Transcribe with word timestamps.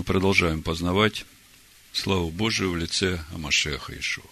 Мы 0.00 0.04
продолжаем 0.04 0.62
познавать 0.62 1.26
славу 1.92 2.30
Божию 2.30 2.70
в 2.70 2.76
лице 2.78 3.22
Амашеха 3.34 3.92
Ишуа. 3.92 4.24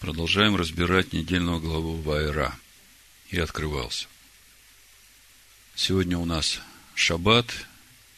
Продолжаем 0.00 0.56
разбирать 0.56 1.12
недельную 1.12 1.60
главу 1.60 1.94
Вайра. 1.98 2.58
И 3.30 3.38
открывался. 3.38 4.08
Сегодня 5.76 6.18
у 6.18 6.24
нас 6.24 6.58
Шаббат, 6.96 7.46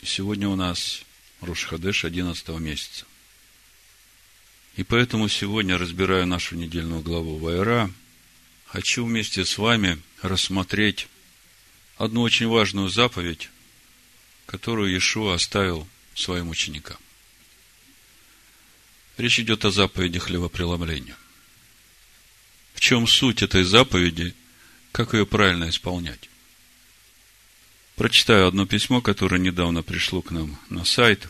и 0.00 0.06
сегодня 0.06 0.48
у 0.48 0.56
нас 0.56 1.02
Рушхадеш 1.42 2.06
11 2.06 2.48
месяца. 2.58 3.04
И 4.76 4.84
поэтому 4.84 5.28
сегодня, 5.28 5.76
разбирая 5.76 6.24
нашу 6.24 6.56
недельную 6.56 7.02
главу 7.02 7.36
Вайра, 7.36 7.90
хочу 8.64 9.04
вместе 9.04 9.44
с 9.44 9.58
вами 9.58 10.00
рассмотреть 10.22 11.08
одну 11.98 12.22
очень 12.22 12.48
важную 12.48 12.88
заповедь, 12.88 13.50
которую 14.50 14.90
Иешуа 14.90 15.34
оставил 15.34 15.86
своим 16.12 16.48
ученикам. 16.48 16.96
Речь 19.16 19.38
идет 19.38 19.64
о 19.64 19.70
заповеди 19.70 20.18
хлебопреломления. 20.18 21.16
В 22.74 22.80
чем 22.80 23.06
суть 23.06 23.42
этой 23.42 23.62
заповеди, 23.62 24.34
как 24.90 25.14
ее 25.14 25.24
правильно 25.24 25.68
исполнять? 25.68 26.28
Прочитаю 27.94 28.48
одно 28.48 28.66
письмо, 28.66 29.00
которое 29.00 29.38
недавно 29.38 29.84
пришло 29.84 30.20
к 30.20 30.32
нам 30.32 30.58
на 30.68 30.84
сайт. 30.84 31.28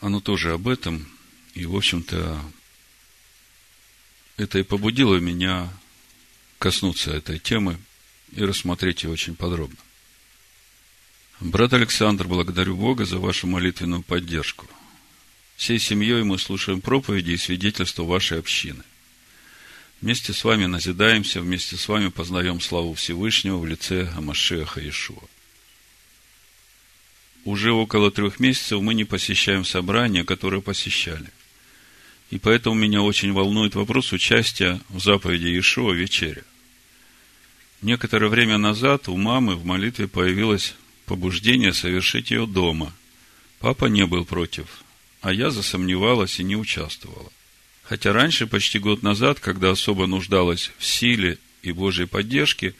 Оно 0.00 0.20
тоже 0.20 0.54
об 0.54 0.66
этом. 0.66 1.06
И, 1.54 1.64
в 1.64 1.76
общем-то, 1.76 2.44
это 4.36 4.58
и 4.58 4.64
побудило 4.64 5.14
меня 5.16 5.72
коснуться 6.58 7.12
этой 7.12 7.38
темы 7.38 7.78
и 8.32 8.42
рассмотреть 8.42 9.04
ее 9.04 9.10
очень 9.10 9.36
подробно. 9.36 9.78
Брат 11.44 11.72
Александр, 11.72 12.28
благодарю 12.28 12.76
Бога 12.76 13.04
за 13.04 13.18
вашу 13.18 13.48
молитвенную 13.48 14.02
поддержку. 14.02 14.68
Всей 15.56 15.80
семьей 15.80 16.22
мы 16.22 16.38
слушаем 16.38 16.80
проповеди 16.80 17.32
и 17.32 17.36
свидетельства 17.36 18.04
вашей 18.04 18.38
общины. 18.38 18.84
Вместе 20.00 20.32
с 20.32 20.44
вами 20.44 20.66
назидаемся, 20.66 21.40
вместе 21.40 21.76
с 21.76 21.88
вами 21.88 22.10
познаем 22.10 22.60
славу 22.60 22.94
Всевышнего 22.94 23.58
в 23.58 23.66
лице 23.66 24.08
Амашеха 24.16 24.80
Иешуа. 24.80 25.24
Уже 27.44 27.72
около 27.72 28.12
трех 28.12 28.38
месяцев 28.38 28.80
мы 28.80 28.94
не 28.94 29.04
посещаем 29.04 29.64
собрания, 29.64 30.22
которые 30.22 30.62
посещали. 30.62 31.30
И 32.30 32.38
поэтому 32.38 32.76
меня 32.76 33.02
очень 33.02 33.32
волнует 33.32 33.74
вопрос 33.74 34.12
участия 34.12 34.80
в 34.90 35.00
заповеди 35.00 35.46
Иешуа 35.46 35.92
вечеря. 35.92 36.44
Некоторое 37.80 38.28
время 38.28 38.58
назад 38.58 39.08
у 39.08 39.16
мамы 39.16 39.56
в 39.56 39.64
молитве 39.64 40.06
появилось 40.06 40.76
побуждение 41.12 41.74
совершить 41.74 42.30
ее 42.30 42.46
дома. 42.46 42.90
Папа 43.58 43.84
не 43.84 44.06
был 44.06 44.24
против, 44.24 44.82
а 45.20 45.30
я 45.30 45.50
засомневалась 45.50 46.40
и 46.40 46.42
не 46.42 46.56
участвовала. 46.56 47.30
Хотя 47.82 48.14
раньше, 48.14 48.46
почти 48.46 48.78
год 48.78 49.02
назад, 49.02 49.38
когда 49.38 49.72
особо 49.72 50.06
нуждалась 50.06 50.70
в 50.78 50.86
силе 50.86 51.36
и 51.60 51.70
Божьей 51.72 52.06
поддержке, 52.06 52.74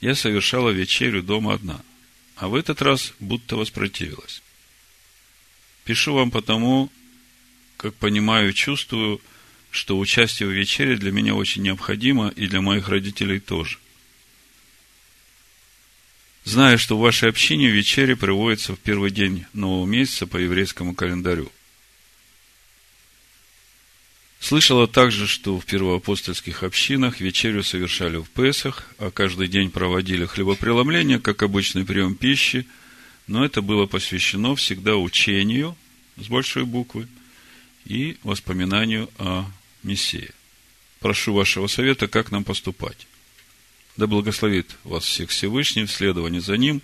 я 0.00 0.14
совершала 0.14 0.70
вечерю 0.70 1.24
дома 1.24 1.54
одна, 1.54 1.80
а 2.36 2.46
в 2.46 2.54
этот 2.54 2.82
раз 2.82 3.14
будто 3.18 3.56
воспротивилась. 3.56 4.42
Пишу 5.84 6.14
вам 6.14 6.30
потому, 6.30 6.88
как 7.78 7.94
понимаю 7.94 8.50
и 8.50 8.54
чувствую, 8.54 9.20
что 9.72 9.98
участие 9.98 10.48
в 10.48 10.52
вечере 10.52 10.94
для 10.94 11.10
меня 11.10 11.34
очень 11.34 11.62
необходимо 11.62 12.28
и 12.28 12.46
для 12.46 12.60
моих 12.60 12.88
родителей 12.88 13.40
тоже 13.40 13.81
зная, 16.44 16.76
что 16.76 16.96
в 16.96 17.00
вашей 17.00 17.28
общине 17.28 17.70
вечеря 17.70 18.16
приводится 18.16 18.74
в 18.74 18.78
первый 18.78 19.10
день 19.10 19.46
нового 19.52 19.86
месяца 19.86 20.26
по 20.26 20.36
еврейскому 20.36 20.94
календарю. 20.94 21.50
Слышала 24.40 24.88
также, 24.88 25.28
что 25.28 25.60
в 25.60 25.64
первоапостольских 25.66 26.64
общинах 26.64 27.20
вечерю 27.20 27.62
совершали 27.62 28.16
в 28.16 28.28
Песах, 28.28 28.88
а 28.98 29.12
каждый 29.12 29.46
день 29.46 29.70
проводили 29.70 30.26
хлебопреломление, 30.26 31.20
как 31.20 31.44
обычный 31.44 31.84
прием 31.84 32.16
пищи, 32.16 32.66
но 33.28 33.44
это 33.44 33.62
было 33.62 33.86
посвящено 33.86 34.56
всегда 34.56 34.96
учению 34.96 35.76
с 36.16 36.26
большой 36.26 36.64
буквы 36.64 37.06
и 37.84 38.16
воспоминанию 38.24 39.08
о 39.16 39.46
Мессии. 39.84 40.30
Прошу 40.98 41.34
вашего 41.34 41.68
совета, 41.68 42.08
как 42.08 42.32
нам 42.32 42.42
поступать. 42.42 43.06
Да 44.02 44.08
благословит 44.08 44.66
вас 44.82 45.04
всех 45.04 45.30
Всевышний 45.30 45.84
в 45.84 45.92
следовании 45.92 46.40
за 46.40 46.56
Ним 46.56 46.82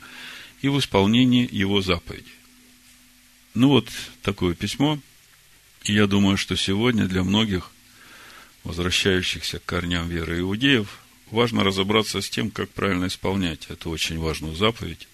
и 0.63 0.69
в 0.69 0.79
исполнении 0.79 1.49
Его 1.51 1.83
заповедей. 1.83 2.31
Ну 3.55 3.71
вот 3.71 3.89
такое 4.23 4.55
письмо. 4.55 5.01
И 5.83 5.93
я 5.93 6.07
думаю, 6.07 6.37
что 6.37 6.55
сегодня 6.55 7.09
для 7.09 7.25
многих, 7.25 7.73
возвращающихся 8.63 9.59
к 9.59 9.65
корням 9.65 10.09
веры 10.09 10.39
иудеев, 10.39 11.01
важно 11.33 11.65
разобраться 11.65 12.21
с 12.21 12.31
тем, 12.31 12.53
как 12.53 12.71
правильно 12.71 13.09
исполнять 13.09 13.67
эту 13.69 13.91
очень 13.91 14.21
важную 14.21 14.55
заповедь, 14.55 15.09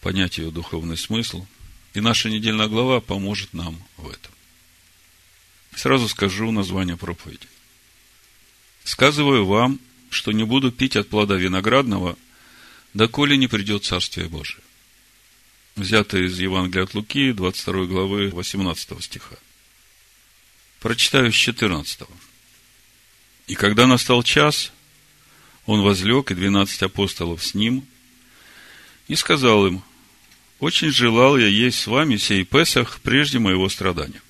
понять 0.00 0.38
ее 0.38 0.50
духовный 0.50 0.96
смысл. 0.96 1.44
И 1.92 2.00
наша 2.00 2.30
недельная 2.30 2.68
глава 2.68 3.02
поможет 3.02 3.52
нам 3.52 3.84
в 3.98 4.08
этом. 4.08 4.32
Сразу 5.74 6.08
скажу 6.08 6.50
название 6.52 6.96
проповеди. 6.96 7.48
Сказываю 8.82 9.44
вам 9.44 9.78
что 10.16 10.32
не 10.32 10.44
буду 10.44 10.72
пить 10.72 10.96
от 10.96 11.08
плода 11.08 11.36
виноградного, 11.36 12.16
доколе 12.94 13.36
не 13.36 13.46
придет 13.46 13.84
Царствие 13.84 14.28
Божие. 14.28 14.62
Взято 15.76 16.18
из 16.18 16.38
Евангелия 16.40 16.84
от 16.84 16.94
Луки, 16.94 17.32
22 17.32 17.84
главы, 17.84 18.30
18 18.30 19.02
стиха. 19.04 19.36
Прочитаю 20.80 21.30
с 21.30 21.36
14. 21.36 22.00
И 23.46 23.54
когда 23.54 23.86
настал 23.86 24.22
час, 24.22 24.72
он 25.66 25.82
возлег, 25.82 26.30
и 26.30 26.34
двенадцать 26.34 26.82
апостолов 26.82 27.44
с 27.44 27.54
ним, 27.54 27.86
и 29.08 29.14
сказал 29.14 29.66
им, 29.66 29.82
очень 30.58 30.90
желал 30.90 31.36
я 31.36 31.46
есть 31.46 31.80
с 31.80 31.86
вами 31.86 32.16
сей 32.16 32.44
Песах 32.44 33.00
прежде 33.02 33.38
моего 33.38 33.68
страдания. 33.68 34.22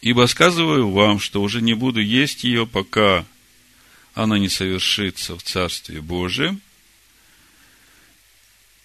Ибо 0.00 0.26
сказываю 0.26 0.90
вам, 0.90 1.20
что 1.20 1.42
уже 1.42 1.60
не 1.60 1.74
буду 1.74 2.00
есть 2.00 2.42
ее, 2.42 2.66
пока 2.66 3.24
она 4.14 4.38
не 4.38 4.48
совершится 4.48 5.36
в 5.36 5.42
Царстве 5.42 6.00
Божием. 6.00 6.60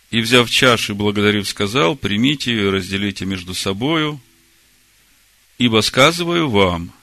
И, 0.10 0.22
взяв 0.22 0.50
чашу 0.50 0.94
и 0.94 0.96
благодарив, 0.96 1.48
сказал, 1.48 1.96
примите 1.96 2.52
ее 2.52 2.68
и 2.68 2.72
разделите 2.72 3.26
между 3.26 3.54
собою, 3.54 4.22
ибо 5.58 5.82
сказываю 5.82 6.50
вам, 6.50 6.94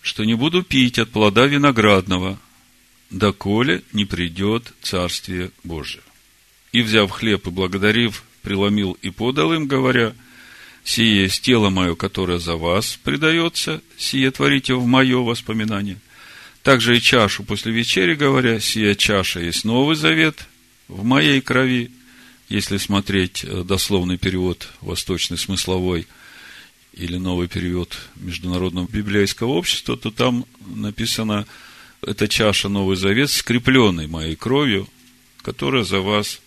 что 0.00 0.24
не 0.24 0.34
буду 0.34 0.62
пить 0.62 0.98
от 0.98 1.10
плода 1.10 1.44
виноградного, 1.46 2.38
доколе 3.10 3.82
не 3.92 4.06
придет 4.06 4.72
Царствие 4.82 5.50
Божие. 5.62 6.02
И, 6.72 6.80
взяв 6.80 7.10
хлеб 7.10 7.46
и 7.46 7.50
благодарив, 7.50 8.24
преломил 8.42 8.96
и 9.02 9.10
подал 9.10 9.52
им, 9.52 9.66
говоря, 9.66 10.14
«Сие 10.84 11.22
есть 11.22 11.42
тело 11.42 11.68
мое, 11.70 11.94
которое 11.94 12.38
за 12.38 12.56
вас 12.56 12.98
предается, 13.02 13.82
сие 13.96 14.30
творите 14.30 14.74
в 14.74 14.86
мое 14.86 15.18
воспоминание». 15.18 15.98
Также 16.64 16.96
и 16.96 17.00
чашу 17.00 17.44
после 17.44 17.72
вечери, 17.72 18.14
говоря, 18.14 18.58
сия 18.58 18.94
чаша 18.94 19.38
есть 19.38 19.66
Новый 19.66 19.96
Завет 19.96 20.46
в 20.88 21.04
моей 21.04 21.42
крови. 21.42 21.90
Если 22.48 22.78
смотреть 22.78 23.44
э, 23.44 23.64
дословный 23.64 24.16
перевод 24.16 24.70
восточный 24.80 25.36
смысловой 25.36 26.06
или 26.94 27.18
новый 27.18 27.48
перевод 27.48 27.98
Международного 28.16 28.88
библейского 28.88 29.48
общества, 29.48 29.98
то 29.98 30.10
там 30.10 30.46
написано, 30.60 31.46
эта 32.00 32.28
чаша 32.28 32.70
Новый 32.70 32.96
Завет, 32.96 33.30
скрепленный 33.30 34.06
моей 34.06 34.34
кровью, 34.34 34.88
которая 35.42 35.84
за 35.84 36.00
вас 36.00 36.40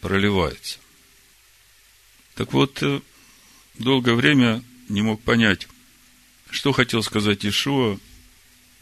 проливается. 0.00 0.78
Так 2.36 2.52
вот, 2.52 2.78
э, 2.80 3.00
долгое 3.76 4.14
время 4.14 4.62
не 4.88 5.02
мог 5.02 5.20
понять, 5.20 5.66
что 6.48 6.70
хотел 6.70 7.02
сказать 7.02 7.44
Ишуа 7.44 7.98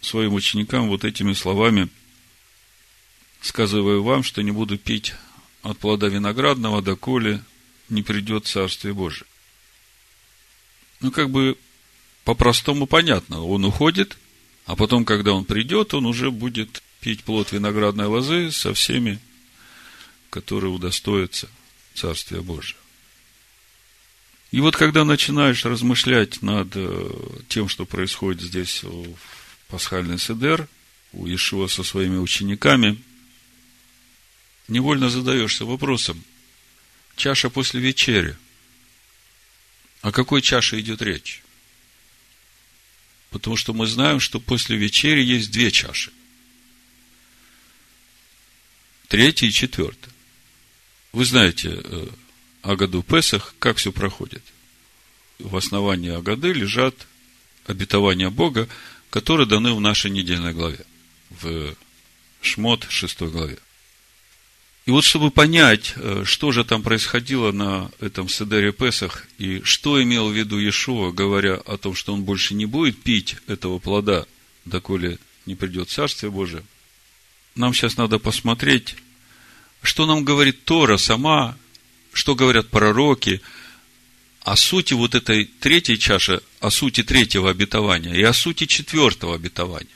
своим 0.07 0.35
ученикам 0.35 0.89
вот 0.89 1.05
этими 1.05 1.33
словами, 1.33 1.89
сказываю 3.41 4.03
вам, 4.03 4.23
что 4.23 4.43
не 4.43 4.51
буду 4.51 4.79
пить 4.79 5.15
от 5.63 5.79
плода 5.79 6.09
виноградного, 6.09 6.83
доколе 6.83 7.43
не 7.89 8.03
придет 8.03 8.47
Царствие 8.47 8.95
Божие. 8.95 9.27
Ну, 11.01 11.11
как 11.11 11.31
бы 11.31 11.59
по-простому 12.25 12.87
понятно. 12.87 13.43
Он 13.43 13.65
уходит, 13.65 14.17
а 14.65 14.77
потом, 14.77 15.05
когда 15.05 15.33
он 15.33 15.45
придет, 15.45 15.95
он 15.95 16.07
уже 16.07 16.31
будет 16.31 16.83
пить 17.01 17.23
плод 17.23 17.53
виноградной 17.53 18.07
лозы 18.07 18.51
со 18.51 18.75
всеми, 18.75 19.21
которые 20.31 20.71
удостоятся 20.73 21.49
Царствия 21.95 22.41
Божия. 22.41 22.77
И 24.53 24.61
вот 24.61 24.77
когда 24.77 25.05
начинаешь 25.05 25.65
размышлять 25.65 26.41
над 26.43 26.69
э, 26.75 27.11
тем, 27.49 27.69
что 27.69 27.85
происходит 27.85 28.41
здесь 28.43 28.83
в 28.83 29.36
пасхальный 29.69 30.19
седер 30.19 30.69
у 31.13 31.27
Иешуа 31.27 31.67
со 31.69 31.83
своими 31.83 32.19
учениками, 32.19 33.03
невольно 34.69 35.11
задаешься 35.11 35.65
вопросом, 35.65 36.23
чаша 37.17 37.51
после 37.51 37.81
вечери. 37.81 38.37
О 40.03 40.13
какой 40.13 40.43
чаше 40.43 40.79
идет 40.81 41.03
речь? 41.03 41.43
Потому 43.31 43.57
что 43.57 43.73
мы 43.73 43.87
знаем, 43.87 44.21
что 44.21 44.41
после 44.41 44.77
вечери 44.77 45.23
есть 45.23 45.51
две 45.51 45.71
чаши. 45.71 46.13
Третья 49.09 49.47
и 49.47 49.53
четвертая. 49.53 50.13
Вы 51.13 51.25
знаете 51.25 51.81
э, 51.83 52.09
о 52.63 52.77
году 52.77 53.03
Песах, 53.03 53.55
как 53.59 53.79
все 53.79 53.93
проходит. 53.93 54.43
В 55.39 55.57
основании 55.57 56.11
Агады 56.11 56.53
лежат 56.53 57.07
обетования 57.67 58.31
Бога, 58.31 58.69
которые 59.17 59.47
даны 59.47 59.73
в 59.73 59.81
нашей 59.81 60.11
недельной 60.11 60.53
главе, 60.53 60.81
в 61.31 61.75
Шмот 62.43 62.85
6 62.91 63.23
главе. 63.23 63.57
И 64.85 64.91
вот, 64.91 65.05
чтобы 65.05 65.31
понять, 65.31 65.95
э, 65.97 66.25
что 66.27 66.53
же 66.53 66.65
там 66.65 66.83
происходило 66.83 67.51
на 67.51 67.91
этом 67.99 68.29
Седере 68.29 68.73
Песах, 68.73 69.27
и 69.39 69.63
что 69.63 70.03
имел 70.03 70.29
в 70.29 70.35
виду 70.35 70.59
Иешуа, 70.59 71.13
говоря 71.13 71.55
о 71.55 71.79
том, 71.79 71.95
что 71.95 72.13
он 72.13 72.25
больше 72.25 72.53
не 72.53 72.67
будет 72.67 73.03
пить 73.03 73.37
этого 73.47 73.79
плода, 73.79 74.27
доколе 74.67 75.19
не 75.47 75.55
придет 75.55 75.89
Царствие 75.89 76.31
Божие, 76.31 76.63
нам 77.55 77.73
сейчас 77.73 77.97
надо 77.97 78.19
посмотреть, 78.19 78.97
что 79.81 80.05
нам 80.05 80.25
говорит 80.25 80.67
Тора 80.67 80.99
сама, 80.99 81.57
что 82.13 82.35
говорят 82.35 82.69
пророки, 82.69 83.41
о 84.47 84.55
сути 84.55 84.95
вот 84.95 85.17
этой 85.17 85.45
третьей 85.45 85.99
чаши, 85.99 86.41
о 86.61 86.71
сути 86.71 87.03
третьего 87.03 87.51
обетования 87.51 88.15
и 88.15 88.23
о 88.23 88.33
сути 88.33 88.67
четвертого 88.67 89.35
обетования. 89.35 89.91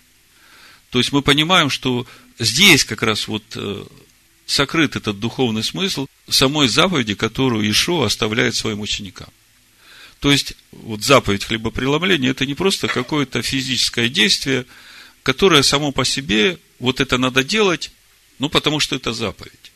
То 0.90 0.98
есть 0.98 1.12
мы 1.12 1.22
понимаем, 1.22 1.70
что 1.70 2.04
здесь 2.40 2.84
как 2.84 3.04
раз 3.04 3.28
вот 3.28 3.44
э, 3.54 3.84
сокрыт 4.46 4.96
этот 4.96 5.20
духовный 5.20 5.62
смысл 5.62 6.08
самой 6.28 6.66
заповеди, 6.66 7.14
которую 7.14 7.70
Ишо 7.70 8.02
оставляет 8.02 8.56
своим 8.56 8.80
ученикам. 8.80 9.28
То 10.18 10.32
есть, 10.32 10.54
вот 10.72 11.04
заповедь 11.04 11.44
хлебопреломления– 11.44 12.30
это 12.32 12.44
не 12.44 12.54
просто 12.54 12.88
какое-то 12.88 13.42
физическое 13.42 14.08
действие, 14.08 14.66
которое 15.22 15.62
само 15.62 15.92
по 15.92 16.04
себе, 16.04 16.58
вот 16.80 16.98
это 16.98 17.18
надо 17.18 17.44
делать, 17.44 17.92
ну, 18.40 18.48
потому 18.48 18.80
что 18.80 18.96
это 18.96 19.12
заповедь 19.12 19.69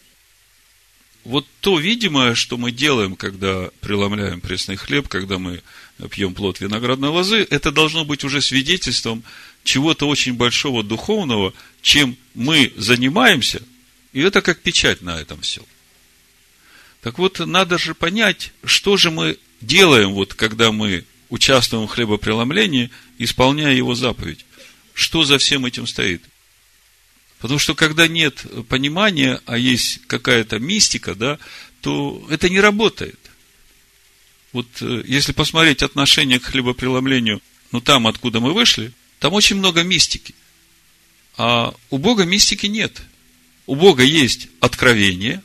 вот 1.24 1.46
то 1.60 1.78
видимое, 1.78 2.34
что 2.34 2.56
мы 2.56 2.70
делаем, 2.70 3.16
когда 3.16 3.70
преломляем 3.80 4.40
пресный 4.40 4.76
хлеб, 4.76 5.08
когда 5.08 5.38
мы 5.38 5.62
пьем 6.10 6.34
плод 6.34 6.60
виноградной 6.60 7.08
лозы, 7.08 7.46
это 7.48 7.72
должно 7.72 8.04
быть 8.04 8.24
уже 8.24 8.42
свидетельством 8.42 9.24
чего-то 9.62 10.06
очень 10.06 10.34
большого 10.34 10.82
духовного, 10.82 11.54
чем 11.80 12.16
мы 12.34 12.72
занимаемся, 12.76 13.62
и 14.12 14.20
это 14.20 14.42
как 14.42 14.60
печать 14.60 15.00
на 15.02 15.20
этом 15.20 15.40
все. 15.40 15.62
Так 17.00 17.18
вот, 17.18 17.38
надо 17.40 17.78
же 17.78 17.94
понять, 17.94 18.52
что 18.64 18.96
же 18.96 19.10
мы 19.10 19.38
делаем, 19.60 20.12
вот 20.12 20.34
когда 20.34 20.72
мы 20.72 21.04
участвуем 21.30 21.86
в 21.86 21.90
хлебопреломлении, 21.90 22.90
исполняя 23.18 23.74
его 23.74 23.94
заповедь. 23.94 24.44
Что 24.92 25.24
за 25.24 25.38
всем 25.38 25.66
этим 25.66 25.86
стоит? 25.86 26.22
Потому 27.44 27.58
что 27.58 27.74
когда 27.74 28.08
нет 28.08 28.46
понимания, 28.70 29.38
а 29.44 29.58
есть 29.58 30.00
какая-то 30.06 30.58
мистика, 30.58 31.14
да, 31.14 31.38
то 31.82 32.26
это 32.30 32.48
не 32.48 32.58
работает. 32.58 33.20
Вот 34.54 34.66
э, 34.80 35.02
если 35.04 35.32
посмотреть 35.32 35.82
отношение 35.82 36.40
к 36.40 36.44
хлебопреломлению, 36.44 37.42
ну 37.70 37.82
там, 37.82 38.06
откуда 38.06 38.40
мы 38.40 38.54
вышли, 38.54 38.92
там 39.18 39.34
очень 39.34 39.56
много 39.56 39.82
мистики. 39.82 40.34
А 41.36 41.74
у 41.90 41.98
Бога 41.98 42.24
мистики 42.24 42.64
нет. 42.64 43.02
У 43.66 43.74
Бога 43.74 44.04
есть 44.04 44.48
откровение, 44.60 45.42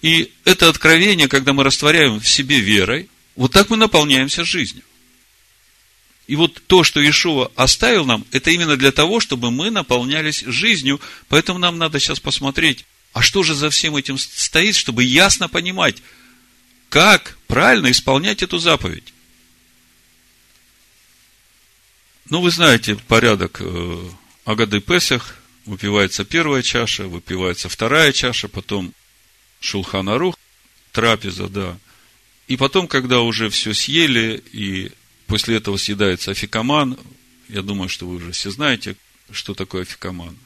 и 0.00 0.32
это 0.46 0.70
откровение, 0.70 1.28
когда 1.28 1.52
мы 1.52 1.62
растворяем 1.62 2.20
в 2.20 2.26
себе 2.26 2.58
верой, 2.58 3.10
вот 3.36 3.52
так 3.52 3.68
мы 3.68 3.76
наполняемся 3.76 4.46
жизнью. 4.46 4.82
И 6.26 6.36
вот 6.36 6.62
то, 6.66 6.84
что 6.84 7.00
Иешуа 7.00 7.50
оставил 7.54 8.06
нам, 8.06 8.24
это 8.32 8.50
именно 8.50 8.76
для 8.76 8.92
того, 8.92 9.20
чтобы 9.20 9.50
мы 9.50 9.70
наполнялись 9.70 10.40
жизнью. 10.46 11.00
Поэтому 11.28 11.58
нам 11.58 11.76
надо 11.76 12.00
сейчас 12.00 12.18
посмотреть, 12.18 12.86
а 13.12 13.22
что 13.22 13.42
же 13.42 13.54
за 13.54 13.70
всем 13.70 13.96
этим 13.96 14.16
стоит, 14.18 14.74
чтобы 14.74 15.04
ясно 15.04 15.48
понимать, 15.48 16.02
как 16.88 17.36
правильно 17.46 17.90
исполнять 17.90 18.42
эту 18.42 18.58
заповедь. 18.58 19.12
Ну, 22.30 22.40
вы 22.40 22.50
знаете 22.50 22.96
порядок 22.96 23.58
э, 23.60 24.10
Агады 24.44 24.80
Песах. 24.80 25.36
Выпивается 25.66 26.24
первая 26.24 26.62
чаша, 26.62 27.04
выпивается 27.04 27.70
вторая 27.70 28.12
чаша, 28.12 28.48
потом 28.48 28.92
Шулханарух, 29.60 30.36
трапеза, 30.92 31.48
да. 31.48 31.78
И 32.48 32.58
потом, 32.58 32.86
когда 32.86 33.20
уже 33.20 33.48
все 33.48 33.72
съели 33.72 34.44
и 34.52 34.92
После 35.26 35.56
этого 35.56 35.76
съедается 35.76 36.32
афикаман. 36.32 36.98
Я 37.48 37.62
думаю, 37.62 37.88
что 37.88 38.06
вы 38.06 38.16
уже 38.16 38.32
все 38.32 38.50
знаете, 38.50 38.96
что 39.30 39.54
такое 39.54 39.82
афикаман. 39.82 40.36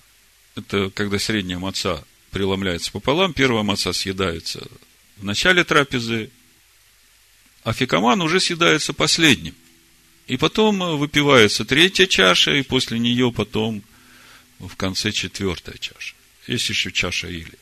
Это 0.55 0.91
когда 0.91 1.19
средняя 1.19 1.59
маца 1.59 2.05
преломляется 2.31 2.93
пополам, 2.93 3.33
первая 3.33 3.63
маца 3.63 3.93
съедается 3.93 4.67
в 5.17 5.25
начале 5.25 5.65
трапезы, 5.65 6.31
афикаман 7.65 8.21
уже 8.23 8.41
съедается 8.41 8.93
последним. 8.93 9.55
И 10.27 10.37
потом 10.37 10.79
выпивается 10.99 11.65
третья 11.65 12.07
чаша, 12.07 12.53
и 12.53 12.63
после 12.63 12.99
нее 12.99 13.33
потом 13.33 13.83
в 14.59 14.77
конце 14.77 15.11
четвертая 15.11 15.77
чаша. 15.79 16.15
Есть 16.47 16.69
еще 16.69 16.93
чаша 16.93 17.29
или. 17.29 17.59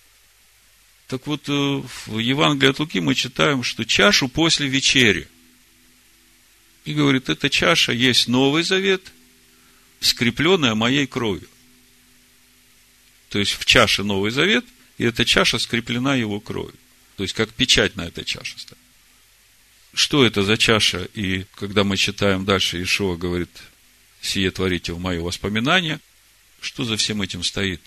Так 1.07 1.27
вот, 1.29 1.49
э, 1.49 1.53
в 2.07 2.19
Евангелии 2.19 2.71
от 2.71 2.81
Луки 2.81 2.99
мы 2.99 3.15
читаем, 3.15 3.63
что 3.63 3.85
чашу 3.85 4.29
после 4.29 4.67
вечери– 4.67 5.29
и 6.87 6.95
говорит, 6.95 7.29
эта 7.29 7.51
чаша 7.51 7.93
есть 7.93 8.29
Новый 8.29 8.63
Завет, 8.63 9.13
скрепленная 10.01 10.75
моей 10.75 11.07
кровью. 11.07 11.49
То 13.29 13.41
есть 13.41 13.53
в 13.53 13.65
чаше 13.65 14.05
Новый 14.05 14.31
Завет, 14.31 14.65
и 14.97 15.05
эта 15.05 15.25
чаша 15.25 15.59
скреплена 15.59 16.15
его 16.15 16.39
кровью. 16.41 16.79
То 17.17 17.25
есть 17.25 17.35
как 17.35 17.53
печать 17.53 17.97
на 17.97 18.07
этой 18.07 18.25
чаше 18.25 18.59
стоит. 18.59 18.79
Что 19.95 20.25
это 20.25 20.43
за 20.43 20.57
чаша? 20.57 21.09
И 21.15 21.45
когда 21.57 21.83
мы 21.83 21.97
читаем 21.97 22.45
дальше, 22.45 22.81
Ишуа 22.81 23.17
говорит, 23.17 23.51
сие 24.21 24.51
творите 24.53 24.93
в 24.93 25.01
мое 25.01 25.21
воспоминание, 25.21 26.01
что 26.61 26.85
за 26.85 26.97
всем 26.97 27.21
этим 27.21 27.43
стоит? 27.43 27.81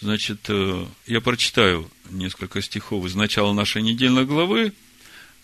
Значит, 0.00 0.40
э, 0.48 0.86
я 1.06 1.20
прочитаю 1.20 1.90
несколько 2.10 2.60
стихов 2.60 3.04
из 3.06 3.14
начала 3.14 3.52
нашей 3.52 3.82
недельной 3.82 4.24
главы, 4.24 4.72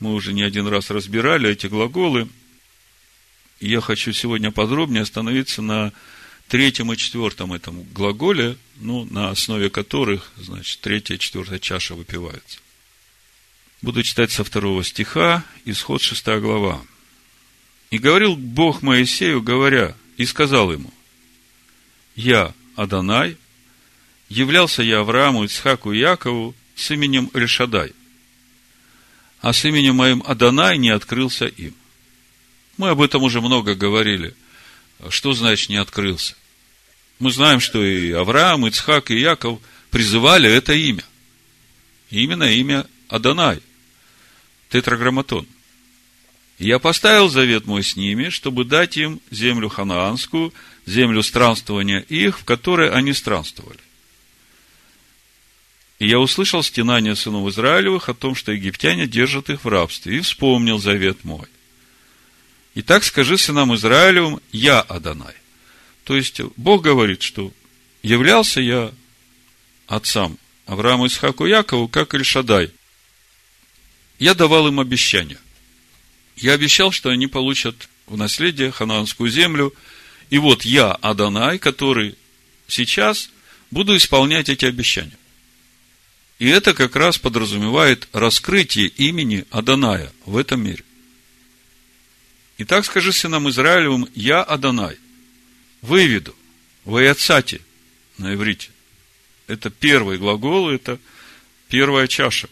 мы 0.00 0.14
уже 0.14 0.32
не 0.32 0.42
один 0.42 0.66
раз 0.66 0.90
разбирали 0.90 1.50
эти 1.50 1.66
глаголы. 1.66 2.28
Я 3.60 3.80
хочу 3.80 4.12
сегодня 4.12 4.50
подробнее 4.50 5.02
остановиться 5.02 5.62
на 5.62 5.92
третьем 6.48 6.92
и 6.92 6.96
четвертом 6.96 7.52
этом 7.52 7.82
глаголе, 7.92 8.56
ну, 8.76 9.04
на 9.04 9.30
основе 9.30 9.70
которых, 9.70 10.32
значит, 10.36 10.80
третья 10.80 11.14
и 11.14 11.18
четвертая 11.18 11.58
чаша 11.58 11.94
выпивается. 11.94 12.58
Буду 13.82 14.02
читать 14.02 14.30
со 14.30 14.44
второго 14.44 14.82
стиха, 14.82 15.44
исход 15.64 16.02
шестая 16.02 16.40
глава. 16.40 16.82
«И 17.90 17.98
говорил 17.98 18.34
Бог 18.34 18.82
Моисею, 18.82 19.42
говоря, 19.42 19.94
и 20.16 20.26
сказал 20.26 20.72
ему, 20.72 20.92
«Я, 22.16 22.54
Адонай, 22.76 23.36
являлся 24.28 24.82
я 24.82 25.00
Аврааму, 25.00 25.44
Ицхаку 25.44 25.92
и 25.92 25.98
Якову 25.98 26.54
с 26.74 26.90
именем 26.90 27.30
Эльшадай, 27.34 27.92
а 29.44 29.52
с 29.52 29.62
именем 29.66 29.96
моим 29.96 30.22
Адонай 30.26 30.78
не 30.78 30.88
открылся 30.88 31.44
им. 31.44 31.74
Мы 32.78 32.88
об 32.88 33.02
этом 33.02 33.22
уже 33.24 33.42
много 33.42 33.74
говорили. 33.74 34.34
Что 35.10 35.34
значит 35.34 35.68
не 35.68 35.76
открылся? 35.76 36.34
Мы 37.18 37.30
знаем, 37.30 37.60
что 37.60 37.84
и 37.84 38.10
Авраам, 38.12 38.64
и 38.66 38.70
Ицхак, 38.70 39.10
и 39.10 39.20
Яков 39.20 39.60
призывали 39.90 40.50
это 40.50 40.72
имя. 40.72 41.04
Именно 42.08 42.44
имя 42.54 42.86
Адонай. 43.08 43.60
Тетраграмматон. 44.70 45.46
Я 46.58 46.78
поставил 46.78 47.28
завет 47.28 47.66
мой 47.66 47.84
с 47.84 47.96
ними, 47.96 48.30
чтобы 48.30 48.64
дать 48.64 48.96
им 48.96 49.20
землю 49.30 49.68
ханаанскую, 49.68 50.54
землю 50.86 51.22
странствования 51.22 52.00
их, 52.00 52.38
в 52.38 52.44
которой 52.44 52.88
они 52.90 53.12
странствовали. 53.12 53.80
И 55.98 56.08
я 56.08 56.18
услышал 56.18 56.62
стенание 56.62 57.14
сынов 57.14 57.48
Израилевых 57.48 58.08
о 58.08 58.14
том, 58.14 58.34
что 58.34 58.52
египтяне 58.52 59.06
держат 59.06 59.50
их 59.50 59.64
в 59.64 59.68
рабстве, 59.68 60.18
и 60.18 60.20
вспомнил 60.20 60.78
завет 60.78 61.24
мой. 61.24 61.46
Итак, 62.74 63.04
скажи 63.04 63.38
сынам 63.38 63.74
Израилевым, 63.74 64.40
я 64.50 64.80
Адонай. 64.80 65.34
То 66.04 66.16
есть, 66.16 66.40
Бог 66.56 66.82
говорит, 66.82 67.22
что 67.22 67.52
являлся 68.02 68.60
я 68.60 68.92
отцам 69.86 70.38
Аврааму, 70.66 71.06
Исхаку, 71.06 71.46
Якову, 71.46 71.88
как 71.88 72.14
Ильшадай. 72.14 72.70
Я 74.18 74.34
давал 74.34 74.68
им 74.68 74.80
обещания. 74.80 75.38
Я 76.36 76.52
обещал, 76.52 76.90
что 76.90 77.10
они 77.10 77.26
получат 77.28 77.88
в 78.06 78.16
наследие 78.16 78.72
ханаанскую 78.72 79.30
землю. 79.30 79.72
И 80.30 80.38
вот 80.38 80.64
я, 80.64 80.92
Адонай, 80.92 81.58
который 81.58 82.16
сейчас 82.66 83.30
буду 83.70 83.96
исполнять 83.96 84.48
эти 84.48 84.64
обещания. 84.64 85.16
И 86.38 86.47
это 86.49 86.75
как 86.75 86.97
раз 86.97 87.19
подразумевает 87.19 88.09
раскрытие 88.12 88.88
имени 88.88 89.47
Аданая 89.50 90.12
в 90.26 90.37
этом 90.37 90.62
мире. 90.62 90.85
Итак, 92.59 92.85
скажи 92.85 93.12
сынам 93.12 93.49
Израилевым, 93.49 94.09
я 94.14 94.43
Адонай, 94.43 94.97
выведу, 95.83 96.37
вояцати 96.85 97.61
на 98.17 98.35
иврите. 98.35 98.71
Это 99.49 99.71
первый 99.71 100.19
глагол, 100.19 100.71
это 100.71 101.00
первая 101.69 102.07
чаша. 102.07 102.49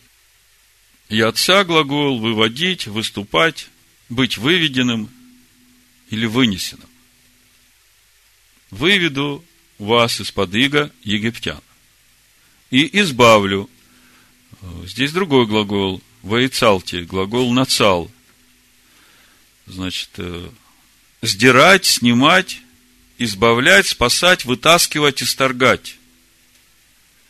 Я 1.09 1.29
отца 1.29 1.65
глагол 1.65 2.19
выводить, 2.19 2.87
выступать, 2.87 3.69
быть 4.09 4.39
выведенным 4.39 5.09
или 6.11 6.27
вынесенным. 6.27 6.89
Выведу 8.71 9.45
вас 9.79 10.21
из-под 10.21 10.55
иго 10.55 10.91
египтян. 11.05 11.61
И 12.71 12.99
избавлю. 13.01 13.69
Здесь 14.87 15.13
другой 15.13 15.47
глагол. 15.47 16.01
Воицалте, 16.23 17.03
глагол 17.03 17.53
нацал– 17.53 18.11
значит, 19.67 20.11
э, 20.17 20.51
сдирать, 21.23 21.87
снимать, 21.87 22.59
избавлять, 23.19 23.89
спасать, 23.89 24.45
вытаскивать, 24.45 25.23
исторгать 25.23 25.97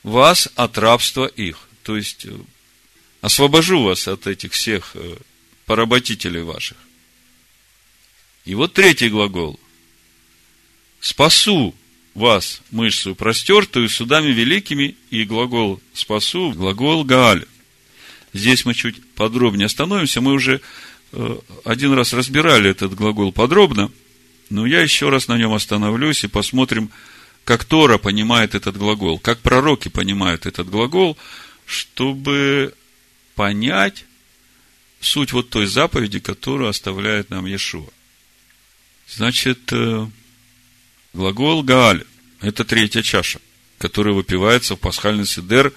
вас 0.02 0.48
от 0.56 0.78
рабства 0.78 1.26
их. 1.26 1.68
То 1.82 1.96
есть, 1.96 2.24
э, 2.24 2.36
освобожу 3.20 3.82
вас 3.82 4.08
от 4.08 4.26
этих 4.26 4.52
всех 4.52 4.92
э, 4.94 5.16
поработителей 5.66 6.42
ваших. 6.42 6.76
И 8.44 8.54
вот 8.54 8.72
третий 8.72 9.08
глагол. 9.08 9.58
Спасу 11.00 11.74
вас, 12.14 12.62
мышцу 12.70 13.14
простертую, 13.14 13.88
судами 13.88 14.28
великими, 14.28 14.96
и 15.10 15.24
глагол 15.24 15.80
спасу, 15.94 16.52
глагол 16.52 17.04
Гааль. 17.04 17.44
Здесь 18.32 18.64
мы 18.64 18.74
чуть 18.74 19.02
подробнее 19.14 19.66
остановимся. 19.66 20.20
Мы 20.20 20.32
уже 20.32 20.60
Э, 21.12 21.38
один 21.64 21.92
раз 21.92 22.12
разбирали 22.12 22.70
этот 22.70 22.94
глагол 22.94 23.32
подробно, 23.32 23.90
но 24.50 24.66
я 24.66 24.80
еще 24.80 25.10
раз 25.10 25.28
на 25.28 25.36
нем 25.36 25.52
остановлюсь 25.52 26.24
и 26.24 26.28
посмотрим, 26.28 26.90
как 27.44 27.64
Тора 27.64 27.98
понимает 27.98 28.54
этот 28.54 28.76
глагол, 28.76 29.18
как 29.18 29.40
пророки 29.40 29.88
понимают 29.88 30.46
этот 30.46 30.70
глагол, 30.70 31.18
чтобы 31.66 32.74
понять 33.34 34.06
суть 35.00 35.32
вот 35.32 35.50
той 35.50 35.66
заповеди, 35.66 36.18
которую 36.18 36.70
оставляет 36.70 37.28
нам 37.28 37.46
Иешуа. 37.46 37.90
Значит, 39.08 39.70
э, 39.72 40.06
глагол 41.12 41.62
Гааль– 41.62 42.04
это 42.40 42.64
третья 42.64 43.02
чаша, 43.02 43.40
которая 43.78 44.14
выпивается 44.14 44.76
в 44.76 44.80
пасхальный 44.80 45.26
седер 45.26 45.72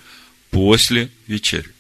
после 0.52 1.12
вечери. 1.28 1.72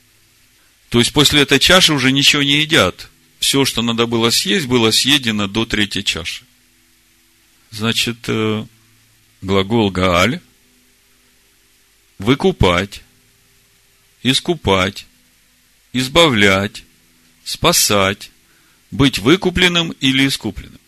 То 0.89 0.99
есть, 0.99 1.13
после 1.13 1.41
этой 1.41 1.59
чаши 1.59 1.93
уже 1.93 2.11
ничего 2.11 2.43
не 2.43 2.59
едят– 2.61 3.09
все, 3.45 3.63
что 3.63 3.83
надо 3.83 4.07
было 4.07 4.31
съесть, 4.31 4.65
было 4.65 4.89
съедено 4.89 5.47
до 5.47 5.65
третьей 5.65 6.03
чаши. 6.03 6.45
Значит, 7.69 8.17
э, 8.27 8.65
глагол 9.43 9.91
Гааль– 9.91 10.39
выкупать, 12.17 13.01
искупать, 14.23 15.05
избавлять, 15.93 16.83
спасать, 17.43 18.31
быть 18.89 19.19
выкупленным 19.19 19.91
или 19.99 20.27
искупленным. 20.27 20.79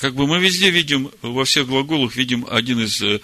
Как 0.00 0.14
бы 0.14 0.26
мы 0.26 0.38
везде 0.40 0.70
видим, 0.70 1.10
во 1.22 1.44
всех 1.44 1.66
глаголах 1.66 2.16
видим 2.16 2.46
один 2.50 2.80
из 2.80 3.00
э, 3.02 3.20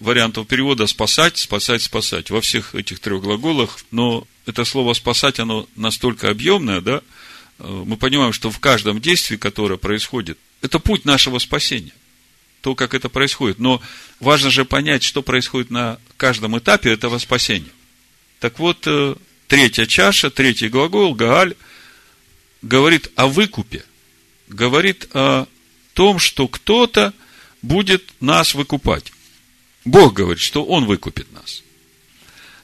вариантов 0.00 0.46
перевода 0.46 0.86
спасать, 0.86 1.38
спасать, 1.38 1.82
спасать. 1.82 2.30
Во 2.30 2.40
всех 2.40 2.74
этих 2.74 3.00
трех 3.00 3.22
глаголах, 3.22 3.78
но 3.90 4.26
это 4.46 4.64
слово 4.64 4.92
спасать, 4.92 5.38
оно 5.38 5.68
настолько 5.74 6.30
объемное, 6.30 6.80
да, 6.80 7.02
Э, 7.58 7.84
мы 7.86 7.96
понимаем, 7.96 8.32
что 8.32 8.50
в 8.50 8.58
каждом 8.58 9.00
действии, 9.00 9.36
которое 9.36 9.76
происходит, 9.76 10.38
это 10.62 10.78
путь 10.78 11.04
нашего 11.04 11.38
спасения. 11.38 11.92
То, 12.60 12.74
как 12.74 12.94
это 12.94 13.08
происходит. 13.08 13.58
Но 13.58 13.80
важно 14.20 14.50
же 14.50 14.64
понять, 14.64 15.02
что 15.02 15.22
происходит 15.22 15.70
на 15.70 15.98
каждом 16.16 16.58
этапе 16.58 16.90
этого 16.90 17.18
спасения. 17.18 17.70
Так 18.40 18.58
вот, 18.58 18.82
э, 18.86 19.14
третья 19.46 19.86
чаша, 19.86 20.30
третий 20.30 20.68
глагол, 20.68 21.14
Гааль, 21.14 21.54
говорит 22.62 23.10
о 23.16 23.26
выкупе. 23.28 23.84
Говорит 24.48 25.08
о 25.12 25.46
том, 25.98 26.20
что 26.20 26.46
кто-то 26.46 27.12
будет 27.60 28.04
нас 28.20 28.54
выкупать. 28.54 29.12
Бог 29.84 30.12
говорит, 30.12 30.40
что 30.40 30.64
Он 30.64 30.84
выкупит 30.84 31.26
нас. 31.32 31.64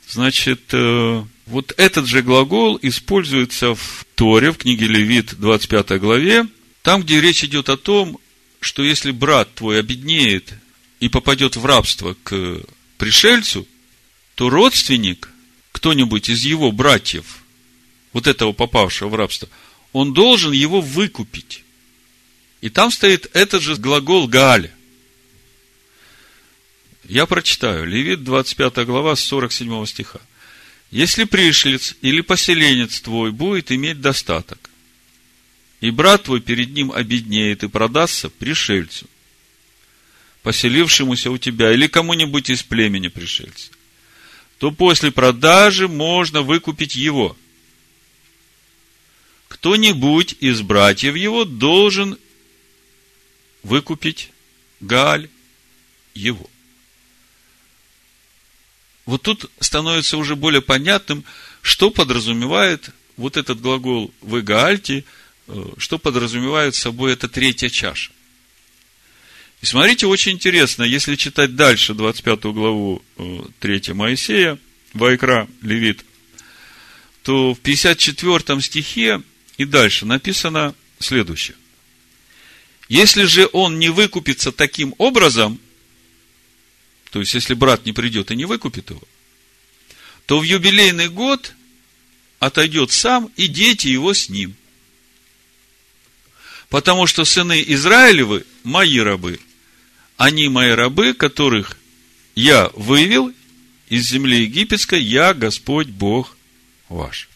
Значит, 0.09 0.61
э, 0.71 1.25
вот 1.47 1.75
этот 1.77 2.07
же 2.07 2.23
глагол 2.23 2.79
используется 2.81 3.75
в 3.75 4.07
Торе, 4.15 4.53
в 4.53 4.59
книге 4.59 4.87
Левит, 4.87 5.35
25 5.35 5.99
главе, 5.99 6.47
там, 6.83 7.03
где 7.03 7.21
речь 7.21 7.43
идет 7.43 7.71
о 7.71 7.77
том, 7.77 8.21
что 8.61 8.85
если 8.85 9.11
брат 9.11 9.53
твой 9.53 9.81
обеднеет 9.81 10.53
и 11.01 11.09
попадет 11.09 11.57
в 11.57 11.67
рабство 11.67 12.15
к 12.23 12.61
пришельцу, 12.99 13.67
то 14.37 14.49
родственник, 14.49 15.29
кто-нибудь 15.73 16.29
из 16.29 16.45
его 16.45 16.71
братьев, 16.71 17.43
вот 18.13 18.29
этого 18.29 18.53
попавшего 18.53 19.09
в 19.09 19.17
рабство, 19.17 19.49
он 19.93 20.15
должен 20.15 20.53
его 20.53 20.81
выкупить. 20.81 21.64
И 22.65 22.71
там 22.71 22.91
стоит 22.91 23.29
этот 23.37 23.63
же 23.63 23.77
глагол 23.77 24.27
Галя. 24.27 24.71
Я 27.05 27.27
прочитаю. 27.27 27.85
Левит, 27.85 28.25
25 28.25 28.87
глава, 28.87 29.17
47 29.17 29.85
стиха. 29.85 30.19
Если 30.91 31.25
пришлец 31.25 31.95
или 32.01 32.23
поселенец 32.23 33.03
твой 33.03 33.33
будет 33.33 33.71
иметь 33.71 34.01
достаток, 34.01 34.71
и 35.83 35.91
брат 35.91 36.23
твой 36.23 36.41
перед 36.41 36.71
ним 36.71 36.91
обеднеет 36.91 37.65
и 37.65 37.69
продастся 37.69 38.31
пришельцу, 38.31 39.11
поселившемуся 40.43 41.31
у 41.31 41.37
тебя, 41.37 41.71
или 41.71 41.87
кому-нибудь 41.87 42.49
из 42.49 42.63
племени 42.63 43.09
пришельца, 43.09 43.73
то 44.57 44.71
после 44.71 45.11
продажи 45.11 45.87
можно 45.87 46.41
выкупить 46.41 46.97
его. 46.97 47.37
Кто-нибудь 49.49 50.37
из 50.41 50.63
братьев 50.63 51.15
его 51.15 51.45
должен 51.45 52.17
выкупить 53.65 54.31
Галь 54.81 55.29
его. 56.15 56.49
Вот 59.07 59.23
тут 59.23 59.51
становится 59.61 60.17
уже 60.17 60.37
более 60.37 60.63
понятным, 60.63 61.25
что 61.63 61.91
подразумевает 61.91 62.91
вот 63.17 63.37
этот 63.37 63.61
глагол 63.61 64.13
в 64.21 64.41
Гаальте, 64.43 65.05
э, 65.47 65.65
что 65.79 65.99
подразумевает 65.99 66.75
собой 66.75 67.13
эта 67.13 67.29
третья 67.29 67.69
чаша. 67.69 68.13
И 69.61 69.67
смотрите, 69.67 70.07
очень 70.07 70.33
интересно, 70.33 70.85
если 70.85 71.17
читать 71.17 71.57
дальше 71.57 71.95
25 71.95 72.45
главу 72.45 73.03
3 73.61 73.83
э, 73.89 73.95
Моисея, 73.95 74.59
Вайкра, 74.93 75.49
Левит, 75.61 76.05
то 77.23 77.55
в 77.55 77.61
54 77.61 78.61
стихе 78.61 79.23
и 79.57 79.65
дальше 79.65 80.07
написано 80.07 80.75
следующее. 80.99 81.57
Если 82.89 83.25
же 83.25 83.49
он 83.53 83.79
не 83.79 83.89
выкупится 83.89 84.53
таким 84.53 84.95
образом, 84.99 85.59
то 87.11 87.21
есть, 87.21 87.35
если 87.35 87.55
брат 87.55 87.87
не 87.87 87.93
придет 87.93 88.31
и 88.31 88.37
не 88.37 88.45
выкупит 88.45 88.91
его, 88.91 89.03
то 90.27 90.39
в 90.39 90.43
юбилейный 90.43 91.09
год 91.09 91.55
отойдет 92.41 92.91
сам 92.93 93.31
и 93.37 93.47
дети 93.47 93.89
его 93.89 94.13
с 94.13 94.29
ним. 94.29 94.55
Потому 96.69 97.07
что 97.07 97.25
сыны 97.25 97.63
Израилевы– 97.67 98.45
мои 98.65 98.99
рабы. 98.99 99.39
Они 100.17 100.49
мои 100.49 100.71
рабы, 100.71 101.15
которых 101.15 101.79
я 102.35 102.71
вывел 102.75 103.33
из 103.89 104.09
земли 104.09 104.43
египетской, 104.43 105.01
я 105.01 105.35
Господь 105.35 105.89
Бог 105.89 106.37
ваш. 106.89 107.29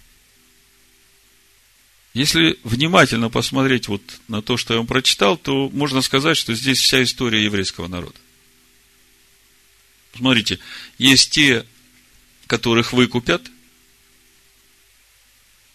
Если 2.14 2.58
внимательно 2.64 3.30
посмотреть 3.30 3.88
вот 3.88 4.02
на 4.28 4.42
то, 4.42 4.56
что 4.56 4.74
я 4.74 4.78
вам 4.78 4.86
прочитал, 4.86 5.36
то 5.36 5.68
можно 5.70 6.00
сказать, 6.02 6.36
что 6.36 6.54
здесь 6.54 6.80
вся 6.80 7.02
история 7.02 7.44
еврейского 7.44 7.86
народа. 7.86 8.18
Смотрите, 10.16 10.58
есть 10.96 11.30
те, 11.30 11.64
которых 12.46 12.92
выкупят, 12.92 13.42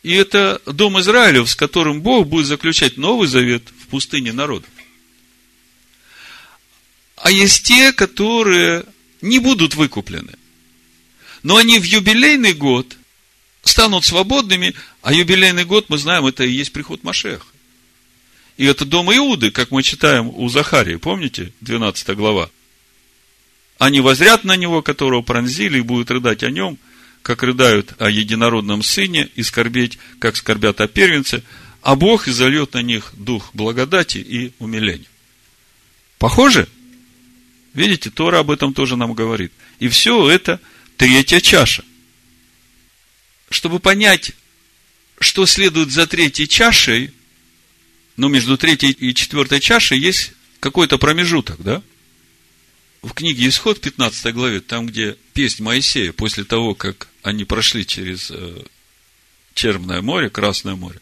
и 0.02 0.12
это 0.12 0.62
дом 0.66 1.00
Израилев, 1.00 1.50
с 1.50 1.56
которым 1.56 2.02
Бог 2.02 2.28
будет 2.28 2.48
заключать 2.48 2.98
новый 2.98 3.28
завет 3.28 3.64
в 3.82 3.88
пустыне 3.88 4.34
народа. 4.34 4.68
А 7.16 7.32
есть 7.32 7.66
те, 7.66 7.94
которые 7.94 8.84
не 9.22 9.40
будут 9.40 9.76
выкуплены. 9.76 10.34
Но 11.42 11.56
они 11.56 11.80
в 11.80 11.84
юбилейный 11.84 12.52
год 12.54 12.98
станут 13.64 14.04
свободными, 14.04 14.76
а 15.04 15.14
юбилейный 15.14 15.66
год, 15.66 15.90
мы 15.90 15.98
знаем, 15.98 16.26
это 16.26 16.46
и 16.46 16.52
есть 16.52 16.72
приход 16.72 17.04
Машеха. 17.04 17.46
И 18.56 18.66
это 18.66 18.86
дом 18.86 19.14
Иуды, 19.14 19.52
как 19.52 19.70
мы 19.70 19.84
читаем 19.84 20.30
у 20.30 20.48
Захарии, 20.48 20.96
помните, 20.96 21.52
12 21.60 22.16
глава. 22.16 22.50
Они 23.78 24.00
возрят 24.00 24.46
на 24.46 24.56
него, 24.56 24.82
которого 24.82 25.22
пронзили, 25.22 25.80
и 25.80 25.82
будут 25.82 26.10
рыдать 26.10 26.44
о 26.44 26.50
нем. 26.50 26.80
как 27.22 27.42
рыдают 27.42 27.94
о 28.00 28.10
единородном 28.10 28.84
сыне, 28.84 29.30
и 29.36 29.44
скорбеть, 29.44 29.98
как 30.20 30.36
скорбят 30.36 30.82
о 30.82 30.90
первенце, 30.90 31.42
а 31.82 31.96
Бог 31.96 32.28
изольет 32.28 32.74
на 32.74 32.82
них 32.82 33.12
дух 33.14 33.50
благодати 33.54 34.18
и 34.18 34.52
умиления. 34.60 35.08
Похоже? 36.18 36.68
Видите, 37.74 38.10
Тора 38.10 38.40
об 38.40 38.52
этом 38.52 38.74
тоже 38.74 38.98
нам 38.98 39.14
говорит. 39.14 39.54
И 39.80 39.88
все 39.88 40.30
это 40.30 40.60
третья 40.98 41.40
чаша. 41.40 41.86
Чтобы 43.50 43.80
понять, 43.80 44.34
что 45.24 45.46
следует 45.46 45.92
за 45.92 46.06
третьей 46.06 46.48
чашей, 46.48 47.12
но 48.18 48.28
между 48.28 48.58
третьей 48.58 48.92
и 48.92 49.14
четвертой 49.14 49.60
чашей 49.60 49.98
есть 49.98 50.34
какой-то 50.60 50.98
промежуток, 50.98 51.62
да? 51.62 51.82
В 53.02 53.12
книге 53.14 53.50
Исход, 53.50 53.82
15 53.82 54.34
главе, 54.34 54.62
там, 54.62 54.86
где 54.86 55.18
песнь 55.34 55.62
Моисея, 55.64 56.14
после 56.14 56.46
того, 56.46 56.74
как 56.74 57.10
они 57.22 57.44
прошли 57.44 57.86
через 57.86 58.32
э, 58.32 58.64
Черное 59.54 60.02
море, 60.02 60.30
Красное 60.30 60.76
море, 60.76 61.00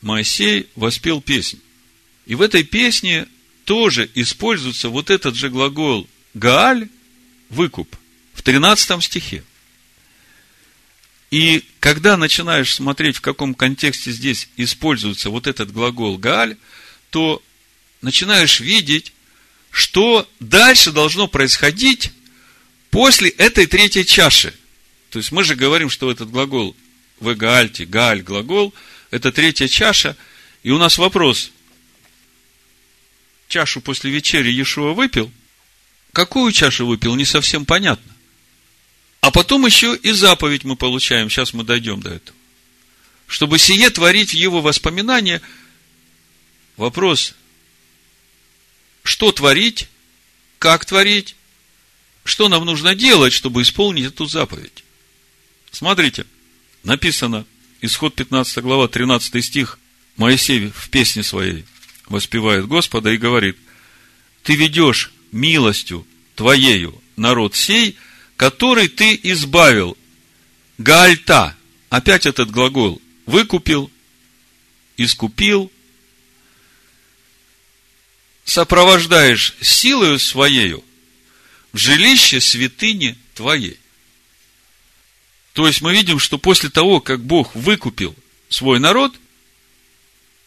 Моисей 0.00 0.68
воспел 0.76 1.20
песнь. 1.20 1.60
И 2.26 2.34
в 2.34 2.42
этой 2.42 2.62
песне 2.62 3.26
тоже 3.64 4.08
используется 4.14 4.90
вот 4.90 5.10
этот 5.10 5.34
же 5.34 5.50
глагол 5.50 6.08
«гааль»– 6.34 6.88
«выкуп» 7.50 7.96
в 8.32 8.42
13 8.42 9.02
стихе. 9.02 9.44
И 11.32 11.64
когда 11.80 12.18
начинаешь 12.18 12.74
смотреть, 12.74 13.16
в 13.16 13.22
каком 13.22 13.54
контексте 13.54 14.12
здесь 14.12 14.50
используется 14.58 15.30
вот 15.30 15.46
этот 15.46 15.72
глагол 15.72 16.18
«гааль», 16.18 16.58
то 17.08 17.42
начинаешь 18.02 18.60
видеть, 18.60 19.14
что 19.70 20.28
дальше 20.40 20.92
должно 20.92 21.28
происходить 21.28 22.12
после 22.90 23.30
этой 23.30 23.64
третьей 23.64 24.04
чаши. 24.04 24.52
То 25.08 25.20
есть 25.20 25.32
мы 25.32 25.42
же 25.42 25.54
говорим, 25.54 25.88
что 25.88 26.10
этот 26.10 26.30
глагол 26.30 26.76
в 27.18 27.34
гаальте, 27.34 27.86
гааль 27.86 28.20
глагол, 28.20 28.74
это 29.10 29.32
третья 29.32 29.68
чаша, 29.68 30.18
и 30.62 30.70
у 30.70 30.76
нас 30.76 30.98
вопрос. 30.98 31.50
Чашу 33.48 33.80
после 33.80 34.10
вечери 34.10 34.50
Иешуа 34.50 34.92
выпил? 34.92 35.32
Какую 36.12 36.52
чашу 36.52 36.86
выпил, 36.86 37.14
не 37.14 37.24
совсем 37.24 37.64
понятно. 37.64 38.11
А 39.22 39.30
потом 39.30 39.64
еще 39.64 39.94
и 39.94 40.10
заповедь 40.10 40.64
мы 40.64 40.74
получаем. 40.74 41.30
Сейчас 41.30 41.54
мы 41.54 41.62
дойдем 41.62 42.02
до 42.02 42.10
этого. 42.10 42.36
Чтобы 43.28 43.58
сие 43.58 43.88
творить 43.88 44.30
в 44.30 44.36
его 44.36 44.60
воспоминания. 44.60 45.40
Вопрос. 46.76 47.34
Что 49.04 49.30
творить? 49.30 49.88
Как 50.58 50.84
творить? 50.84 51.36
Что 52.24 52.48
нам 52.48 52.64
нужно 52.64 52.96
делать, 52.96 53.32
чтобы 53.32 53.62
исполнить 53.62 54.06
эту 54.06 54.26
заповедь? 54.26 54.82
Смотрите. 55.70 56.26
Написано. 56.82 57.46
Исход 57.80 58.16
15 58.16 58.58
глава, 58.58 58.88
13 58.88 59.44
стих. 59.44 59.78
Моисей 60.16 60.66
в 60.66 60.90
песне 60.90 61.22
своей 61.22 61.64
воспевает 62.08 62.66
Господа 62.66 63.10
и 63.10 63.18
говорит, 63.18 63.56
ты 64.42 64.56
ведешь 64.56 65.12
милостью 65.30 66.06
твоею 66.34 67.00
народ 67.14 67.54
сей– 67.54 67.96
который 68.42 68.88
ты 68.88 69.20
избавил. 69.22 69.96
Гальта. 70.76 71.56
Опять 71.90 72.26
этот 72.26 72.50
глагол. 72.50 73.00
Выкупил, 73.24 73.88
искупил. 74.96 75.70
Сопровождаешь 78.44 79.54
силою 79.60 80.18
своею 80.18 80.82
в 81.72 81.78
жилище 81.78 82.40
святыни 82.40 83.16
твоей. 83.34 83.78
То 85.52 85.68
есть 85.68 85.80
мы 85.80 85.92
видим, 85.92 86.18
что 86.18 86.36
после 86.36 86.68
того, 86.68 87.00
как 87.00 87.24
Бог 87.24 87.54
выкупил 87.54 88.12
свой 88.48 88.80
народ, 88.80 89.14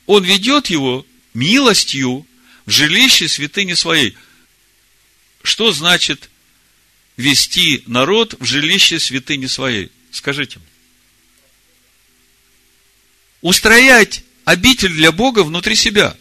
Он 0.06 0.22
ведет 0.26 0.68
его 0.68 1.06
милостью 1.34 2.28
в 2.66 2.72
жилище 2.72 3.30
святыни 3.30 3.74
своей. 3.74 4.18
Что 5.44 5.72
значит 5.72 6.30
вести 7.18 7.84
народ 7.88 8.36
в 8.40 8.46
жилище 8.46 9.00
святыни 9.00 9.48
своей? 9.48 9.92
Скажите. 10.12 10.60
Устроять 13.42 14.24
обитель 14.44 14.94
для 14.94 15.12
Бога 15.12 15.44
внутри 15.44 15.76
себя. 15.76 16.16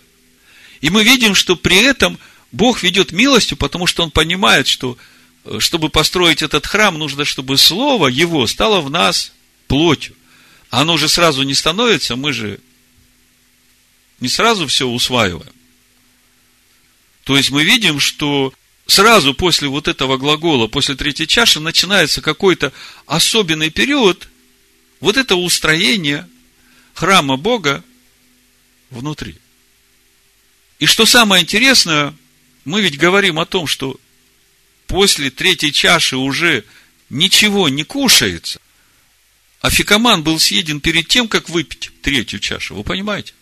И 0.80 0.90
мы 0.90 1.04
видим, 1.04 1.34
что 1.34 1.56
при 1.56 1.78
этом 1.78 2.18
Бог 2.52 2.82
ведет 2.82 3.12
милостью, 3.12 3.56
потому 3.56 3.86
что 3.86 4.02
Он 4.02 4.10
понимает, 4.10 4.66
что 4.66 4.98
э, 5.44 5.58
чтобы 5.58 5.88
построить 5.88 6.42
этот 6.42 6.66
храм, 6.66 6.98
нужно, 6.98 7.24
чтобы 7.24 7.56
Слово 7.56 8.08
Его 8.08 8.46
стало 8.46 8.80
в 8.80 8.90
нас 8.90 9.32
плотью. 9.66 10.14
Оно 10.70 10.96
же 10.96 11.08
сразу 11.08 11.42
не 11.42 11.54
становится, 11.54 12.16
мы 12.16 12.32
же 12.32 12.60
не 14.20 14.28
сразу 14.28 14.66
все 14.66 14.86
усваиваем. 14.86 15.52
То 17.24 17.36
есть 17.36 17.50
мы 17.50 17.64
видим, 17.64 18.00
что 18.00 18.52
сразу 18.86 19.34
после 19.34 19.68
вот 19.68 19.88
этого 19.88 20.16
глагола, 20.16 20.66
после 20.66 20.94
третьей 20.94 21.26
чаши, 21.26 21.60
начинается 21.60 22.20
какой-то 22.20 22.72
особенный 23.06 23.70
период 23.70 24.28
вот 25.00 25.16
этого 25.16 25.40
устроения 25.40 26.28
храма 26.94 27.36
Бога 27.36 27.84
внутри. 28.90 29.36
И 30.78 30.86
что 30.86 31.06
самое 31.06 31.42
интересное, 31.42 32.14
мы 32.64 32.80
ведь 32.82 32.98
говорим 32.98 33.38
о 33.38 33.46
том, 33.46 33.66
что 33.66 33.98
после 34.86 35.30
третьей 35.30 35.72
чаши 35.72 36.16
уже 36.16 36.64
ничего 37.10 37.68
не 37.68 37.84
кушается, 37.84 38.60
а 39.60 39.70
фикоман 39.70 40.22
был 40.22 40.38
съеден 40.38 40.80
перед 40.80 41.08
тем, 41.08 41.28
как 41.28 41.48
выпить 41.48 41.90
третью 42.02 42.38
чашу. 42.38 42.74
Вы 42.74 42.84
понимаете? 42.84 43.32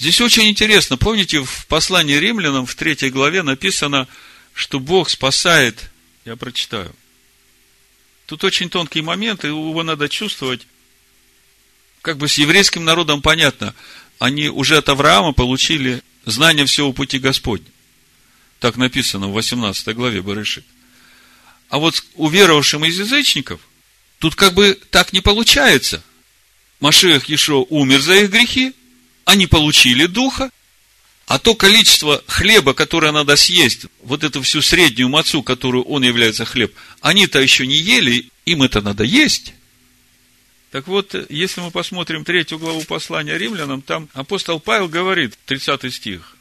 Здесь 0.00 0.18
очень 0.22 0.48
интересно. 0.48 0.96
Помните, 0.96 1.44
в 1.44 1.66
послании 1.66 2.16
римлянам 2.16 2.64
в 2.64 2.74
третьей 2.74 3.10
главе 3.10 3.42
написано, 3.42 4.08
что 4.54 4.80
Бог 4.80 5.10
спасает, 5.10 5.90
я 6.24 6.36
прочитаю. 6.36 6.96
Тут 8.24 8.42
очень 8.42 8.70
тонкий 8.70 9.02
момент, 9.02 9.44
и 9.44 9.48
его 9.48 9.82
надо 9.82 10.08
чувствовать. 10.08 10.66
Как 12.00 12.16
бы 12.16 12.28
с 12.28 12.38
еврейским 12.38 12.82
народом 12.82 13.20
понятно, 13.20 13.74
они 14.18 14.48
уже 14.48 14.78
от 14.78 14.88
Авраама 14.88 15.34
получили 15.34 16.02
знание 16.24 16.64
всего 16.64 16.94
пути 16.94 17.18
Господня. 17.18 17.66
Так 18.58 18.78
написано 18.78 19.28
в 19.28 19.34
18 19.34 19.94
главе 19.94 20.22
Барышит. 20.22 20.64
А 21.68 21.76
вот 21.76 22.02
уверовавшим 22.14 22.86
из 22.86 22.98
язычников, 22.98 23.60
тут 24.18 24.34
как 24.34 24.54
бы 24.54 24.80
так 24.90 25.12
не 25.12 25.20
получается. 25.20 26.02
Машех 26.80 27.26
Ешо 27.26 27.66
умер 27.68 28.00
за 28.00 28.14
их 28.14 28.30
грехи, 28.30 28.72
они 29.30 29.46
получили 29.46 30.06
духа, 30.06 30.50
а 31.26 31.38
то 31.38 31.54
количество 31.54 32.22
хлеба, 32.26 32.74
которое 32.74 33.12
надо 33.12 33.36
съесть, 33.36 33.86
вот 34.02 34.24
эту 34.24 34.42
всю 34.42 34.60
среднюю 34.60 35.08
мацу, 35.08 35.44
которую 35.44 35.84
он 35.84 36.02
является 36.02 36.44
хлеб, 36.44 36.74
они-то 37.00 37.38
еще 37.38 37.66
не 37.66 37.76
ели, 37.76 38.28
им 38.44 38.64
это 38.64 38.80
надо 38.80 39.04
есть. 39.04 39.54
Так 40.72 40.88
вот, 40.88 41.14
если 41.30 41.60
мы 41.60 41.70
посмотрим 41.70 42.24
третью 42.24 42.58
главу 42.58 42.82
послания 42.82 43.38
римлянам, 43.38 43.82
там 43.82 44.08
апостол 44.14 44.58
Павел 44.58 44.88
говорит, 44.88 45.38
30 45.46 45.94
стих, 45.94 46.36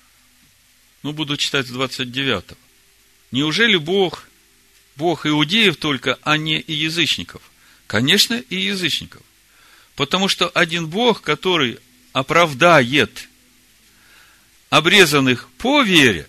ну, 1.04 1.14
буду 1.14 1.38
читать 1.38 1.68
с 1.68 1.70
29. 1.70 2.58
Неужели 3.32 3.76
Бог, 3.76 4.28
Бог 4.96 5.28
иудеев 5.28 5.78
только, 5.78 6.18
а 6.24 6.38
не 6.38 6.60
и 6.60 6.74
язычников? 6.74 7.44
Конечно, 7.86 8.34
и 8.34 8.56
язычников. 8.56 9.22
Потому 9.96 10.28
что 10.28 10.50
один 10.50 10.88
Бог, 10.88 11.22
который 11.22 11.80
оправдает 12.20 13.30
обрезанных 14.70 15.48
по 15.58 15.82
вере, 15.82 16.28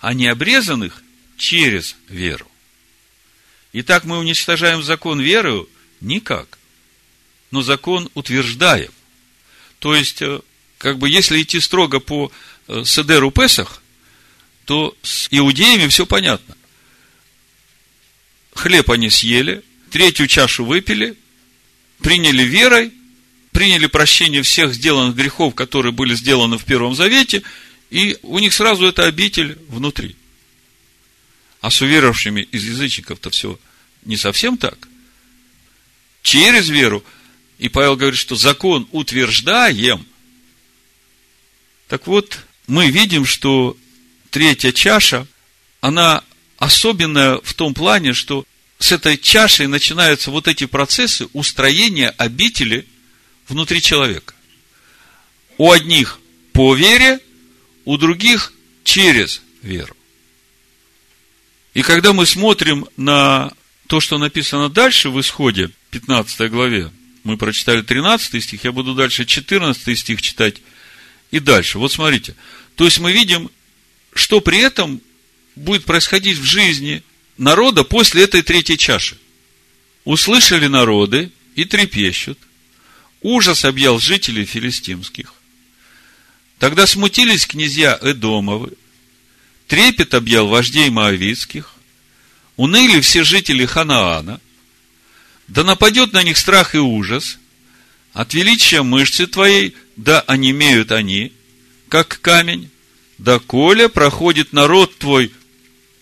а 0.00 0.14
не 0.14 0.26
обрезанных 0.26 1.02
через 1.38 1.96
веру. 2.08 2.50
Итак, 3.72 4.04
мы 4.04 4.18
уничтожаем 4.18 4.82
закон 4.82 5.20
веры 5.20 5.66
никак, 6.00 6.58
но 7.50 7.62
закон 7.62 8.10
утверждаем. 8.14 8.90
То 9.78 9.94
есть, 9.94 10.22
э, 10.22 10.40
как 10.78 10.98
бы, 10.98 11.08
если 11.08 11.40
идти 11.40 11.60
строго 11.60 12.00
по 12.00 12.32
э, 12.66 12.82
Седеру 12.84 13.30
Песах, 13.30 13.80
то 14.64 14.96
с 15.02 15.28
иудеями 15.30 15.86
все 15.86 16.04
понятно. 16.04 16.56
Хлеб 18.54 18.90
они 18.90 19.08
съели, 19.08 19.62
третью 19.90 20.26
чашу 20.26 20.64
выпили, 20.64 21.16
приняли 22.00 22.42
верой– 22.42 22.92
приняли 23.56 23.86
прощение 23.86 24.42
всех 24.42 24.74
сделанных 24.74 25.16
грехов, 25.16 25.54
которые 25.54 25.90
были 25.90 26.14
сделаны 26.14 26.58
в 26.58 26.66
Первом 26.66 26.94
Завете, 26.94 27.42
и 27.88 28.18
у 28.20 28.38
них 28.38 28.52
сразу 28.52 28.84
эта 28.84 29.06
обитель 29.06 29.58
внутри. 29.70 30.14
А 31.62 31.70
с 31.70 31.80
уверовавшими 31.80 32.42
из 32.52 32.64
язычников-то 32.64 33.30
все 33.30 33.58
не 34.04 34.18
совсем 34.18 34.58
так. 34.58 34.86
Через 36.22 36.68
веру. 36.68 37.02
И 37.56 37.70
Павел 37.70 37.96
говорит, 37.96 38.20
что 38.20 38.36
закон 38.36 38.86
утверждаем. 38.92 40.04
Так 41.88 42.06
вот, 42.06 42.38
мы 42.66 42.90
видим, 42.90 43.24
что 43.24 43.74
третья 44.28 44.70
чаша, 44.70 45.26
она 45.80 46.22
особенное 46.58 47.40
в 47.42 47.54
том 47.54 47.72
плане, 47.72 48.12
что 48.12 48.44
с 48.78 48.92
этой 48.92 49.16
чашей 49.16 49.66
начинаются 49.66 50.30
вот 50.30 50.46
эти 50.46 50.66
процессы 50.66 51.26
устроения 51.32 52.10
обители 52.18 52.86
внутри 53.48 53.80
человека. 53.80 54.34
У 55.58 55.70
одних 55.70 56.18
по 56.52 56.74
вере, 56.74 57.20
у 57.84 57.96
других 57.96 58.52
через 58.84 59.42
веру. 59.62 59.96
И 61.74 61.82
когда 61.82 62.12
мы 62.12 62.24
смотрим 62.24 62.86
на 62.96 63.52
то, 63.86 64.00
что 64.00 64.18
написано 64.18 64.68
дальше 64.68 65.10
в 65.10 65.20
исходе, 65.20 65.70
15 65.90 66.50
главе, 66.50 66.90
мы 67.22 67.36
прочитали 67.36 67.82
13 67.82 68.42
стих, 68.42 68.64
я 68.64 68.72
буду 68.72 68.94
дальше 68.94 69.24
14 69.24 69.98
стих 69.98 70.22
читать 70.22 70.56
и 71.30 71.40
дальше. 71.40 71.78
Вот 71.78 71.92
смотрите. 71.92 72.34
То 72.76 72.84
есть 72.84 72.98
мы 72.98 73.12
видим, 73.12 73.50
что 74.14 74.40
при 74.40 74.58
этом 74.58 75.00
будет 75.54 75.84
происходить 75.84 76.38
в 76.38 76.44
жизни 76.44 77.02
народа 77.36 77.84
после 77.84 78.24
этой 78.24 78.42
третьей 78.42 78.78
чаши. 78.78 79.18
Услышали 80.04 80.66
народы 80.66 81.30
и 81.54 81.64
трепещут. 81.64 82.38
Ужас 83.22 83.64
объял 83.64 83.98
жителей 83.98 84.44
филистимских. 84.44 85.34
Тогда 86.58 86.86
смутились 86.86 87.46
князья 87.46 87.98
Эдомовы. 88.00 88.72
Трепет 89.66 90.14
объял 90.14 90.48
вождей 90.48 90.90
Моавицких. 90.90 91.74
Уныли 92.56 93.00
все 93.00 93.24
жители 93.24 93.66
Ханаана. 93.66 94.40
Да 95.48 95.64
нападет 95.64 96.12
на 96.12 96.22
них 96.22 96.38
страх 96.38 96.74
и 96.74 96.78
ужас. 96.78 97.38
От 98.12 98.32
величия 98.32 98.82
мышцы 98.82 99.26
твоей, 99.26 99.76
да 99.96 100.20
онемеют 100.22 100.90
они, 100.92 101.32
как 101.88 102.20
камень. 102.20 102.70
Да 103.18 103.38
коля 103.38 103.88
проходит 103.88 104.52
народ 104.52 104.96
твой, 104.98 105.32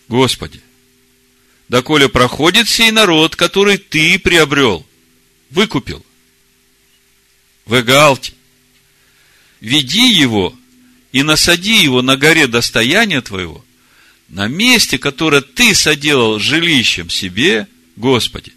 Господи 0.07 0.61
доколе 1.69 2.09
проходит 2.09 2.69
сей 2.69 2.91
народ, 2.91 3.35
который 3.35 3.77
ты 3.77 4.19
приобрел, 4.19 4.85
выкупил. 5.49 6.04
В 7.65 7.79
Эгалте. 7.79 8.33
Веди 9.59 10.11
его 10.11 10.55
и 11.11 11.23
насади 11.23 11.81
его 11.81 12.01
на 12.01 12.17
горе 12.17 12.47
достояния 12.47 13.21
твоего, 13.21 13.63
на 14.29 14.47
месте, 14.47 14.97
которое 14.97 15.41
ты 15.41 15.73
соделал 15.73 16.39
жилищем 16.39 17.09
себе, 17.09 17.67
Господи, 17.95 18.53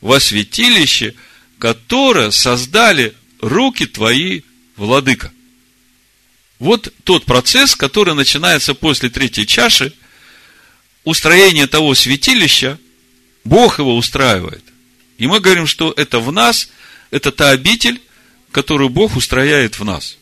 во 0.00 0.20
святилище, 0.20 1.14
которое 1.58 2.30
создали 2.30 3.14
руки 3.40 3.86
твои, 3.86 4.42
владыка. 4.76 5.32
Вот 6.58 6.92
тот 7.04 7.24
процесс, 7.24 7.76
который 7.76 8.14
начинается 8.14 8.74
после 8.74 9.10
третьей 9.10 9.46
чаши– 9.46 9.92
устроение 11.04 11.66
того 11.66 11.94
святилища, 11.94 12.78
Бог 13.44 13.78
его 13.78 13.96
устраивает. 13.96 14.64
И 15.18 15.26
мы 15.26 15.40
говорим, 15.40 15.66
что 15.66 15.92
это 15.96 16.20
в 16.20 16.30
нас, 16.32 16.68
это 17.10 17.32
та 17.32 17.50
обитель, 17.50 18.00
которую 18.52 18.90
Бог 18.90 19.16
устрояет 19.16 19.78
в 19.78 19.84
нас. 19.84 20.18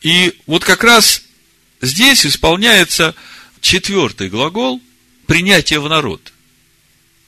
И 0.00 0.34
вот 0.46 0.64
как 0.64 0.82
раз 0.82 1.22
здесь 1.82 2.24
исполняется 2.24 3.14
четвертый 3.60 4.30
глагол 4.30 4.80
принятие 5.26 5.80
в 5.80 5.88
народ. 5.88 6.32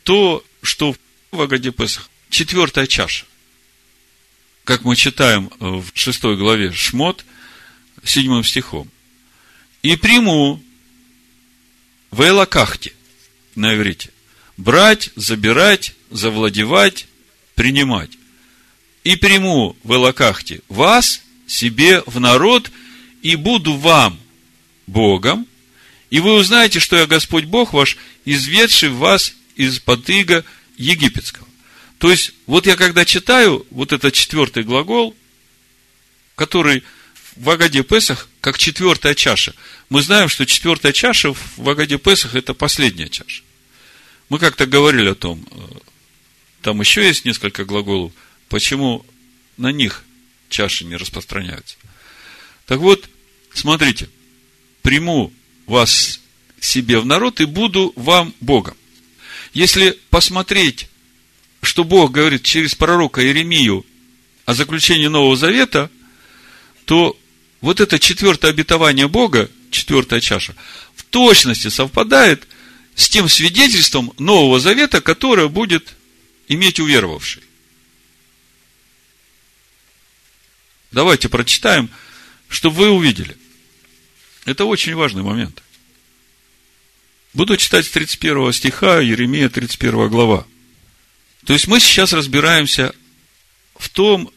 То, 0.04 0.44
что 0.62 0.96
в 1.30 1.40
Агаде 1.40 1.70
Песах, 1.70 2.08
четвертая 2.30 2.86
чаша. 2.86 3.26
Как 4.64 4.84
мы 4.84 4.96
читаем 4.96 5.50
в 5.58 5.86
шестой 5.94 6.36
главе 6.36 6.72
Шмот, 6.72 7.24
седьмым 8.04 8.44
стихом. 8.44 8.88
И 9.82 9.96
приму 9.96 10.62
в 12.10 12.22
Элакахте 12.22 12.92
на 13.56 13.74
иврите. 13.74 14.10
Брать, 14.56 15.10
забирать, 15.16 15.94
завладевать, 16.10 17.06
принимать. 17.54 18.10
И 19.04 19.16
приму 19.16 19.76
в 19.82 19.92
Элакахте 19.94 20.60
вас 20.68 21.22
себе 21.46 22.02
в 22.06 22.20
народ, 22.20 22.70
и 23.22 23.36
буду 23.36 23.74
вам 23.74 24.18
Богом, 24.86 25.46
и 26.10 26.20
вы 26.20 26.34
узнаете, 26.34 26.80
что 26.80 26.96
я 26.96 27.06
Господь 27.06 27.44
Бог 27.44 27.72
ваш, 27.72 27.96
изведший 28.24 28.90
вас 28.90 29.34
из 29.56 29.78
потыга 29.78 30.44
египетского. 30.76 31.46
То 31.98 32.10
есть, 32.10 32.32
вот 32.46 32.66
я 32.66 32.76
когда 32.76 33.04
читаю 33.04 33.66
вот 33.70 33.92
этот 33.92 34.12
четвертый 34.12 34.64
глагол, 34.64 35.14
который 36.34 36.82
в 37.36 37.48
Агаде 37.48 37.82
Песах 37.82 38.28
как 38.40 38.58
четвертая 38.58 39.14
чаша. 39.14 39.54
Мы 39.88 40.02
знаем, 40.02 40.28
что 40.28 40.44
четвертая 40.44 40.92
чаша 40.92 41.32
в 41.32 41.68
Агаде 41.68 41.98
Песах– 41.98 42.34
это 42.34 42.54
последняя 42.54 43.08
чаша. 43.08 43.42
Мы 44.28 44.38
как-то 44.38 44.66
говорили 44.66 45.10
о 45.10 45.14
том, 45.14 45.46
э, 45.50 45.56
там 46.62 46.80
еще 46.80 47.06
есть 47.06 47.24
несколько 47.24 47.64
глаголов, 47.64 48.12
почему 48.52 49.02
на 49.56 49.72
них 49.72 50.04
чаши 50.50 50.84
не 50.84 50.96
распространяются. 50.96 51.76
Так 52.66 52.80
вот, 52.80 53.08
смотрите, 53.54 54.10
приму 54.82 55.32
вас 55.64 56.20
себе 56.60 57.00
в 57.00 57.06
народ 57.06 57.40
и 57.40 57.46
буду 57.46 57.94
вам 57.96 58.34
Богом. 58.40 58.76
Если 59.54 59.98
посмотреть, 60.10 60.88
что 61.62 61.82
Бог 61.82 62.12
говорит 62.12 62.42
через 62.42 62.74
пророка 62.74 63.24
Иеремию 63.24 63.86
о 64.44 64.52
заключении 64.52 65.06
Нового 65.06 65.34
Завета, 65.34 65.90
то 66.84 67.18
вот 67.62 67.80
это 67.80 67.98
четвертое 67.98 68.50
обетование 68.50 69.08
Бога, 69.08 69.50
четвертая 69.70 70.20
чаша, 70.20 70.54
в 70.94 71.04
точности 71.04 71.68
совпадает 71.68 72.46
с 72.96 73.08
тем 73.08 73.30
свидетельством 73.30 74.12
Нового 74.18 74.60
Завета, 74.60 75.00
которое 75.00 75.48
будет 75.48 75.94
иметь 76.48 76.80
уверовавший. 76.80 77.42
Давайте 80.92 81.28
прочитаем, 81.28 81.90
чтобы 82.48 82.76
вы 82.76 82.90
увидели. 82.90 83.36
Это 84.44 84.64
очень 84.64 84.94
важный 84.94 85.22
момент. 85.22 85.62
Буду 87.34 87.56
читать 87.56 87.86
с 87.86 87.90
31 87.90 88.52
стиха, 88.52 89.00
Еремия 89.00 89.48
31 89.48 90.08
глава. 90.08 90.46
То 91.44 91.54
есть 91.54 91.66
мы 91.66 91.80
сейчас 91.80 92.12
разбираемся 92.12 92.94
в 93.76 93.88
том, 93.88 94.30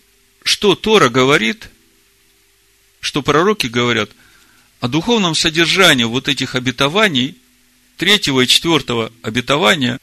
что 0.43 0.75
Тора 0.75 1.09
говорит 1.09 1.69
что 3.05 3.21
пророки 3.21 3.67
говорят 3.67 4.09
о 4.79 4.87
духовном 4.87 5.35
содержании 5.35 6.05
вот 6.05 6.27
этих 6.27 6.55
обетований, 6.55 7.37
третьего 7.97 8.41
и 8.41 8.47
четвертого 8.47 9.11
обетования, 9.21 9.99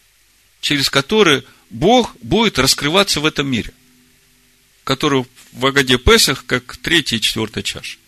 через 0.60 0.88
которые 0.88 1.42
Бог 1.68 2.16
будет 2.22 2.60
раскрываться 2.60 3.18
в 3.18 3.26
этом 3.26 3.48
мире, 3.48 3.74
который 4.84 5.26
в 5.52 5.66
Агаде 5.66 5.98
Песах, 5.98 6.44
как 6.46 6.76
третья 6.78 7.16
и 7.16 7.20
четвертая 7.20 7.62
чаша. 7.62 7.98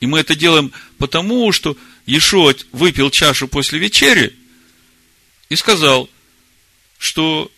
И 0.00 0.06
мы 0.06 0.20
это 0.20 0.36
делаем 0.36 0.72
потому, 0.98 1.50
что 1.52 1.76
Иешуа 2.06 2.54
выпил 2.72 3.10
чашу 3.10 3.48
после 3.48 3.78
вечери 3.78 4.36
и 5.48 5.56
сказал, 5.56 6.08
что 6.98 7.50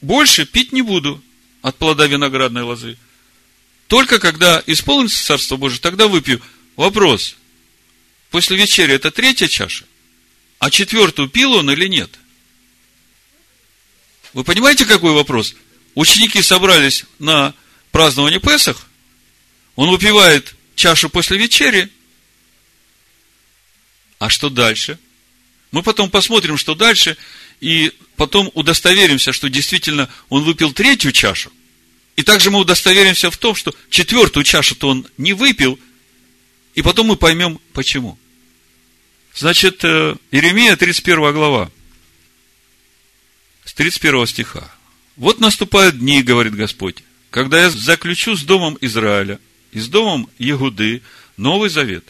больше 0.00 0.46
пить 0.46 0.72
не 0.72 0.82
буду 0.82 1.22
от 1.62 1.76
плода 1.76 2.06
виноградной 2.06 2.62
лозы– 2.62 2.96
только 3.90 4.20
когда 4.20 4.62
исполнится 4.66 5.24
Царство 5.24 5.56
Божие, 5.56 5.80
тогда 5.80 6.06
выпью. 6.06 6.40
Вопрос. 6.76 7.34
После 8.30 8.56
вечери 8.56 8.94
это 8.94 9.10
третья 9.10 9.48
чаша? 9.48 9.84
А 10.60 10.70
четвертую 10.70 11.28
пил 11.28 11.54
он 11.54 11.68
или 11.72 11.88
нет? 11.88 12.08
Вы 14.32 14.44
понимаете, 14.44 14.84
какой 14.84 15.12
вопрос? 15.12 15.56
Ученики 15.96 16.40
собрались 16.40 17.04
на 17.18 17.52
празднование 17.90 18.40
Песах. 18.40 18.86
Он 19.76 19.90
выпивает 19.90 20.54
чашу 20.74 21.08
после 21.08 21.38
вечери. 21.38 21.90
А 24.18 24.28
что 24.28 24.50
дальше? 24.50 24.98
Мы 25.70 25.82
потом 25.82 26.10
посмотрим, 26.10 26.56
что 26.56 26.74
дальше, 26.74 27.16
и 27.60 27.92
потом 28.16 28.50
удостоверимся, 28.54 29.32
что 29.32 29.48
действительно 29.48 30.08
он 30.28 30.44
выпил 30.44 30.72
третью 30.72 31.12
чашу. 31.12 31.52
И 32.16 32.22
также 32.22 32.50
мы 32.50 32.58
удостоверимся 32.58 33.30
в 33.30 33.38
том, 33.38 33.54
что 33.54 33.74
четвертую 33.88 34.44
чашу-то 34.44 34.88
он 34.88 35.06
не 35.16 35.32
выпил, 35.32 35.78
и 36.74 36.82
потом 36.82 37.06
мы 37.06 37.16
поймем, 37.16 37.60
почему. 37.72 38.18
Значит, 39.34 39.84
э, 39.84 40.16
Иеремия, 40.30 40.76
31 40.76 41.32
глава, 41.32 41.70
с 43.64 43.72
31 43.72 44.26
стиха. 44.26 44.70
«Вот 45.16 45.40
наступают 45.40 45.98
дни, 45.98 46.22
говорит 46.22 46.54
Господь, 46.54 47.02
когда 47.30 47.62
я 47.62 47.70
заключу 47.70 48.36
с 48.36 48.42
домом 48.42 48.76
Израиля 48.80 49.38
и 49.72 49.80
с 49.80 49.88
домом 49.88 50.28
Егуды 50.38 51.02
новый 51.36 51.70
завет. 51.70 52.04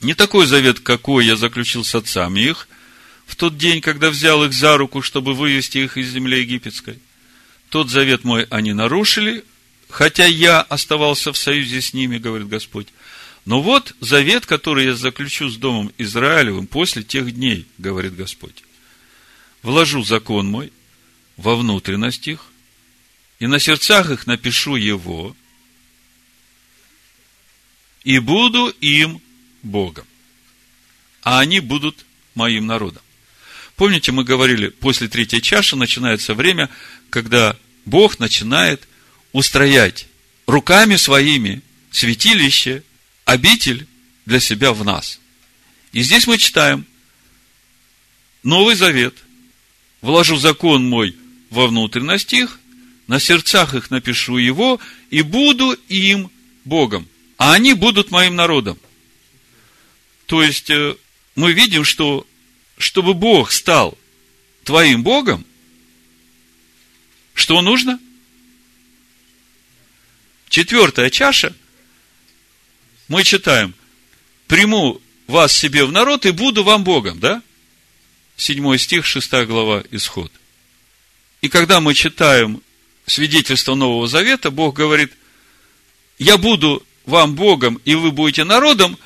Не 0.00 0.14
такой 0.14 0.46
завет, 0.46 0.80
какой 0.80 1.26
я 1.26 1.36
заключил 1.36 1.84
с 1.84 1.94
отцами 1.94 2.40
их 2.40 2.68
в 3.26 3.36
тот 3.36 3.56
день, 3.56 3.80
когда 3.80 4.10
взял 4.10 4.44
их 4.44 4.52
за 4.52 4.76
руку, 4.76 5.02
чтобы 5.02 5.34
вывести 5.34 5.78
их 5.78 5.96
из 5.96 6.10
земли 6.10 6.40
египетской– 6.40 6.98
тот 7.74 7.90
завет 7.90 8.22
мой 8.22 8.44
они 8.50 8.72
нарушили, 8.72 9.44
хотя 9.88 10.26
я 10.26 10.60
оставался 10.60 11.32
в 11.32 11.36
союзе 11.36 11.80
с 11.80 11.92
ними, 11.92 12.18
говорит 12.18 12.46
Господь. 12.46 12.86
Но 13.46 13.60
вот 13.60 13.96
завет, 13.98 14.46
который 14.46 14.84
я 14.84 14.94
заключу 14.94 15.48
с 15.48 15.56
Домом 15.56 15.90
Израилевым 15.98 16.68
после 16.68 17.02
тех 17.02 17.34
дней, 17.34 17.66
говорит 17.78 18.14
Господь. 18.14 18.62
Вложу 19.62 20.04
закон 20.04 20.46
мой 20.46 20.72
во 21.36 21.56
внутренность 21.56 22.28
их, 22.28 22.44
и 23.38 23.46
на 23.46 23.58
сердцах 23.58 24.10
их 24.10 24.26
напишу 24.26 24.76
его, 24.76 25.36
и 28.04 28.18
буду 28.18 28.68
им 28.80 29.20
Богом, 29.62 30.06
а 31.22 31.40
они 31.40 31.60
будут 31.60 32.04
моим 32.34 32.66
народом. 32.66 33.02
Помните, 33.76 34.12
мы 34.12 34.24
говорили, 34.24 34.68
после 34.68 35.08
третьей 35.08 35.42
чаши 35.42 35.74
начинается 35.74 36.34
время, 36.34 36.70
когда 37.10 37.56
Бог 37.84 38.18
начинает 38.18 38.86
устроять 39.32 40.06
руками 40.46 40.96
своими 40.96 41.62
святилище, 41.90 42.82
обитель 43.24 43.86
для 44.26 44.40
себя 44.40 44.72
в 44.72 44.84
нас. 44.84 45.18
И 45.92 46.02
здесь 46.02 46.26
мы 46.26 46.38
читаем 46.38 46.86
Новый 48.42 48.74
Завет. 48.74 49.14
Вложу 50.02 50.36
закон 50.36 50.88
мой 50.88 51.16
во 51.50 51.66
внутренность 51.66 52.32
их, 52.32 52.58
на 53.06 53.20
сердцах 53.20 53.74
их 53.74 53.90
напишу 53.90 54.38
его, 54.38 54.80
и 55.10 55.22
буду 55.22 55.72
им 55.88 56.30
Богом, 56.64 57.08
а 57.36 57.52
они 57.52 57.74
будут 57.74 58.10
моим 58.10 58.36
народом. 58.36 58.78
То 60.26 60.42
есть, 60.42 60.70
э, 60.70 60.96
мы 61.34 61.52
видим, 61.52 61.84
что 61.84 62.26
чтобы 62.78 63.14
Бог 63.14 63.52
стал 63.52 63.96
твоим 64.64 65.02
Богом, 65.02 65.44
что 67.34 67.60
нужно? 67.60 68.00
Четвертая 70.48 71.10
чаша, 71.10 71.54
мы 73.08 73.24
читаем, 73.24 73.74
приму 74.46 75.00
вас 75.26 75.52
себе 75.52 75.84
в 75.84 75.92
народ 75.92 76.26
и 76.26 76.30
буду 76.30 76.64
вам 76.64 76.84
Богом, 76.84 77.18
да? 77.18 77.42
Седьмой 78.36 78.78
стих, 78.78 79.04
шестая 79.04 79.46
глава, 79.46 79.84
исход. 79.90 80.32
И 81.40 81.48
когда 81.48 81.80
мы 81.80 81.94
читаем 81.94 82.62
свидетельство 83.06 83.74
Нового 83.74 84.06
Завета, 84.06 84.50
Бог 84.50 84.74
говорит, 84.74 85.12
я 86.18 86.36
буду 86.36 86.84
вам 87.06 87.34
Богом, 87.34 87.80
и 87.84 87.94
вы 87.94 88.10
будете 88.12 88.44
народом, 88.44 88.98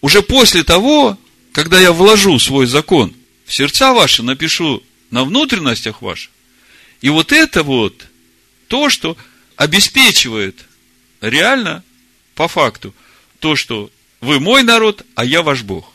уже 0.00 0.22
после 0.22 0.62
того, 0.64 1.18
когда 1.52 1.80
я 1.80 1.92
вложу 1.92 2.38
свой 2.38 2.66
закон 2.66 3.14
в 3.44 3.52
сердца 3.52 3.92
ваши, 3.92 4.22
напишу 4.22 4.82
на 5.10 5.24
внутренностях 5.24 6.02
ваших, 6.02 6.30
и 7.00 7.08
вот 7.08 7.32
это 7.32 7.62
вот 7.62 8.06
то, 8.68 8.88
что 8.90 9.16
обеспечивает 9.56 10.64
реально, 11.20 11.82
по 12.34 12.48
факту, 12.48 12.94
то, 13.38 13.56
что 13.56 13.90
вы 14.20 14.40
мой 14.40 14.62
народ, 14.62 15.04
а 15.14 15.24
я 15.24 15.42
ваш 15.42 15.62
Бог. 15.62 15.92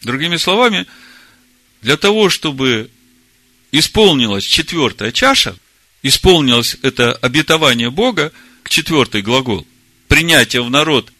Другими 0.00 0.36
словами, 0.36 0.86
для 1.82 1.96
того, 1.96 2.30
чтобы 2.30 2.90
исполнилась 3.72 4.44
четвертая 4.44 5.12
чаша, 5.12 5.56
исполнилось 6.02 6.76
это 6.82 7.12
обетование 7.12 7.90
Бога, 7.90 8.32
к 8.62 8.68
четвертый 8.68 9.22
глагол, 9.22 9.66
принятие 10.08 10.62
в 10.62 10.70
народ 10.70 11.10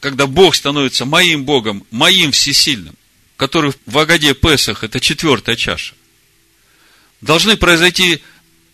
когда 0.00 0.26
Бог 0.26 0.54
становится 0.54 1.04
моим 1.04 1.44
Богом, 1.44 1.86
моим 1.90 2.32
всесильным, 2.32 2.94
который 3.36 3.72
в 3.86 3.98
Агаде 3.98 4.34
Песах, 4.34 4.82
это 4.82 4.98
четвертая 4.98 5.56
чаша, 5.56 5.94
должны 7.20 7.56
произойти 7.56 8.20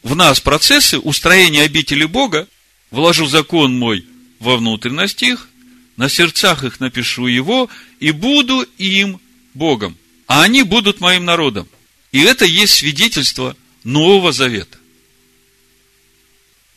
в 0.02 0.14
нас 0.14 0.40
процессы 0.40 0.98
устроения 0.98 1.62
обители 1.62 2.04
Бога, 2.04 2.48
вложу 2.90 3.26
закон 3.26 3.76
мой 3.76 4.06
во 4.38 4.56
внутренность 4.56 5.22
их, 5.22 5.48
на 5.96 6.08
сердцах 6.08 6.62
их 6.62 6.78
напишу 6.78 7.26
его, 7.26 7.68
и 8.00 8.12
буду 8.12 8.62
им 8.78 9.20
Богом, 9.54 9.96
а 10.26 10.42
они 10.42 10.62
будут 10.62 11.00
моим 11.00 11.24
народом. 11.24 11.68
И 12.12 12.20
это 12.20 12.44
есть 12.44 12.74
свидетельство 12.74 13.56
Нового 13.82 14.32
Завета. 14.32 14.78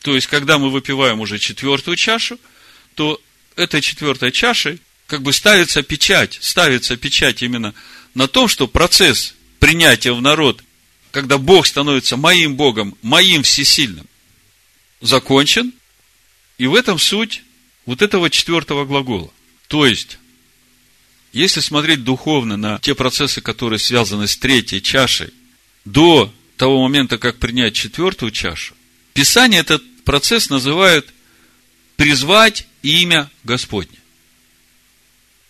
То 0.01 0.15
есть, 0.15 0.27
когда 0.27 0.57
мы 0.57 0.69
выпиваем 0.69 1.19
уже 1.19 1.39
четвертую 1.39 1.97
чашу, 1.97 2.39
то 2.95 3.21
этой 3.55 3.81
четвертой 3.81 4.31
чашей 4.31 4.79
как 5.07 5.21
бы 5.23 5.33
ставится 5.33 5.81
печать, 5.81 6.37
ставится 6.41 6.95
печать 6.95 7.41
именно 7.41 7.73
на 8.13 8.27
том, 8.27 8.47
что 8.47 8.67
процесс 8.67 9.35
принятия 9.59 10.11
в 10.11 10.21
народ, 10.21 10.63
когда 11.11 11.37
Бог 11.37 11.65
становится 11.65 12.15
моим 12.15 12.55
Богом, 12.55 12.95
моим 13.01 13.43
всесильным, 13.43 14.05
закончен, 15.01 15.73
и 16.57 16.67
в 16.67 16.75
этом 16.75 16.99
суть 16.99 17.43
вот 17.85 18.01
этого 18.01 18.29
четвертого 18.29 18.85
глагола. 18.85 19.31
То 19.67 19.85
есть, 19.85 20.19
если 21.33 21.59
смотреть 21.59 22.03
духовно 22.03 22.57
на 22.57 22.79
те 22.79 22.95
процессы, 22.95 23.41
которые 23.41 23.79
связаны 23.79 24.27
с 24.27 24.37
третьей 24.37 24.81
чашей, 24.81 25.29
до 25.85 26.31
того 26.57 26.83
момента, 26.83 27.17
как 27.17 27.37
принять 27.37 27.73
четвертую 27.73 28.31
чашу, 28.31 28.75
Писание 29.19 29.59
этот 29.59 29.83
процесс 30.05 30.49
называет 30.49 31.05
призвать 31.97 32.65
имя 32.83 33.29
Господне. 33.43 33.97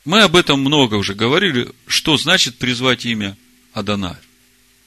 Мы 0.05 0.23
об 0.23 0.36
этом 0.36 0.60
много 0.60 0.95
уже 0.95 1.13
говорили, 1.13 1.69
что 1.86 2.17
значит 2.17 2.58
призвать 2.58 3.05
имя 3.05 3.38
Адоная. 3.71 4.19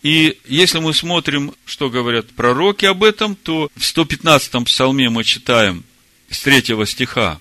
И 0.02 0.36
если 0.48 0.80
мы 0.80 0.94
смотрим, 0.94 1.54
что 1.64 1.90
говорят 1.90 2.30
пророки 2.30 2.84
об 2.84 3.04
этом, 3.04 3.36
то 3.36 3.70
в 3.76 3.82
115-м 3.82 4.64
псалме 4.64 5.10
мы 5.10 5.22
читаем 5.22 5.84
с 6.28 6.40
3 6.40 6.84
стиха, 6.84 7.40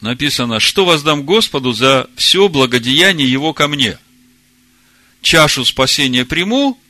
написано, 0.00 0.58
что 0.58 0.86
воздам 0.86 1.24
Господу 1.24 1.72
за 1.72 2.08
все 2.16 2.48
благодеяние 2.48 3.30
Его 3.30 3.52
ко 3.52 3.68
мне. 3.68 3.98
Чашу 5.20 5.66
спасения 5.66 6.24
приму, 6.24 6.80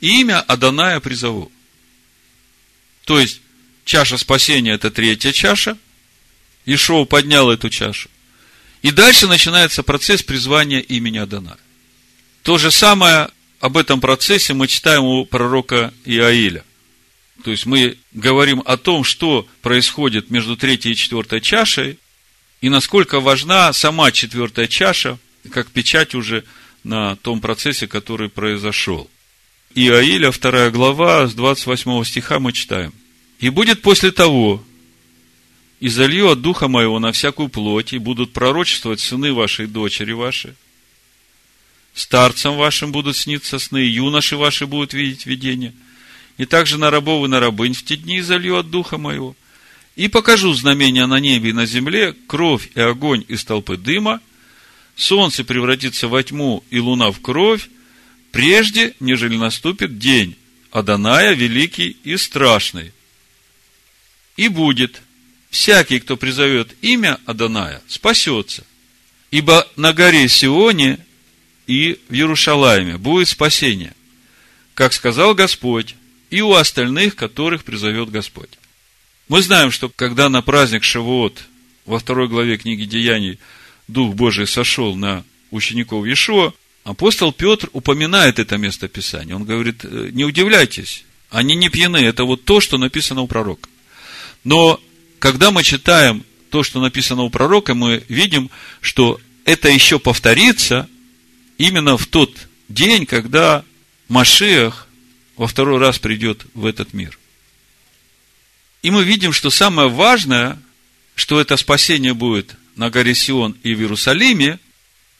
имя 0.00 0.40
Адоная 0.40 1.00
призову. 1.00 1.52
То 3.10 3.18
есть, 3.18 3.40
чаша 3.84 4.18
спасения– 4.18 4.70
это 4.74 4.88
третья 4.88 5.32
чаша– 5.32 5.76
Ишоу 6.64 7.06
поднял 7.06 7.50
эту 7.50 7.68
чашу. 7.68 8.08
И 8.82 8.92
дальше 8.92 9.26
начинается 9.26 9.82
процесс 9.82 10.22
призвания 10.22 10.78
имени 10.78 11.18
Адана. 11.18 11.58
То 12.44 12.56
же 12.56 12.70
самое 12.70 13.30
об 13.58 13.76
этом 13.76 14.00
процессе 14.00 14.54
мы 14.54 14.68
читаем 14.68 15.02
у 15.02 15.24
пророка 15.24 15.92
Иаиля. 16.04 16.64
То 17.42 17.50
есть 17.50 17.66
мы 17.66 17.98
говорим 18.12 18.62
о 18.64 18.76
том, 18.76 19.02
что 19.02 19.48
происходит 19.60 20.30
между 20.30 20.56
третьей 20.56 20.92
и 20.92 20.94
четвертой 20.94 21.40
чашей, 21.40 21.98
и 22.60 22.68
насколько 22.68 23.18
важна 23.18 23.72
сама 23.72 24.12
четвертая 24.12 24.68
чаша, 24.68 25.18
как 25.50 25.66
печать 25.72 26.14
уже 26.14 26.44
на 26.84 27.16
том 27.16 27.40
процессе, 27.40 27.88
который 27.88 28.28
произошел. 28.28 29.10
Иаиля, 29.74 30.32
вторая 30.32 30.70
глава, 30.70 31.28
с 31.28 31.34
28 31.34 32.04
стиха 32.04 32.40
мы 32.40 32.52
читаем. 32.52 32.92
«И 33.40 33.48
будет 33.48 33.82
после 33.82 34.12
того, 34.12 34.62
и 35.80 35.88
залью 35.88 36.30
от 36.30 36.42
духа 36.42 36.68
моего 36.68 36.98
на 36.98 37.10
всякую 37.10 37.48
плоть, 37.48 37.94
и 37.94 37.98
будут 37.98 38.32
пророчествовать 38.32 39.00
сыны 39.00 39.32
ваши 39.32 39.64
и 39.64 39.66
дочери 39.66 40.12
ваши. 40.12 40.54
Старцам 41.94 42.56
вашим 42.56 42.92
будут 42.92 43.16
сниться 43.16 43.58
сны, 43.58 43.78
юноши 43.78 44.36
ваши 44.36 44.66
будут 44.66 44.92
видеть 44.92 45.26
видения. 45.26 45.74
И 46.36 46.44
также 46.44 46.78
на 46.78 46.90
рабов 46.90 47.24
и 47.24 47.28
на 47.28 47.40
рабынь 47.40 47.74
в 47.74 47.82
те 47.82 47.96
дни 47.96 48.20
залью 48.20 48.58
от 48.58 48.70
духа 48.70 48.98
моего. 48.98 49.34
И 49.96 50.08
покажу 50.08 50.52
знамения 50.52 51.06
на 51.06 51.18
небе 51.18 51.50
и 51.50 51.54
на 51.54 51.66
земле, 51.66 52.14
кровь 52.26 52.70
и 52.74 52.80
огонь 52.80 53.24
из 53.28 53.44
толпы 53.44 53.76
дыма, 53.76 54.20
солнце 54.96 55.44
превратится 55.44 56.08
во 56.08 56.22
тьму 56.22 56.62
и 56.70 56.78
луна 56.78 57.10
в 57.10 57.20
кровь, 57.20 57.68
прежде, 58.30 58.94
нежели 59.00 59.36
наступит 59.36 59.98
день 59.98 60.36
Аданая 60.70 61.32
великий 61.32 61.96
и 62.04 62.16
страшный. 62.16 62.92
И 64.40 64.48
будет– 64.48 65.02
всякий, 65.50 66.00
кто 66.00 66.16
призовет 66.16 66.74
имя 66.80 67.18
Аданая, 67.26 67.82
спасется. 67.88 68.64
Ибо 69.30 69.68
на 69.76 69.92
горе 69.92 70.28
Сионе 70.28 70.98
и 71.66 72.00
в 72.08 72.14
Иерушалайме 72.14 72.96
будет 72.96 73.28
спасение, 73.28 73.94
как 74.74 74.92
сказал 74.92 75.34
Господь, 75.34 75.94
и 76.30 76.40
у 76.40 76.54
остальных, 76.54 77.16
которых 77.16 77.64
призовет 77.64 78.10
Господь. 78.10 78.50
Мы 79.28 79.42
знаем, 79.42 79.70
что 79.70 79.88
когда 79.88 80.28
на 80.28 80.42
праздник 80.42 80.84
Шавуот 80.84 81.44
во 81.84 81.98
второй 81.98 82.28
главе 82.28 82.56
книги 82.56 82.84
Деяний 82.84 83.38
Дух 83.88 84.14
Божий 84.14 84.46
сошел 84.46 84.96
на 84.96 85.24
учеников 85.50 86.04
Иешуа, 86.06 86.52
апостол 86.84 87.32
Петр 87.32 87.68
упоминает 87.72 88.38
это 88.38 88.56
место 88.56 88.88
Писания. 88.88 89.34
Он 89.34 89.44
говорит, 89.44 89.84
«Э, 89.84 90.10
не 90.12 90.24
удивляйтесь, 90.24 91.04
они 91.30 91.54
не 91.54 91.68
пьяны, 91.68 91.98
это 91.98 92.24
вот 92.24 92.44
то, 92.44 92.60
что 92.60 92.78
написано 92.78 93.22
у 93.22 93.26
пророка. 93.28 93.69
Но 94.44 94.80
когда 95.18 95.50
мы 95.50 95.62
читаем 95.62 96.24
то, 96.50 96.62
что 96.62 96.80
написано 96.80 97.22
у 97.22 97.30
пророка, 97.30 97.74
мы 97.74 98.04
видим, 98.08 98.50
что 98.80 99.20
это 99.44 99.68
еще 99.68 99.98
повторится 99.98 100.88
именно 101.58 101.96
в 101.96 102.06
тот 102.06 102.34
день, 102.68 103.06
когда 103.06 103.64
Машиах 104.08 104.88
во 105.36 105.46
второй 105.46 105.78
раз 105.78 105.98
придет 105.98 106.46
в 106.54 106.66
этот 106.66 106.92
мир. 106.92 107.18
И 108.82 108.90
мы 108.90 109.04
видим, 109.04 109.32
что 109.32 109.50
самое 109.50 109.88
важное, 109.88 110.60
что 111.14 111.40
это 111.40 111.56
спасение 111.56 112.14
будет 112.14 112.56
на 112.76 112.90
горе 112.90 113.14
Сион 113.14 113.56
и 113.62 113.74
в 113.74 113.80
Иерусалиме, 113.80 114.58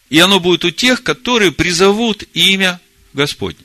и 0.09 0.19
оно 0.19 0.41
будет 0.41 0.65
у 0.65 0.71
тех, 0.71 1.03
которые 1.03 1.53
призовут 1.53 2.25
имя 2.35 2.81
Господне. 3.13 3.65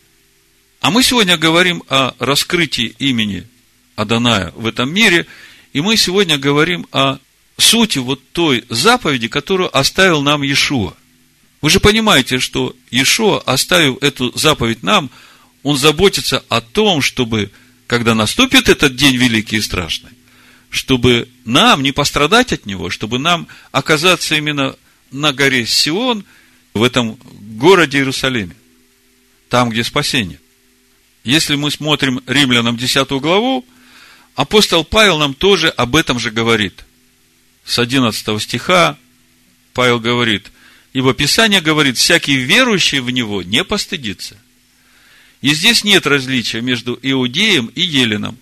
А 0.81 0.91
мы 0.91 1.01
сегодня 1.01 1.37
говорим 1.37 1.81
о 1.87 2.13
раскрытии 2.19 2.95
имени 2.99 3.47
Аданая 3.95 4.51
в 4.55 4.65
этом 4.65 4.93
мире, 4.93 5.25
и 5.73 5.81
мы 5.81 5.97
сегодня 5.97 6.37
говорим 6.37 6.87
о 6.91 7.17
сути 7.57 7.99
вот 7.99 8.21
той 8.31 8.65
заповеди, 8.69 9.27
которую 9.27 9.75
оставил 9.75 10.21
нам 10.21 10.43
Иешуа. 10.43 10.93
Вы 11.61 11.69
же 11.69 11.79
понимаете, 11.79 12.39
что 12.39 12.75
Иешуа, 12.91 13.39
оставив 13.39 14.01
эту 14.01 14.37
заповедь 14.37 14.83
нам, 14.83 15.09
он 15.63 15.77
заботится 15.77 16.43
о 16.49 16.61
том, 16.61 17.01
чтобы, 17.01 17.51
когда 17.87 18.13
наступит 18.13 18.69
этот 18.69 18.95
день 18.95 19.15
великий 19.15 19.57
и 19.57 19.61
страшный, 19.61 20.11
чтобы 20.69 21.27
нам 21.45 21.81
не 21.81 21.91
пострадать 21.91 22.53
от 22.53 22.65
него, 22.65 22.89
чтобы 22.89 23.19
нам 23.19 23.47
оказаться 23.71 24.35
именно 24.35 24.75
на 25.11 25.33
горе 25.33 25.65
Сион, 25.65 26.25
в 26.75 26.83
этом 26.83 27.17
городе 27.57 27.99
Иерусалиме, 27.99 28.55
там, 29.49 29.69
где 29.69 29.83
спасение. 29.83 30.39
Если 31.23 31.55
мы 31.55 31.71
смотрим 31.71 32.21
римлянам 32.27 32.77
10 32.77 33.09
главу, 33.21 33.65
апостол 34.35 34.83
Павел 34.83 35.17
нам 35.17 35.33
тоже 35.33 35.69
об 35.69 35.95
этом 35.95 36.19
же 36.19 36.31
говорит. 36.31 36.85
С 37.63 37.79
11 37.79 38.41
стиха 38.41 38.97
Павел 39.73 39.99
говорит, 39.99 40.51
ибо 40.93 41.13
Писание 41.13 41.61
говорит, 41.61 41.97
всякий 41.97 42.35
верующий 42.35 42.99
в 42.99 43.09
него 43.09 43.41
не 43.41 43.63
постыдится. 43.63 44.37
И 45.41 45.53
здесь 45.53 45.83
нет 45.83 46.07
различия 46.07 46.61
между 46.61 46.97
иудеем 47.01 47.67
и 47.67 47.81
еленом, 47.81 48.37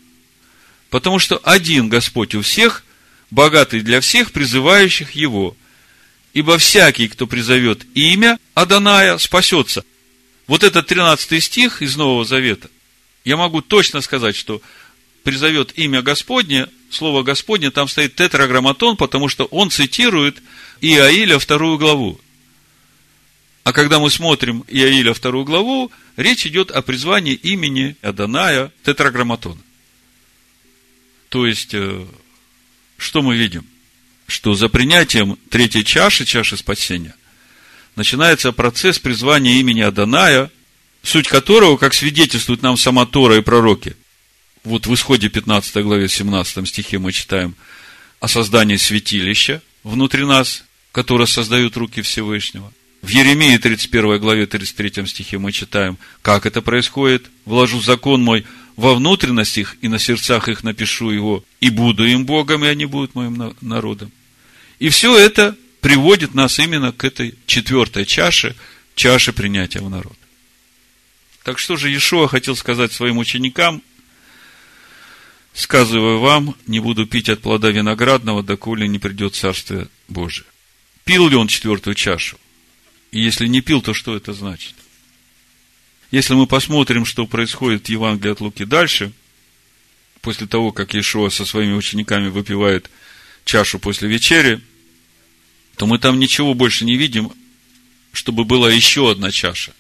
потому 0.90 1.20
что 1.20 1.38
один 1.44 1.90
Господь 1.90 2.36
у 2.36 2.42
всех, 2.42 2.84
богатый 3.32 3.82
для 3.82 4.00
всех, 4.00 4.32
призывающих 4.32 5.12
Его. 5.12 5.58
Ибо 6.34 6.58
всякий, 6.58 7.08
кто 7.08 7.28
призовет 7.28 7.86
имя 7.94 8.40
Аданая, 8.54 9.18
спасется. 9.18 9.84
Вот 10.48 10.64
этот 10.64 10.88
13 10.88 11.44
стих 11.44 11.82
из 11.82 11.96
Нового 11.96 12.26
Завета, 12.26 12.70
я 13.24 13.38
могу 13.38 13.62
точно 13.62 14.02
сказать, 14.02 14.36
что 14.36 14.62
призовет 15.24 15.78
имя 15.78 16.02
Господне, 16.02 16.68
слово 16.90 17.24
Господне, 17.24 17.72
там 17.72 17.88
стоит 17.88 18.16
тетраграмматон, 18.16 18.98
потому 18.98 19.30
что 19.30 19.46
он 19.46 19.72
цитирует 19.72 20.42
Иаиля 20.82 21.40
вторую 21.40 21.78
главу. 21.78 22.20
А 23.64 23.72
когда 23.72 24.00
мы 24.00 24.10
смотрим 24.10 24.66
Иаиля 24.68 25.14
вторую 25.14 25.46
главу, 25.46 25.92
речь 26.18 26.46
идет 26.46 26.70
о 26.72 26.82
призвании 26.82 27.34
имени 27.34 27.96
Аданая 28.02 28.72
тетраграмматона. 28.84 29.62
То 31.30 31.48
есть, 31.48 31.74
э, 31.74 32.06
что 32.98 33.22
мы 33.22 33.38
видим? 33.38 33.66
Что 34.28 34.54
за 34.54 34.70
принятием 34.70 35.38
третьей 35.50 35.86
чаши, 35.86 36.26
чаши 36.26 36.58
спасения, 36.58 37.16
начинается 37.96 38.52
процесс 38.52 39.00
призвания 39.00 39.60
имени 39.60 39.82
Аданая, 39.82 40.52
суть 41.02 41.28
которого, 41.28 41.78
как 41.78 41.94
свидетельствует 41.94 42.62
нам 42.62 42.78
сама 42.78 43.06
Тора 43.06 43.38
и 43.38 43.42
пророки, 43.42 43.96
вот 44.64 44.88
в 44.88 44.94
исходе 44.94 45.30
15 45.30 45.84
главе 45.84 46.08
17 46.08 46.68
стихе 46.68 47.00
мы 47.00 47.12
читаем 47.12 47.56
о 48.20 48.28
создании 48.28 48.78
святилища 48.78 49.62
внутри 49.84 50.26
нас, 50.26 50.64
которое 50.92 51.26
создают 51.26 51.76
руки 51.76 52.02
Всевышнего. 52.02 52.72
В 53.02 53.10
Еремии 53.10 53.58
31 53.58 54.20
главе 54.20 54.46
33 54.46 55.06
стихе 55.08 55.38
мы 55.38 55.52
читаем, 55.52 55.98
как 56.22 56.46
это 56.46 56.62
происходит. 56.62 57.26
«Вложу 57.44 57.82
закон 57.82 58.24
мой 58.24 58.46
во 58.78 58.96
внутренность 58.96 59.58
их, 59.58 59.76
и 59.82 59.90
на 59.90 60.00
сердцах 60.00 60.48
их 60.48 60.64
напишу 60.64 61.10
его, 61.10 61.44
и 61.60 61.70
буду 61.70 62.06
им 62.06 62.26
Богом, 62.26 62.64
и 62.64 62.70
они 62.70 62.86
будут 62.86 63.14
моим 63.14 63.54
народом». 63.60 64.12
И 64.80 64.88
все 64.88 65.18
это 65.18 65.58
приводит 65.82 66.34
нас 66.34 66.60
именно 66.60 66.94
к 66.94 67.04
этой 67.04 67.36
четвертой 67.46 68.06
чаше, 68.06 68.56
чаше 68.96 69.34
принятия 69.34 69.80
в 69.80 69.90
народ. 69.90 70.18
Так 71.44 71.60
что 71.60 71.76
же 71.76 71.90
Иешуа 71.90 72.30
хотел 72.30 72.56
сказать 72.56 72.94
своим 72.94 73.18
ученикам, 73.18 73.82
сказывая 75.54 76.18
вам, 76.18 76.56
не 76.68 76.80
буду 76.80 77.06
пить 77.06 77.30
от 77.30 77.42
плода 77.42 77.70
виноградного, 77.70 78.44
доколе 78.44 78.88
не 78.88 79.00
придет 79.00 79.36
Царствие 79.36 79.88
Божие. 80.08 80.46
Пил 81.06 81.30
ли 81.30 81.36
он 81.36 81.48
четвертую 81.48 81.96
чашу? 81.96 82.38
И 83.12 83.22
если 83.22 83.48
не 83.48 83.62
пил, 83.62 83.82
то 83.82 83.94
что 83.94 84.16
это 84.16 84.34
значит? 84.34 84.74
Если 86.12 86.34
мы 86.34 86.48
посмотрим, 86.48 87.06
что 87.06 87.26
происходит 87.28 87.88
в 87.88 87.90
Евангелии 87.90 88.32
от 88.32 88.42
Луки 88.42 88.66
дальше, 88.66 89.12
после 90.22 90.48
того, 90.48 90.72
как 90.72 90.94
Иешуа 90.94 91.30
со 91.30 91.46
своими 91.46 91.74
учениками 91.74 92.30
выпивает 92.30 92.90
чашу 93.46 93.78
после 93.78 94.08
вечери, 94.08 94.62
то 95.76 95.86
мы 95.86 96.00
там 96.00 96.20
ничего 96.20 96.54
больше 96.54 96.86
не 96.86 96.98
видим, 96.98 97.32
чтобы 98.12 98.46
была 98.46 98.72
еще 98.72 99.12
одна 99.12 99.32
чаша. 99.32 99.74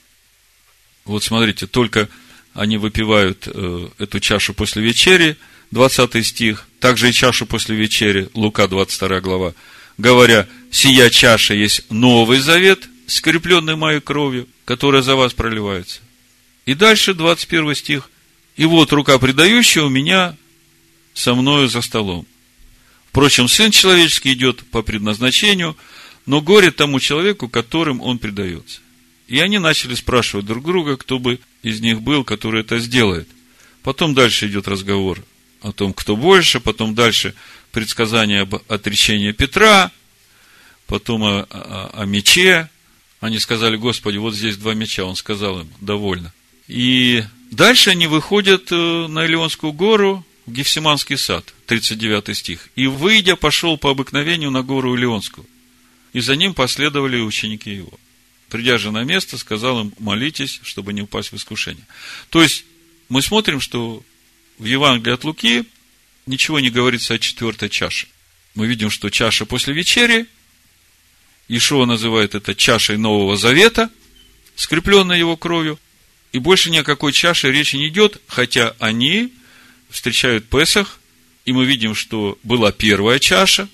Вот 1.06 1.24
смотрите, 1.24 1.66
только 1.68 2.10
они 2.54 2.78
выпивают 2.78 3.48
э, 3.48 3.90
эту 4.00 4.20
чашу 4.20 4.54
после 4.54 4.84
вечери, 4.84 5.38
20 5.74 6.26
стих, 6.26 6.68
также 6.80 7.10
и 7.10 7.14
чашу 7.14 7.46
после 7.48 7.76
вечери, 7.76 8.30
Лука 8.36 8.68
22 8.68 9.22
глава, 9.22 9.54
говоря, 9.98 10.48
сия 10.72 11.10
чаша 11.10 11.56
есть 11.56 11.90
Новый 11.90 12.40
Завет, 12.40 12.88
скрепленный 13.08 13.76
моей 13.76 14.00
кровью, 14.00 14.48
которая 14.66 15.02
за 15.02 15.16
вас 15.16 15.34
проливается. 15.34 16.02
И 16.68 16.76
дальше 16.76 17.16
21 17.16 17.76
стих. 17.76 18.10
И 18.56 18.66
вот 18.66 18.94
рука 18.94 19.18
предающая 19.18 19.82
у 19.82 19.90
меня 19.90 20.38
со 21.16 21.34
мною 21.34 21.68
за 21.68 21.82
столом. 21.82 22.28
Впрочем, 23.10 23.48
Сын 23.48 23.72
Человеческий 23.72 24.34
идет 24.34 24.64
по 24.68 24.84
предназначению, 24.84 25.76
но 26.28 26.40
горе 26.40 26.70
тому 26.70 27.00
человеку, 27.00 27.50
которым 27.50 28.00
он 28.00 28.20
предается. 28.20 28.80
И 29.28 29.40
они 29.40 29.58
начали 29.58 29.96
спрашивать 29.96 30.46
друг 30.46 30.66
друга, 30.66 30.98
кто 30.98 31.18
бы 31.18 31.40
из 31.64 31.82
них 31.82 32.02
был, 32.02 32.24
который 32.24 32.62
это 32.62 32.78
сделает. 32.78 33.28
Потом 33.82 34.14
дальше 34.14 34.48
идет 34.48 34.68
разговор 34.68 35.24
о 35.64 35.72
том, 35.72 35.94
кто 35.94 36.16
больше, 36.16 36.60
потом 36.60 36.94
дальше 36.94 37.34
предсказание 37.72 38.42
об 38.42 38.56
отречении 38.68 39.32
Петра, 39.32 39.92
потом 40.86 41.24
о, 41.24 41.48
о, 41.50 41.92
о 41.94 42.06
мече, 42.06 42.70
они 43.24 43.40
сказали, 43.40 43.78
Господи, 43.78 44.18
вот 44.18 44.36
здесь 44.36 44.58
два 44.58 44.74
меча. 44.74 45.06
Он 45.06 45.16
сказал 45.16 45.62
им, 45.62 45.70
довольно. 45.80 46.34
И 46.68 47.24
дальше 47.52 47.92
они 47.92 48.06
выходят 48.08 48.70
э, 48.70 49.08
на 49.08 49.26
Илионскую 49.26 49.72
гору, 49.72 50.26
в 50.46 50.52
Гефсиманский 50.52 51.18
сад, 51.18 51.54
39 51.68 52.36
стих. 52.36 52.68
И, 52.76 52.88
выйдя, 52.88 53.38
пошел 53.38 53.78
по 53.78 53.92
обыкновению 53.92 54.52
на 54.52 54.62
гору 54.62 54.94
Илионскую. 54.94 55.48
И 56.12 56.20
за 56.20 56.36
ним 56.36 56.54
последовали 56.54 57.22
ученики 57.22 57.72
его. 57.72 57.94
Придя 58.50 58.78
же 58.78 58.92
на 58.92 59.04
место, 59.06 59.38
сказал 59.38 59.80
им, 59.80 59.94
молитесь, 60.00 60.60
чтобы 60.62 60.92
не 60.92 61.04
упасть 61.04 61.32
в 61.32 61.36
искушение. 61.38 61.88
То 62.30 62.44
есть, 62.44 62.66
мы 63.08 63.22
смотрим, 63.22 63.62
что 63.62 64.04
в 64.58 64.66
Евангелии 64.66 65.14
от 65.14 65.24
Луки 65.24 65.66
ничего 66.26 66.60
не 66.60 66.70
говорится 66.70 67.16
о 67.16 67.20
четвертой 67.20 67.70
чаше. 67.70 68.08
Мы 68.56 68.68
видим, 68.68 68.90
что 68.90 69.10
чаша 69.10 69.46
после 69.46 69.74
вечери– 69.74 70.28
Ишуа 71.48 71.86
называет 71.86 72.36
это 72.36 72.56
чашей 72.56 72.98
Нового 72.98 73.38
Завета, 73.38 73.90
скрепленной 74.56 75.20
его 75.20 75.36
кровью, 75.36 75.80
и 76.32 76.40
больше 76.40 76.70
ни 76.70 76.78
о 76.78 76.84
какой 76.84 77.12
чаше 77.12 77.52
речи 77.52 77.76
не 77.76 77.90
идет, 77.90 78.22
хотя 78.28 78.76
они 78.80 79.34
встречают 79.90 80.50
Песах, 80.50 81.00
и 81.46 81.54
мы 81.54 81.66
видим, 81.66 81.96
что 81.96 82.38
была 82.44 82.72
первая 82.72 83.20
чаша, 83.20 83.68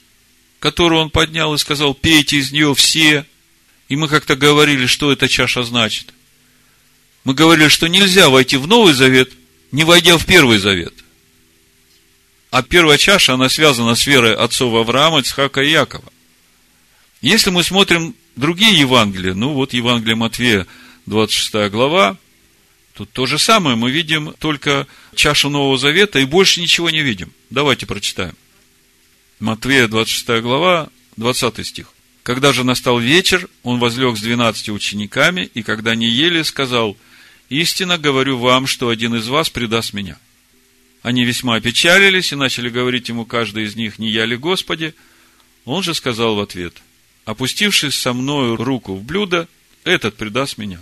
которую 0.60 1.02
он 1.02 1.10
поднял 1.10 1.54
и 1.54 1.58
сказал, 1.58 1.94
пейте 1.94 2.38
из 2.38 2.52
нее 2.52 2.74
все. 2.76 3.26
И 3.88 3.96
мы 3.96 4.08
как-то 4.08 4.36
говорили, 4.36 4.88
что 4.88 5.12
эта 5.12 5.28
чаша 5.28 5.64
значит. 5.64 6.14
Мы 7.24 7.34
говорили, 7.34 7.70
что 7.70 7.88
нельзя 7.88 8.30
войти 8.30 8.58
в 8.58 8.68
Новый 8.68 8.94
Завет, 8.94 9.32
не 9.72 9.84
войдя 9.84 10.18
в 10.18 10.26
Первый 10.26 10.58
Завет. 10.58 10.94
А 12.52 12.64
первая 12.64 12.98
чаша, 12.98 13.36
она 13.36 13.48
связана 13.50 13.96
с 13.96 14.08
верой 14.08 14.36
отцов 14.36 14.74
Авраама, 14.74 15.20
Ицхака 15.20 15.62
и 15.62 15.70
Якова. 15.70 16.12
Если 17.22 17.52
мы 17.52 17.64
смотрим 17.64 18.16
другие 18.36 18.80
Евангелия, 18.80 19.34
ну 19.34 19.54
вот 19.54 19.74
Евангелие 19.74 20.16
Матвея, 20.16 20.66
26 21.06 21.72
глава, 21.72 22.18
тут 22.94 23.12
то 23.12 23.26
же 23.26 23.38
самое, 23.38 23.76
мы 23.76 23.92
видим 23.92 24.34
только 24.40 24.88
чашу 25.16 25.50
Нового 25.50 25.78
Завета 25.78 26.20
и 26.20 26.26
больше 26.26 26.62
ничего 26.62 26.90
не 26.90 27.02
видим. 27.02 27.32
Давайте 27.50 27.86
прочитаем. 27.86 28.36
Матвея, 29.40 29.88
26 29.88 30.42
глава, 30.42 30.90
20 31.18 31.66
стих. 31.66 31.88
Когда 32.24 32.52
же 32.52 32.64
настал 32.64 33.00
вечер, 33.00 33.48
он 33.64 33.80
возлег 33.80 34.18
с 34.18 34.22
двенадцати 34.22 34.70
учениками, 34.70 35.50
и 35.54 35.64
когда 35.64 35.96
не 35.96 36.08
ели, 36.08 36.42
сказал, 36.44 36.98
«Истинно 37.50 37.98
говорю 37.98 38.38
вам, 38.38 38.68
что 38.68 38.90
один 38.90 39.16
из 39.16 39.28
вас 39.28 39.50
предаст 39.50 39.94
меня». 39.94 40.18
Они 41.02 41.26
весьма 41.26 41.56
опечалились 41.56 42.32
и 42.32 42.36
начали 42.36 42.70
говорить 42.70 43.10
ему, 43.10 43.26
каждый 43.26 43.64
из 43.64 43.76
них, 43.76 44.00
«Не 44.00 44.10
я 44.10 44.26
ли, 44.26 44.36
Господи?» 44.36 44.94
Он 45.66 45.84
же 45.84 45.94
сказал 45.94 46.36
в 46.36 46.40
ответ– 46.40 46.76
опустившись 47.30 47.94
со 47.94 48.14
мною 48.14 48.56
руку 48.56 48.96
в 48.96 49.04
блюдо, 49.04 49.48
этот 49.84 50.16
предаст 50.18 50.58
меня. 50.58 50.82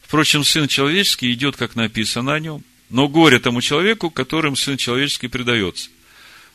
Впрочем, 0.00 0.44
Сын 0.44 0.66
Человеческий 0.66 1.30
идет, 1.30 1.56
как 1.56 1.76
написано 1.76 2.32
о 2.32 2.40
нем, 2.40 2.64
но 2.88 3.06
горе 3.06 3.38
тому 3.38 3.60
человеку, 3.60 4.08
которым 4.08 4.56
Сын 4.56 4.78
Человеческий 4.78 5.28
предается. 5.28 5.90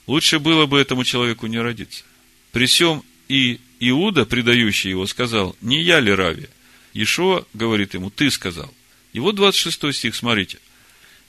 Лучше 0.08 0.40
было 0.40 0.66
бы 0.66 0.80
этому 0.80 1.04
человеку 1.04 1.46
не 1.46 1.60
родиться. 1.60 2.04
При 2.52 2.66
всем 2.66 3.04
И 3.28 3.60
Иуда, 3.80 4.26
предающий 4.26 4.90
его, 4.90 5.06
сказал, 5.06 5.56
не 5.62 5.84
я 5.84 6.00
ли 6.00 6.12
Рави? 6.12 6.48
Ишуа 6.96 7.46
говорит 7.54 7.94
ему, 7.94 8.10
ты 8.10 8.32
сказал. 8.32 8.74
И 9.18 9.20
вот 9.20 9.34
26 9.34 9.96
стих, 9.96 10.16
смотрите. 10.16 10.60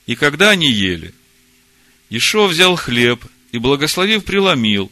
И 0.05 0.13
когда 0.13 0.51
они 0.51 0.71
ели, 0.71 1.11
Ишуа 2.11 2.45
взял 2.45 2.75
хлеб 2.75 3.25
и, 3.51 3.57
благословив, 3.57 4.23
преломил, 4.25 4.91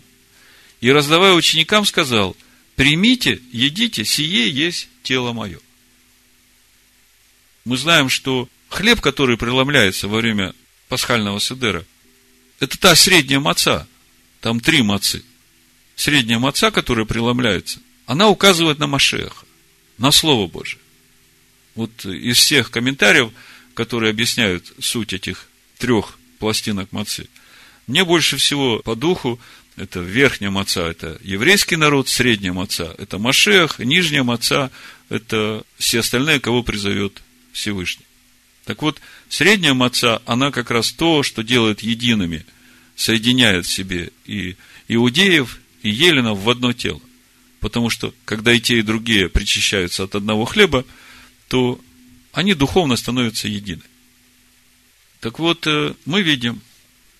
и, 0.81 0.91
раздавая 0.91 1.33
ученикам, 1.33 1.85
сказал, 1.85 2.35
примите, 2.75 3.39
едите, 3.51 4.03
сие 4.03 4.49
есть 4.49 4.89
тело 5.03 5.31
мое. 5.31 5.59
Мы 7.65 7.77
знаем, 7.77 8.09
что 8.09 8.49
хлеб, 8.67 8.99
который 8.99 9.37
преломляется 9.37 10.07
во 10.07 10.17
время 10.17 10.55
пасхального 10.89 11.39
седера, 11.39 11.85
это 12.59 12.79
та 12.79 12.95
средняя 12.95 13.39
маца. 13.39 13.87
Там 14.41 14.59
три 14.59 14.81
мацы. 14.81 15.23
Средняя 15.95 16.39
маца, 16.39 16.71
которая 16.71 17.05
преломляется, 17.05 17.79
она 18.07 18.27
указывает 18.27 18.79
на 18.79 18.87
Машеха, 18.87 19.45
на 19.99 20.09
Слово 20.09 20.47
Божие. 20.47 20.81
Вот 21.77 22.05
из 22.05 22.37
всех 22.37 22.71
комментариев, 22.71 23.29
которые 23.75 24.09
объясняют 24.09 24.73
суть 24.79 25.13
этих 25.13 25.47
трех 25.77 26.17
пластинок 26.39 26.91
мацы, 26.91 27.29
мне 27.85 28.03
больше 28.03 28.37
всего 28.37 28.79
по 28.79 28.95
духу 28.95 29.39
это 29.75 29.99
верхняя 29.99 30.49
маца, 30.49 30.87
это 30.87 31.19
еврейский 31.21 31.75
народ, 31.75 32.09
средняя 32.09 32.51
маца, 32.51 32.95
это 32.97 33.19
Машех, 33.19 33.77
нижняя 33.77 34.23
маца, 34.23 34.71
это 35.09 35.63
все 35.77 35.99
остальные, 35.99 36.39
кого 36.39 36.63
призовет 36.63 37.21
Всевышний. 37.53 38.05
Так 38.65 38.81
вот, 38.81 38.99
средняя 39.29 39.75
маца, 39.75 40.19
она 40.25 40.49
как 40.49 40.71
раз 40.71 40.91
то, 40.91 41.21
что 41.21 41.43
делает 41.43 41.81
едиными, 41.81 42.43
соединяет 42.95 43.67
в 43.67 43.71
себе 43.71 44.09
и 44.25 44.57
иудеев, 44.87 45.59
и 45.83 45.91
еленов 45.91 46.39
в 46.39 46.49
одно 46.49 46.73
тело. 46.73 47.01
Потому 47.59 47.91
что, 47.91 48.15
когда 48.25 48.51
и 48.51 48.59
те, 48.59 48.79
и 48.79 48.81
другие 48.81 49.29
причащаются 49.29 50.05
от 50.05 50.15
одного 50.15 50.45
хлеба, 50.45 50.83
то 51.47 51.79
они 52.31 52.53
духовно 52.53 52.97
становятся 52.97 53.47
едины. 53.47 53.81
Так 55.19 55.39
вот, 55.39 55.65
э, 55.65 55.93
мы 56.05 56.21
видим, 56.21 56.61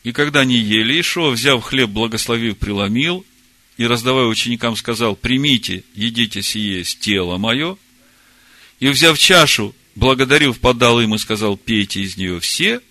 и 0.04 0.12
когда 0.12 0.42
они 0.42 0.58
ели, 0.58 1.02
Ишуа, 1.02 1.32
взяв 1.32 1.64
хлеб, 1.64 1.90
благословив, 1.90 2.58
преломил, 2.58 3.26
и 3.78 3.86
раздавая 3.86 4.26
ученикам, 4.26 4.76
сказал, 4.76 5.16
примите, 5.16 5.84
едите 5.94 6.42
сие 6.42 6.84
с 6.84 6.96
тело 6.96 7.38
мое, 7.38 7.78
и, 8.80 8.90
взяв 8.90 9.18
чашу, 9.18 9.76
благодарив, 9.96 10.60
подал 10.60 11.02
им 11.02 11.16
и 11.16 11.18
сказал, 11.18 11.58
пейте 11.58 12.02
из 12.02 12.18
нее 12.18 12.40
все, 12.40 12.82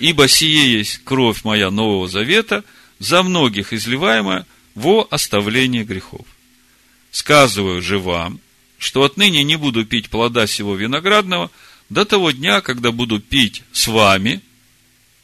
ибо 0.00 0.28
сие 0.28 0.78
есть 0.78 1.00
кровь 1.04 1.44
моя 1.44 1.70
Нового 1.70 2.08
Завета, 2.08 2.64
за 2.98 3.22
многих 3.22 3.72
изливаемая 3.72 4.46
во 4.74 5.06
оставление 5.10 5.84
грехов. 5.84 6.26
Сказываю 7.10 7.80
же 7.80 7.98
вам, 7.98 8.40
что 8.78 9.02
отныне 9.02 9.42
не 9.42 9.56
буду 9.56 9.84
пить 9.84 10.08
плода 10.08 10.46
сего 10.46 10.74
виноградного 10.74 11.50
до 11.90 12.04
того 12.04 12.30
дня, 12.30 12.60
когда 12.60 12.92
буду 12.92 13.20
пить 13.20 13.62
с 13.72 13.86
вами 13.86 14.40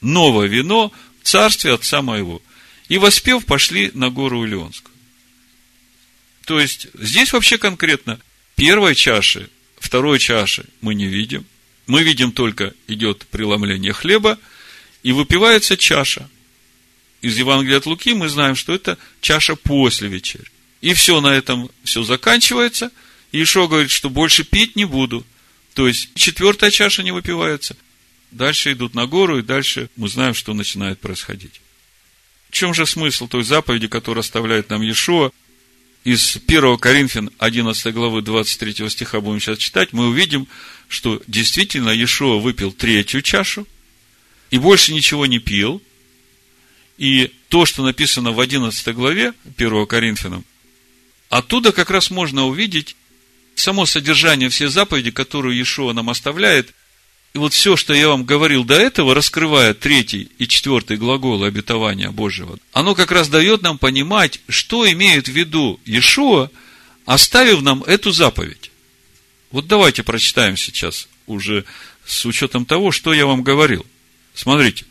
новое 0.01 0.47
вино 0.47 0.93
в 1.23 1.27
царстве 1.27 1.73
Отца 1.73 2.03
моего. 2.03 2.43
И 2.89 2.99
воспев, 2.99 3.47
пошли 3.47 3.91
на 3.95 4.11
гору 4.11 4.45
Илионскую. 4.45 4.95
То 6.45 6.61
есть, 6.61 6.89
здесь 6.95 7.33
вообще 7.33 7.57
конкретно 7.57 8.21
первой 8.57 8.95
чаши 8.95 9.49
Второй 9.85 10.19
чаши 10.19 10.65
мы 10.81 10.95
не 10.95 11.05
видим. 11.05 11.45
Мы 11.87 12.03
видим 12.05 12.33
только 12.33 12.73
идет 12.89 13.27
преломление 13.27 13.93
хлеба, 13.93 14.39
и 15.03 15.13
выпивается 15.13 15.77
чаша. 15.77 16.27
Из 17.21 17.37
Евангелия 17.37 17.77
от 17.77 17.85
Луки 17.85 18.15
мы 18.15 18.31
знаем, 18.31 18.57
что 18.57 18.73
это 18.75 18.97
чаша 19.21 19.57
после 19.57 20.09
вечери. 20.09 20.47
И 20.81 20.95
все 20.95 21.21
на 21.21 21.35
этом 21.35 21.71
все 21.85 22.03
заканчивается. 22.03 22.91
Ишо 23.43 23.67
говорит, 23.69 23.91
что 23.91 24.11
больше 24.11 24.45
пить 24.45 24.77
не 24.77 24.85
буду. 24.85 25.27
То 25.75 25.89
есть, 25.89 26.11
четвертая 26.15 26.71
чаша 26.71 27.03
не 27.03 27.11
выпивается. 27.11 27.77
Дальше 28.31 28.73
идут 28.73 28.95
на 28.95 29.07
гору, 29.07 29.39
и 29.39 29.43
дальше 29.43 29.91
мы 29.97 30.09
знаем, 30.09 30.35
что 30.35 30.55
начинает 30.55 31.01
происходить. 31.01 31.61
В 32.51 32.53
чем 32.53 32.75
же 32.75 32.87
смысл 32.87 33.27
той 33.27 33.43
заповеди, 33.43 33.89
которую 33.89 34.21
оставляет 34.21 34.71
нам 34.71 34.83
Иешуа? 34.83 35.31
из 36.05 36.37
1 36.47 36.77
Коринфян 36.77 37.31
11 37.39 37.95
главы 37.95 38.21
23 38.21 38.89
стиха 38.91 39.21
будем 39.21 39.41
сейчас 39.41 39.59
читать, 39.59 39.93
мы 39.93 40.09
увидим, 40.09 40.47
что 40.87 41.21
действительно 41.27 41.89
Иешуа 41.89 42.39
выпил 42.39 42.73
третью 42.73 43.23
чашу 43.23 43.67
и 44.51 44.59
больше 44.59 44.93
ничего 44.93 45.25
не 45.27 45.39
пил. 45.39 45.83
И 46.99 47.33
то, 47.49 47.67
что 47.67 47.83
написано 47.83 48.33
в 48.33 48.39
11 48.39 48.95
главе 48.95 49.33
1 49.57 49.87
Коринфянам, 49.87 50.45
оттуда 51.31 51.73
как 51.73 51.91
раз 51.91 52.11
можно 52.11 52.47
увидеть 52.47 52.95
само 53.55 53.87
содержание 53.87 54.49
всех 54.49 54.71
заповедей, 54.71 55.13
которые 55.13 55.57
Иешуа 55.57 55.93
нам 55.93 56.11
оставляет– 56.11 56.75
и 57.35 57.39
вот 57.39 57.53
все, 57.53 57.77
что 57.77 57.93
я 57.93 58.09
вам 58.09 58.25
говорил 58.25 58.63
до 58.63 58.77
этого, 58.77 59.13
раскрывая 59.13 59.75
третий 59.75 60.31
и 60.39 60.47
четвертый 60.47 60.97
глаголы 60.97 61.49
обетования 61.49 62.13
Божьего, 62.13 62.59
оно 62.73 62.95
как 62.95 63.11
раз 63.11 63.29
дает 63.29 63.61
нам 63.61 63.77
понимать, 63.77 64.41
что 64.49 64.91
имеет 64.91 65.27
в 65.27 65.33
виду 65.33 65.81
Иешуа, 65.85 66.49
оставив 67.07 67.63
нам 67.63 67.83
эту 67.83 68.13
заповедь. 68.13 68.71
Вот 69.51 69.67
давайте 69.67 70.05
прочитаем 70.05 70.57
сейчас 70.57 71.09
уже 71.27 71.65
с 72.07 72.25
учетом 72.25 72.67
того, 72.67 72.93
что 72.93 73.13
я 73.13 73.27
вам 73.27 73.43
говорил. 73.43 73.85
Смотрите, 74.33 74.85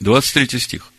23 0.00 0.58
стих. 0.58 0.92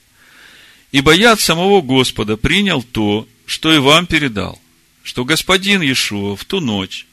«Ибо 0.94 1.12
я 1.12 1.34
от 1.34 1.42
самого 1.42 1.82
Господа 1.82 2.38
принял 2.38 2.82
то, 2.82 3.28
что 3.46 3.74
и 3.74 3.78
вам 3.78 4.08
передал, 4.08 4.62
что 5.08 5.24
Господин 5.24 5.82
Иешуа 5.82 6.36
в 6.36 6.44
ту 6.44 6.60
ночь, 6.60 7.08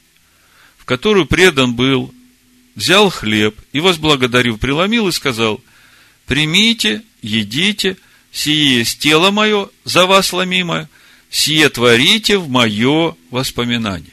в 0.77 0.83
которую 0.83 1.25
предан 1.25 1.75
был 1.75 2.13
взял 2.75 3.09
хлеб 3.09 3.57
и, 3.71 3.79
возблагодарив, 3.79 4.59
преломил 4.59 5.07
и 5.07 5.13
сказал, 5.13 5.61
примите, 6.25 7.03
едите, 7.21 7.95
сие 8.33 8.79
есть 8.79 8.99
тело 8.99 9.31
мое, 9.31 9.69
за 9.85 10.07
вас 10.07 10.33
ломимое, 10.33 10.89
сие 11.29 11.69
творите 11.69 12.37
в 12.37 12.49
мое 12.49 13.15
воспоминание. 13.31 14.11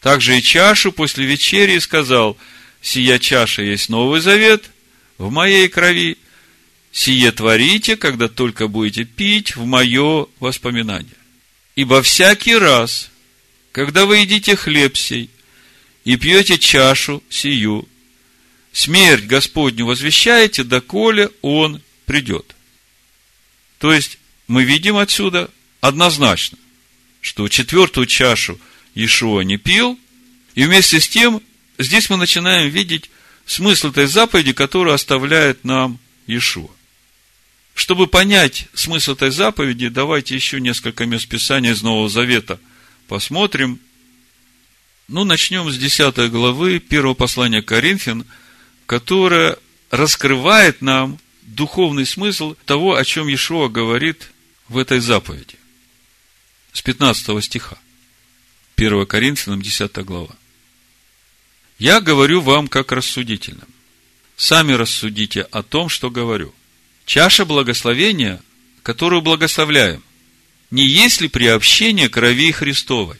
Также 0.00 0.38
и 0.38 0.42
чашу 0.42 0.92
после 0.92 1.26
вечери 1.26 1.78
сказал, 1.78 2.38
сия 2.80 3.18
чаша 3.18 3.60
есть 3.60 3.90
Новый 3.90 4.22
Завет 4.22 4.70
в 5.18 5.30
моей 5.30 5.68
крови, 5.68 6.16
сие 6.90 7.30
творите, 7.32 7.98
когда 7.98 8.28
только 8.28 8.66
будете 8.66 9.04
пить 9.04 9.56
в 9.56 9.66
мое 9.66 10.26
воспоминание. 10.40 11.19
Ибо 11.80 12.02
всякий 12.02 12.56
раз, 12.56 13.08
когда 13.72 14.04
вы 14.04 14.18
едите 14.18 14.54
хлеб 14.54 14.98
сей 14.98 15.30
и 16.04 16.16
пьете 16.16 16.58
чашу 16.58 17.22
сию, 17.30 17.88
смерть 18.70 19.24
Господню 19.24 19.86
возвещаете, 19.86 20.62
доколе 20.62 21.30
Он 21.40 21.80
придет. 22.04 22.54
То 23.78 23.94
есть, 23.94 24.18
мы 24.46 24.64
видим 24.64 24.98
отсюда 24.98 25.50
однозначно, 25.80 26.58
что 27.22 27.48
четвертую 27.48 28.04
чашу 28.04 28.60
Иешуа 28.94 29.40
не 29.40 29.56
пил, 29.56 29.98
и 30.54 30.64
вместе 30.64 31.00
с 31.00 31.08
тем, 31.08 31.40
здесь 31.78 32.10
мы 32.10 32.18
начинаем 32.18 32.68
видеть 32.68 33.08
смысл 33.46 33.88
этой 33.88 34.04
заповеди, 34.04 34.52
которую 34.52 34.92
оставляет 34.92 35.64
нам 35.64 35.98
Иешуа. 36.26 36.68
Чтобы 37.80 38.08
понять 38.08 38.66
смысл 38.74 39.12
этой 39.12 39.30
заповеди, 39.30 39.88
давайте 39.88 40.34
еще 40.34 40.60
несколько 40.60 41.06
мест 41.06 41.26
Писания 41.26 41.72
из 41.72 41.80
Нового 41.80 42.10
Завета 42.10 42.60
посмотрим. 43.08 43.80
Ну, 45.08 45.24
начнем 45.24 45.70
с 45.70 45.78
10 45.78 46.30
главы 46.30 46.78
первого 46.78 47.14
послания 47.14 47.62
Коринфян, 47.62 48.26
которое 48.84 49.56
раскрывает 49.90 50.82
нам 50.82 51.18
духовный 51.40 52.04
смысл 52.04 52.54
того, 52.66 52.96
о 52.96 53.04
чем 53.06 53.28
Иешуа 53.28 53.68
говорит 53.68 54.30
в 54.68 54.76
этой 54.76 55.00
заповеди. 55.00 55.56
С 56.74 56.82
15 56.82 57.42
стиха. 57.42 57.78
1 58.76 59.06
Коринфянам 59.06 59.62
10 59.62 60.04
глава. 60.04 60.36
«Я 61.78 62.02
говорю 62.02 62.42
вам 62.42 62.68
как 62.68 62.92
рассудительным. 62.92 63.68
Сами 64.36 64.74
рассудите 64.74 65.40
о 65.40 65.62
том, 65.62 65.88
что 65.88 66.10
говорю. 66.10 66.54
Чаша 67.10 67.44
благословения, 67.44 68.40
которую 68.84 69.20
благословляем, 69.20 70.00
не 70.70 70.86
есть 70.86 71.20
ли 71.20 71.26
приобщение 71.26 72.08
крови 72.08 72.52
Христовой? 72.52 73.16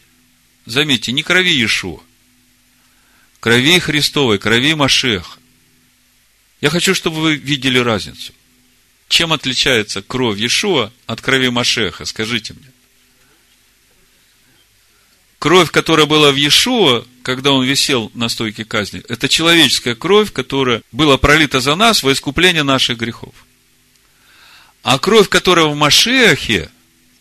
Заметьте, 0.64 1.10
не 1.10 1.24
крови 1.24 1.50
Иешуа. 1.50 1.98
Крови 3.40 3.80
Христовой, 3.80 4.38
крови 4.38 4.74
Машеха. 4.74 5.40
Я 6.60 6.70
хочу, 6.70 6.94
чтобы 6.94 7.20
вы 7.20 7.34
видели 7.34 7.78
разницу. 7.78 8.32
Чем 9.08 9.32
отличается 9.32 10.02
кровь 10.02 10.38
Иешуа 10.38 10.92
от 11.06 11.20
крови 11.20 11.48
Машеха? 11.48 12.04
Скажите 12.04 12.54
мне. 12.54 12.70
Кровь, 15.40 15.72
которая 15.72 16.06
была 16.06 16.30
в 16.30 16.36
Иешуа, 16.36 17.04
когда 17.24 17.50
он 17.50 17.64
висел 17.64 18.12
на 18.14 18.28
стойке 18.28 18.64
казни, 18.64 19.02
это 19.08 19.28
человеческая 19.28 19.96
кровь, 19.96 20.32
которая 20.32 20.84
была 20.92 21.18
пролита 21.18 21.58
за 21.58 21.74
нас 21.74 22.04
во 22.04 22.12
искупление 22.12 22.62
наших 22.62 22.96
грехов. 22.96 23.34
А 24.82 24.98
кровь, 24.98 25.28
которая 25.28 25.66
в 25.66 25.76
Машехе, 25.76 26.70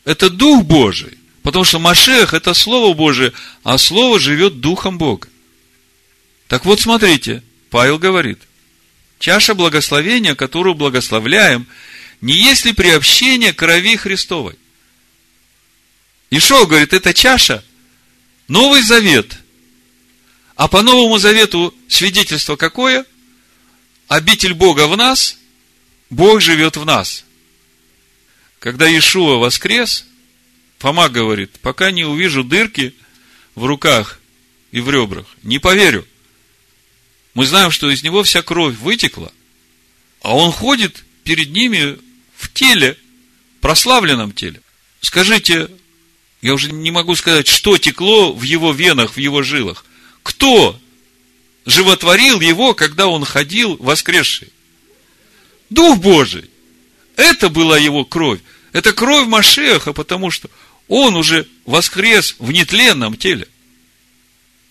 Это 0.06 0.30
Дух 0.30 0.64
Божий. 0.64 1.18
Потому 1.44 1.64
что 1.66 1.80
Машех– 1.80 2.34
это 2.36 2.54
Слово 2.54 2.94
Божие, 2.94 3.34
а 3.64 3.78
Слово 3.78 4.20
живет 4.20 4.60
Духом 4.60 4.98
Бога. 4.98 5.28
Так 6.48 6.66
вот, 6.66 6.82
смотрите, 6.82 7.44
Павел 7.70 7.98
говорит, 7.98 8.40
чаша 9.20 9.54
благословения, 9.54 10.36
которую 10.36 10.76
благословляем, 10.76 11.68
не 12.22 12.34
есть 12.34 12.66
ли 12.66 12.74
приобщение 12.74 13.54
крови 13.54 13.96
Христовой? 13.96 14.56
Ишо 16.30 16.66
говорит, 16.66 16.94
это 16.94 17.14
чаша, 17.14 17.64
Новый 18.48 18.82
Завет. 18.82 19.38
А 20.56 20.68
по 20.68 20.82
Новому 20.82 21.18
Завету 21.20 21.74
свидетельство 21.88 22.56
какое? 22.58 23.06
Обитель 24.08 24.54
Бога 24.54 24.88
в 24.88 24.98
нас, 24.98 25.38
Бог 26.10 26.42
живет 26.42 26.76
в 26.78 26.86
нас. 26.86 27.24
Когда 28.60 28.88
Иешуа 28.88 29.38
воскрес, 29.38 30.06
Фома 30.80 31.10
говорит, 31.10 31.52
пока 31.62 31.92
не 31.92 32.04
увижу 32.04 32.44
дырки 32.44 32.94
в 33.56 33.66
руках 33.66 34.20
и 34.72 34.82
в 34.82 34.90
ребрах, 34.90 35.26
не 35.44 35.60
поверю. 35.60 36.06
Мы 37.34 37.46
знаем, 37.46 37.72
что 37.72 37.90
из 37.90 38.04
него 38.04 38.24
вся 38.24 38.42
кровь 38.42 38.76
вытекла, 38.76 39.32
а 40.22 40.36
он 40.36 40.52
ходит 40.52 41.04
перед 41.24 41.52
ними 41.52 41.98
в 42.36 42.52
теле, 42.54 42.98
прославленном 43.62 44.34
теле. 44.34 44.62
Скажите, 45.02 45.70
я 46.42 46.54
уже 46.54 46.72
не 46.72 46.92
могу 46.92 47.16
сказать, 47.16 47.48
что 47.48 47.78
текло 47.78 48.34
в 48.34 48.44
его 48.44 48.74
венах, 48.74 49.14
в 49.14 49.18
его 49.18 49.42
жилах. 49.44 49.86
Кто 50.24 50.80
животворил 51.66 52.42
его, 52.42 52.74
когда 52.74 53.08
он 53.08 53.24
ходил 53.24 53.78
воскресший? 53.78 54.50
Дух 55.70 56.00
Божий. 56.00 56.50
Это 57.20 57.50
была 57.50 57.78
его 57.78 58.06
кровь. 58.06 58.40
Это 58.72 58.94
кровь 58.94 59.28
Машеха, 59.28 59.92
потому 59.92 60.32
что 60.32 60.50
он 60.88 61.18
уже 61.18 61.46
воскрес 61.66 62.38
в 62.40 62.54
нетленном 62.54 63.18
теле. 63.18 63.46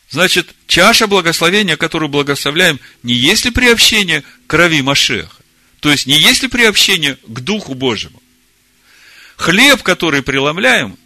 Значит, 0.09 0.55
чаша 0.67 1.07
благословения, 1.07 1.77
которую 1.77 2.09
благословляем, 2.09 2.81
не 3.03 3.13
есть 3.13 3.45
ли 3.45 3.51
приобщение 3.51 4.25
крови 4.47 4.81
Машеха? 4.81 5.43
То 5.81 5.91
есть, 5.91 6.07
не 6.07 6.19
есть 6.19 6.41
ли 6.41 6.49
приобщение 6.49 7.19
к 7.27 7.41
Духу 7.41 7.75
Божьему? 7.75 8.23
Хлеб, 9.37 9.83
который 9.83 10.23
преломляем, 10.23 10.97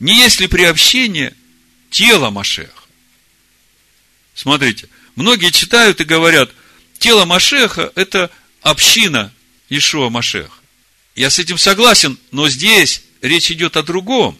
не 0.00 0.14
есть 0.14 0.38
ли 0.38 0.48
приобщение 0.48 1.34
тела 1.88 2.28
Машеха? 2.28 2.84
Смотрите, 4.34 4.90
многие 5.16 5.50
читают 5.50 6.02
и 6.02 6.04
говорят, 6.04 6.50
тело 6.98 7.24
Машеха– 7.24 7.90
это 7.94 8.30
община 8.60 9.32
Ишуа 9.70 10.10
Машеха. 10.10 10.63
Я 11.14 11.30
с 11.30 11.38
этим 11.38 11.58
согласен, 11.58 12.18
но 12.30 12.48
здесь 12.48 13.02
речь 13.22 13.50
идет 13.50 13.76
о 13.76 13.82
другом. 13.82 14.38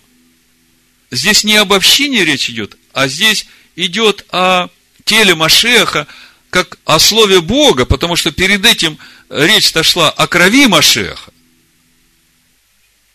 Здесь 1.11 1.45
не 1.45 1.57
об 1.57 1.73
общине 1.73 2.25
речь 2.25 2.51
идет, 2.51 2.77
а 2.93 3.09
здесь 3.09 3.47
идет 3.77 4.25
о 4.31 4.69
теле 5.05 5.35
Машеха, 5.35 6.07
как 6.51 6.79
о 6.85 6.99
слове 6.99 7.41
Бога, 7.41 7.85
потому 7.85 8.17
что 8.17 8.33
перед 8.33 8.65
этим 8.65 8.99
речь-то 9.29 9.83
шла 9.83 10.11
о 10.11 10.27
крови 10.27 10.67
Машеха 10.67 11.33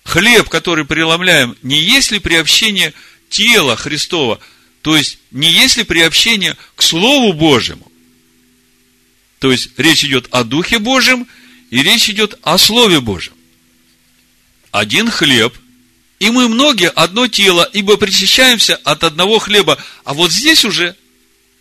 хлеб, 0.10 0.49
который 0.49 0.86
преломляем, 0.86 1.55
не 1.62 1.80
есть 1.80 2.12
ли 2.12 2.20
приобщение 2.20 2.93
тела 3.30 3.78
Христова, 3.78 4.39
то 4.82 4.97
есть 4.97 5.20
не 5.32 5.51
есть 5.51 5.78
ли 5.78 5.84
приобщение 5.84 6.57
к 6.76 6.82
Слову 6.82 7.34
Божьему. 7.34 7.91
То 9.39 9.51
есть 9.51 9.70
речь 9.78 10.03
идет 10.03 10.28
о 10.32 10.43
Духе 10.43 10.80
Божьем 10.80 11.28
и 11.70 11.84
речь 11.84 12.10
идет 12.10 12.39
о 12.41 12.57
Слове 12.57 12.99
Божьем. 12.99 13.34
Один 14.72 15.10
хлеб, 15.10 15.54
и 16.20 16.30
мы 16.30 16.48
многие 16.48 16.90
одно 16.90 17.28
тело, 17.28 17.68
ибо 17.74 17.98
причащаемся 17.98 18.76
от 18.76 19.04
одного 19.04 19.40
хлеба. 19.40 19.78
А 20.04 20.14
вот 20.14 20.32
здесь 20.32 20.66
уже 20.66 20.96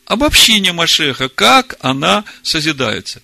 обобщение 0.05 0.73
Машеха, 0.73 1.29
как 1.29 1.77
она 1.81 2.25
созидается. 2.43 3.23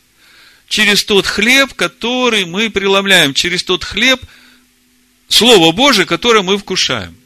Через 0.68 1.04
тот 1.04 1.26
хлеб, 1.26 1.74
который 1.74 2.44
мы 2.44 2.70
преломляем, 2.70 3.34
через 3.34 3.62
тот 3.62 3.84
хлеб– 3.84 4.20
Слово 5.28 5.72
Божие, 5.72 6.06
которое 6.06 6.42
мы 6.42 6.58
вкушаем. 6.58 7.16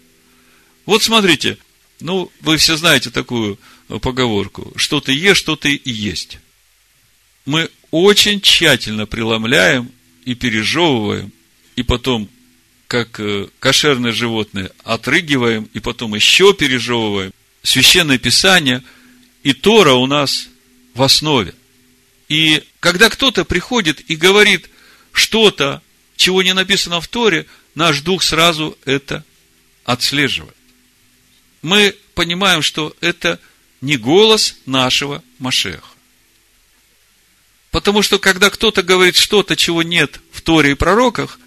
Вот 0.87 1.03
смотрите, 1.03 1.59
ну, 2.01 2.31
вы 2.41 2.57
все 2.57 2.77
знаете 2.77 3.11
такую 3.11 3.59
поговорку, 4.01 4.73
что 4.77 5.01
ты 5.01 5.13
ешь, 5.13 5.37
что 5.37 5.57
ты 5.57 5.75
и 5.75 5.91
есть. 5.91 6.39
Мы 7.45 7.71
очень 7.91 8.41
тщательно 8.41 9.07
преломляем 9.07 9.91
и 10.25 10.35
пережевываем, 10.35 11.33
и 11.77 11.83
потом, 11.83 12.29
как 12.89 13.21
э, 13.21 13.49
кошерные 13.61 14.13
животные, 14.13 14.73
отрыгиваем, 14.83 15.69
и 15.75 15.79
потом 15.79 16.15
еще 16.15 16.55
пережевываем. 16.55 17.33
Священное 17.63 18.19
Писание 18.19 18.83
и 19.43 19.53
Тора 19.53 19.93
у 19.93 20.07
нас 20.07 20.49
в 20.95 21.03
основе. 21.03 21.55
И 22.29 22.65
когда 22.81 23.11
кто-то 23.11 23.45
приходит 23.45 24.11
и 24.11 24.17
говорит 24.17 24.69
что-то, 25.13 25.83
чего 26.17 26.43
не 26.43 26.55
написано 26.55 27.01
в 27.01 27.09
Торе, 27.09 27.47
наш 27.75 28.01
дух 28.01 28.23
сразу 28.23 28.77
это 28.87 29.23
отслеживает. 29.85 30.57
Мы 31.61 31.95
понимаем, 32.15 32.63
что 32.63 32.97
это 33.01 33.39
не 33.81 33.97
голос 33.97 34.57
нашего 34.65 35.23
Машеха. 35.39 35.87
Потому 37.71 38.03
что, 38.03 38.19
когда 38.19 38.49
кто-то 38.49 38.83
говорит 38.83 39.17
что-то, 39.17 39.57
чего 39.57 39.83
нет 39.83 40.21
в 40.33 40.41
Торе 40.41 40.73
и 40.73 40.75
пророках, 40.75 41.39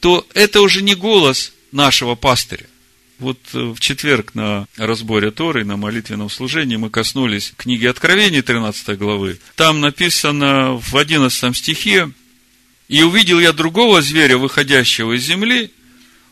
то 0.00 0.26
это 0.34 0.60
уже 0.62 0.82
не 0.82 0.94
голос 0.94 1.52
нашего 1.72 2.14
пастыря. 2.14 2.66
Вот 3.18 3.38
э, 3.52 3.58
в 3.58 3.78
четверг 3.80 4.34
на 4.34 4.66
разборе 4.76 5.30
Торы, 5.30 5.64
на 5.64 5.76
молитвенном 5.76 6.30
служении 6.30 6.76
мы 6.76 6.88
коснулись 6.88 7.52
книги 7.56 7.84
Откровений 7.84 8.40
13 8.40 8.98
главы. 8.98 9.38
Там 9.56 9.80
написано 9.80 10.80
в 10.80 10.96
11 10.96 11.54
стихе, 11.56 12.10
и 12.88 13.02
увидел 13.02 13.38
я 13.38 13.52
другого 13.52 14.00
зверя, 14.00 14.38
выходящего 14.38 15.16
из 15.16 15.22
земли. 15.22 15.70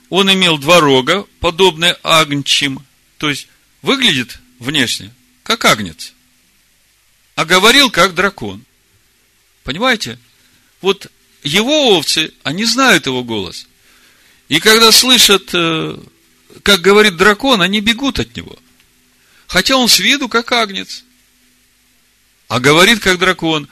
Он 0.09 0.33
имел 0.33 0.57
два 0.57 0.81
рога, 0.81 1.27
подобные 1.39 1.97
агнчим. 2.03 2.81
То 3.19 3.29
есть, 3.29 3.49
выглядит 3.83 4.41
внешне, 4.59 5.13
как 5.43 5.67
агнец. 5.67 6.15
А 7.35 7.45
говорил, 7.45 7.91
как 7.91 8.15
дракон. 8.15 8.65
Понимаете? 9.63 10.19
Вот 10.81 11.13
его 11.43 11.97
овцы, 11.97 12.33
они 12.43 12.65
знают 12.65 13.07
его 13.07 13.25
голос. 13.25 13.67
И 14.49 14.61
когда 14.61 14.93
слышат, 14.93 15.51
э, 15.53 15.99
как 16.63 16.81
говорит 16.81 17.17
дракон, 17.17 17.63
они 17.63 17.81
бегут 17.81 18.19
от 18.19 18.37
него. 18.37 18.59
Хотя 19.47 19.77
он 19.77 19.89
с 19.89 19.99
виду 19.99 20.29
как 20.29 20.51
агнец. 20.53 21.05
А 22.49 22.61
говорит 22.61 23.01
как 23.01 23.19
дракон. 23.19 23.69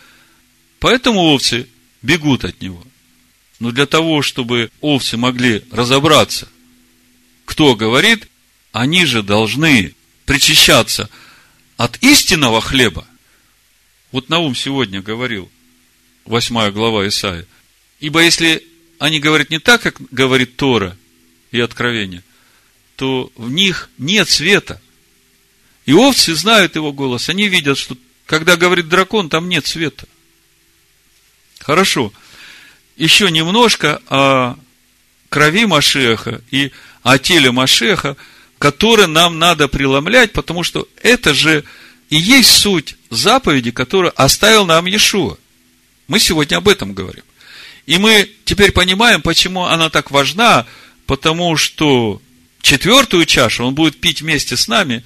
Поэтому 0.79 1.21
овцы 1.21 1.69
бегут 2.03 2.45
от 2.45 2.61
него. 2.61 2.83
Но 3.59 3.71
для 3.71 3.87
того, 3.87 4.23
чтобы 4.23 4.71
овцы 4.81 5.17
могли 5.17 5.64
разобраться, 5.71 6.49
кто 7.47 7.75
говорит, 7.75 8.29
они 8.73 9.07
же 9.07 9.23
должны 9.23 9.95
причащаться 10.27 11.09
от 11.79 12.03
истинного 12.03 12.61
хлеба. 12.61 13.07
Вот 14.12 14.29
Наум 14.29 14.55
сегодня 14.55 15.01
говорил, 15.01 15.51
восьмая 16.25 16.71
глава 16.71 17.09
Исаия. 17.09 17.47
Ибо 18.01 18.22
если 18.22 18.66
они 18.99 19.20
говорят 19.20 19.51
не 19.51 19.59
так, 19.59 19.82
как 19.82 19.97
говорит 20.11 20.57
Тора 20.57 20.97
и 21.51 21.61
Откровение, 21.61 22.22
то 22.97 23.30
в 23.36 23.51
них 23.51 23.90
нет 23.99 24.28
света. 24.28 24.80
И 25.84 25.92
овцы 25.92 26.34
знают 26.34 26.76
его 26.76 26.92
голос. 26.92 27.28
Они 27.28 27.49
видят, 27.49 27.78
что 27.78 27.97
когда 28.26 28.57
говорит 28.57 28.88
дракон, 28.88 29.28
там 29.28 29.49
нет 29.49 29.66
света. 29.66 30.07
Хорошо. 31.61 32.12
Еще 32.97 33.30
немножко 33.30 34.01
о 34.09 34.57
крови 35.28 35.66
Машеха 35.66 36.42
и 36.51 36.72
о 37.03 37.18
теле 37.18 37.53
Машеха, 37.53 38.16
которое 38.59 39.07
нам 39.07 39.38
надо 39.38 39.68
преломлять, 39.68 40.32
потому 40.32 40.64
что 40.64 40.88
это 41.03 41.34
же 41.34 41.64
и 42.09 42.16
есть 42.16 42.51
суть 42.51 42.97
заповеди, 43.11 43.70
которую 43.70 44.12
оставил 44.20 44.64
нам 44.64 44.86
Иешуа. 44.86 45.36
Мы 46.09 46.20
сегодня 46.20 46.57
об 46.57 46.68
этом 46.68 46.94
говорим. 46.94 47.24
И 47.87 47.99
мы 47.99 48.30
теперь 48.45 48.72
понимаем, 48.72 49.22
почему 49.22 49.64
она 49.64 49.91
так 49.91 50.11
важна, 50.11 50.66
потому 51.07 51.57
что 51.57 52.20
четвертую 52.61 53.26
чашу 53.26 53.64
он 53.64 53.74
будет 53.74 54.01
пить 54.01 54.20
вместе 54.20 54.57
с 54.57 54.68
нами, 54.68 55.05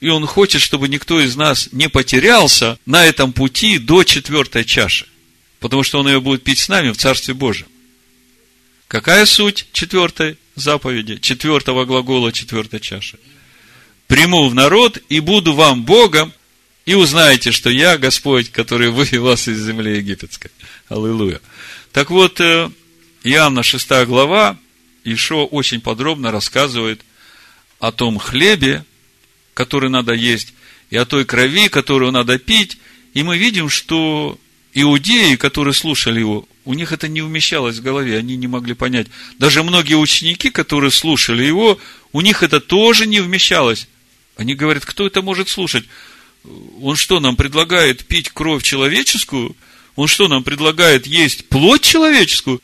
и 0.00 0.08
он 0.08 0.26
хочет, 0.26 0.62
чтобы 0.62 0.88
никто 0.88 1.20
из 1.20 1.36
нас 1.36 1.68
не 1.72 1.88
потерялся 1.88 2.78
на 2.86 3.04
этом 3.04 3.32
пути 3.32 3.78
до 3.78 4.02
четвертой 4.02 4.64
чаши 4.64 5.06
потому 5.62 5.84
что 5.84 6.00
он 6.00 6.08
ее 6.08 6.20
будет 6.20 6.42
пить 6.42 6.58
с 6.58 6.68
нами 6.68 6.90
в 6.90 6.96
Царстве 6.96 7.32
Божьем. 7.32 7.68
Какая 8.88 9.24
суть 9.24 9.68
четвертой 9.72 10.36
заповеди, 10.56 11.16
четвертого 11.16 11.86
глагола, 11.86 12.32
четвертой 12.32 12.80
чаши? 12.80 13.18
Приму 14.08 14.48
в 14.48 14.54
народ 14.54 14.98
и 15.08 15.20
буду 15.20 15.54
вам 15.54 15.84
Богом, 15.84 16.32
и 16.84 16.94
узнаете, 16.94 17.52
что 17.52 17.70
я 17.70 17.96
Господь, 17.96 18.50
который 18.50 18.90
вывел 18.90 19.22
вас 19.22 19.46
из 19.46 19.64
земли 19.64 19.96
египетской. 19.98 20.50
Аллилуйя. 20.88 21.40
Так 21.92 22.10
вот, 22.10 22.40
э, 22.40 22.70
Иоанна 23.22 23.62
6 23.62 24.06
глава, 24.06 24.58
Ишо 25.04 25.44
очень 25.44 25.80
подробно 25.80 26.30
рассказывает 26.30 27.02
о 27.80 27.92
том 27.92 28.18
хлебе, 28.18 28.84
который 29.52 29.90
надо 29.90 30.14
есть, 30.14 30.54
и 30.90 30.96
о 30.96 31.04
той 31.04 31.24
крови, 31.26 31.68
которую 31.68 32.10
надо 32.10 32.38
пить. 32.38 32.78
И 33.12 33.22
мы 33.22 33.36
видим, 33.36 33.68
что 33.68 34.38
иудеи, 34.72 35.36
которые 35.36 35.74
слушали 35.74 36.20
его, 36.20 36.48
у 36.64 36.72
них 36.72 36.92
это 36.92 37.08
не 37.08 37.20
умещалось 37.20 37.78
в 37.78 37.82
голове, 37.82 38.16
они 38.16 38.36
не 38.36 38.46
могли 38.46 38.72
понять. 38.72 39.08
Даже 39.38 39.62
многие 39.62 39.94
ученики, 39.94 40.48
которые 40.48 40.90
слушали 40.90 41.44
его, 41.44 41.78
у 42.12 42.22
них 42.22 42.42
это 42.42 42.60
тоже 42.60 43.06
не 43.06 43.20
вмещалось. 43.20 43.86
Они 44.36 44.54
говорят, 44.54 44.86
кто 44.86 45.06
это 45.06 45.20
может 45.20 45.50
слушать? 45.50 45.84
Он 46.80 46.96
что, 46.96 47.20
нам 47.20 47.36
предлагает 47.36 48.06
пить 48.06 48.30
кровь 48.30 48.62
человеческую? 48.62 49.56
Он 49.96 50.08
что, 50.08 50.28
нам 50.28 50.42
предлагает 50.42 51.06
есть 51.06 51.48
плоть 51.48 51.82
человеческую? 51.82 52.60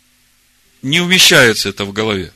Не 0.82 1.00
умещается 1.00 1.68
это 1.68 1.84
в 1.84 1.92
голове. 1.92 2.32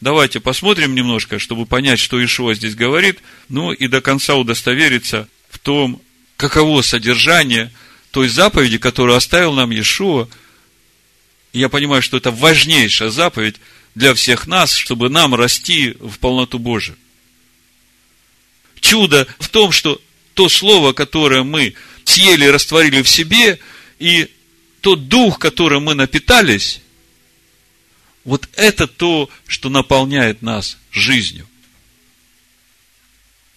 Давайте 0.00 0.38
посмотрим 0.38 0.94
немножко, 0.94 1.40
чтобы 1.40 1.66
понять, 1.66 1.98
что 1.98 2.24
Ишуа 2.24 2.54
здесь 2.54 2.76
говорит, 2.76 3.18
ну 3.48 3.72
и 3.72 3.88
до 3.88 4.00
конца 4.00 4.36
удостовериться 4.36 5.28
в 5.50 5.58
том, 5.58 6.00
каково 6.36 6.82
содержание 6.82 7.72
той 8.12 8.28
заповеди, 8.28 8.78
которую 8.78 9.16
оставил 9.16 9.54
нам 9.54 9.70
Иешуа. 9.70 10.28
Я 11.52 11.68
понимаю, 11.68 12.00
что 12.00 12.16
это 12.16 12.30
важнейшая 12.30 13.10
заповедь 13.10 13.56
для 13.96 14.14
всех 14.14 14.46
нас, 14.46 14.72
чтобы 14.72 15.08
нам 15.08 15.34
расти 15.34 15.96
в 15.98 16.20
полноту 16.20 16.60
Божию. 16.60 16.96
Чудо 18.80 19.26
в 19.40 19.48
том, 19.48 19.72
что 19.72 20.00
то 20.34 20.48
слово, 20.48 20.92
которое 20.92 21.42
мы 21.42 21.74
съели 22.08 22.46
растворили 22.46 23.02
в 23.02 23.08
себе, 23.08 23.58
и 23.98 24.28
тот 24.80 25.08
дух, 25.08 25.38
которым 25.38 25.84
мы 25.84 25.94
напитались, 25.94 26.80
вот 28.24 28.48
это 28.54 28.86
то, 28.86 29.28
что 29.46 29.68
наполняет 29.68 30.42
нас 30.42 30.78
жизнью. 30.90 31.46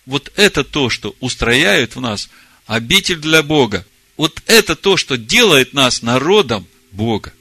Вот 0.06 0.32
это 0.36 0.64
то, 0.64 0.90
что 0.90 1.16
устрояет 1.20 1.96
в 1.96 2.02
нас 2.02 2.30
обитель 2.66 3.18
для 3.18 3.44
Бога. 3.44 3.86
Вот 4.18 4.42
это 4.48 4.76
то, 4.76 4.98
что 4.98 5.18
делает 5.18 5.74
нас 5.74 6.02
народом 6.02 6.68
Бога. 6.92 7.34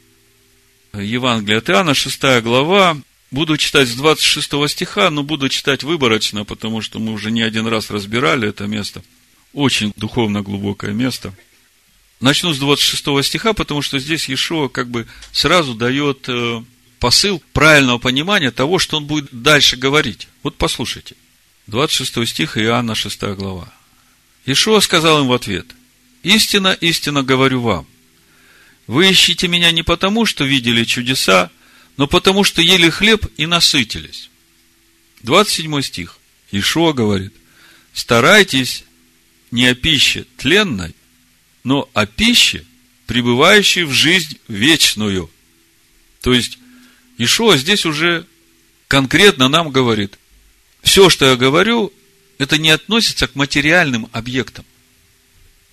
Евангелие 0.92 1.58
от 1.58 1.70
Иоанна, 1.70 1.94
6 1.94 2.20
глава. 2.42 2.96
Буду 3.30 3.56
читать 3.56 3.88
с 3.88 3.94
26 3.94 4.68
стиха, 4.68 5.10
но 5.10 5.22
буду 5.22 5.48
читать 5.48 5.82
выборочно, 5.82 6.44
потому 6.44 6.82
что 6.82 6.98
мы 6.98 7.12
уже 7.12 7.30
не 7.30 7.42
один 7.42 7.66
раз 7.66 7.90
разбирали 7.90 8.48
это 8.48 8.66
место. 8.66 9.02
Очень 9.52 9.92
духовно 9.96 10.42
глубокое 10.42 10.92
место. 10.92 11.34
Начну 12.20 12.52
с 12.52 12.58
26 12.58 13.26
стиха, 13.26 13.52
потому 13.52 13.82
что 13.82 13.98
здесь 13.98 14.28
Иешуа 14.28 14.68
как 14.68 14.88
бы 14.88 15.06
сразу 15.32 15.74
дает 15.74 16.28
э, 16.28 16.62
посыл 16.98 17.42
правильного 17.52 17.98
понимания 17.98 18.50
того, 18.50 18.78
что 18.78 18.98
он 18.98 19.06
будет 19.06 19.28
дальше 19.32 19.76
говорить. 19.76 20.28
Вот 20.42 20.56
послушайте. 20.56 21.16
26 21.66 22.28
стих 22.28 22.58
Иоанна 22.58 22.94
6 22.94 23.22
глава. 23.34 23.72
Ишуа 24.44 24.80
сказал 24.80 25.20
им 25.20 25.28
в 25.28 25.32
ответ, 25.32 25.66
«Истина, 26.22 26.76
истина 26.80 27.22
говорю 27.22 27.60
вам, 27.62 27.86
вы 28.86 29.10
ищете 29.10 29.48
меня 29.48 29.70
не 29.70 29.82
потому, 29.82 30.26
что 30.26 30.44
видели 30.44 30.84
чудеса, 30.84 31.50
но 31.96 32.06
потому, 32.06 32.44
что 32.44 32.60
ели 32.60 32.90
хлеб 32.90 33.26
и 33.36 33.46
насытились». 33.46 34.30
27 35.22 35.80
стих. 35.82 36.18
Ишуа 36.50 36.92
говорит, 36.92 37.32
«Старайтесь 37.92 38.84
не 39.50 39.66
о 39.66 39.74
пище 39.74 40.26
тленной, 40.36 40.94
но 41.64 41.88
о 41.92 42.06
пище, 42.06 42.64
пребывающей 43.06 43.82
в 43.82 43.92
жизнь 43.92 44.38
вечную». 44.48 45.30
То 46.20 46.32
есть, 46.32 46.58
Ишуа 47.18 47.56
здесь 47.56 47.86
уже 47.86 48.26
конкретно 48.88 49.48
нам 49.48 49.70
говорит, 49.70 50.18
все, 50.82 51.10
что 51.10 51.26
я 51.26 51.36
говорю, 51.36 51.92
это 52.38 52.58
не 52.58 52.70
относится 52.70 53.26
к 53.26 53.34
материальным 53.34 54.08
объектам. 54.12 54.64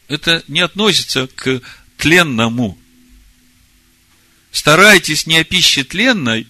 Это 0.07 0.43
не 0.47 0.61
относится 0.61 1.28
к 1.28 1.61
тленному. 1.97 2.78
Старайтесь 4.51 5.28
не 5.28 5.38
о 5.38 5.43
пище 5.43 5.84
тленной, 5.84 6.47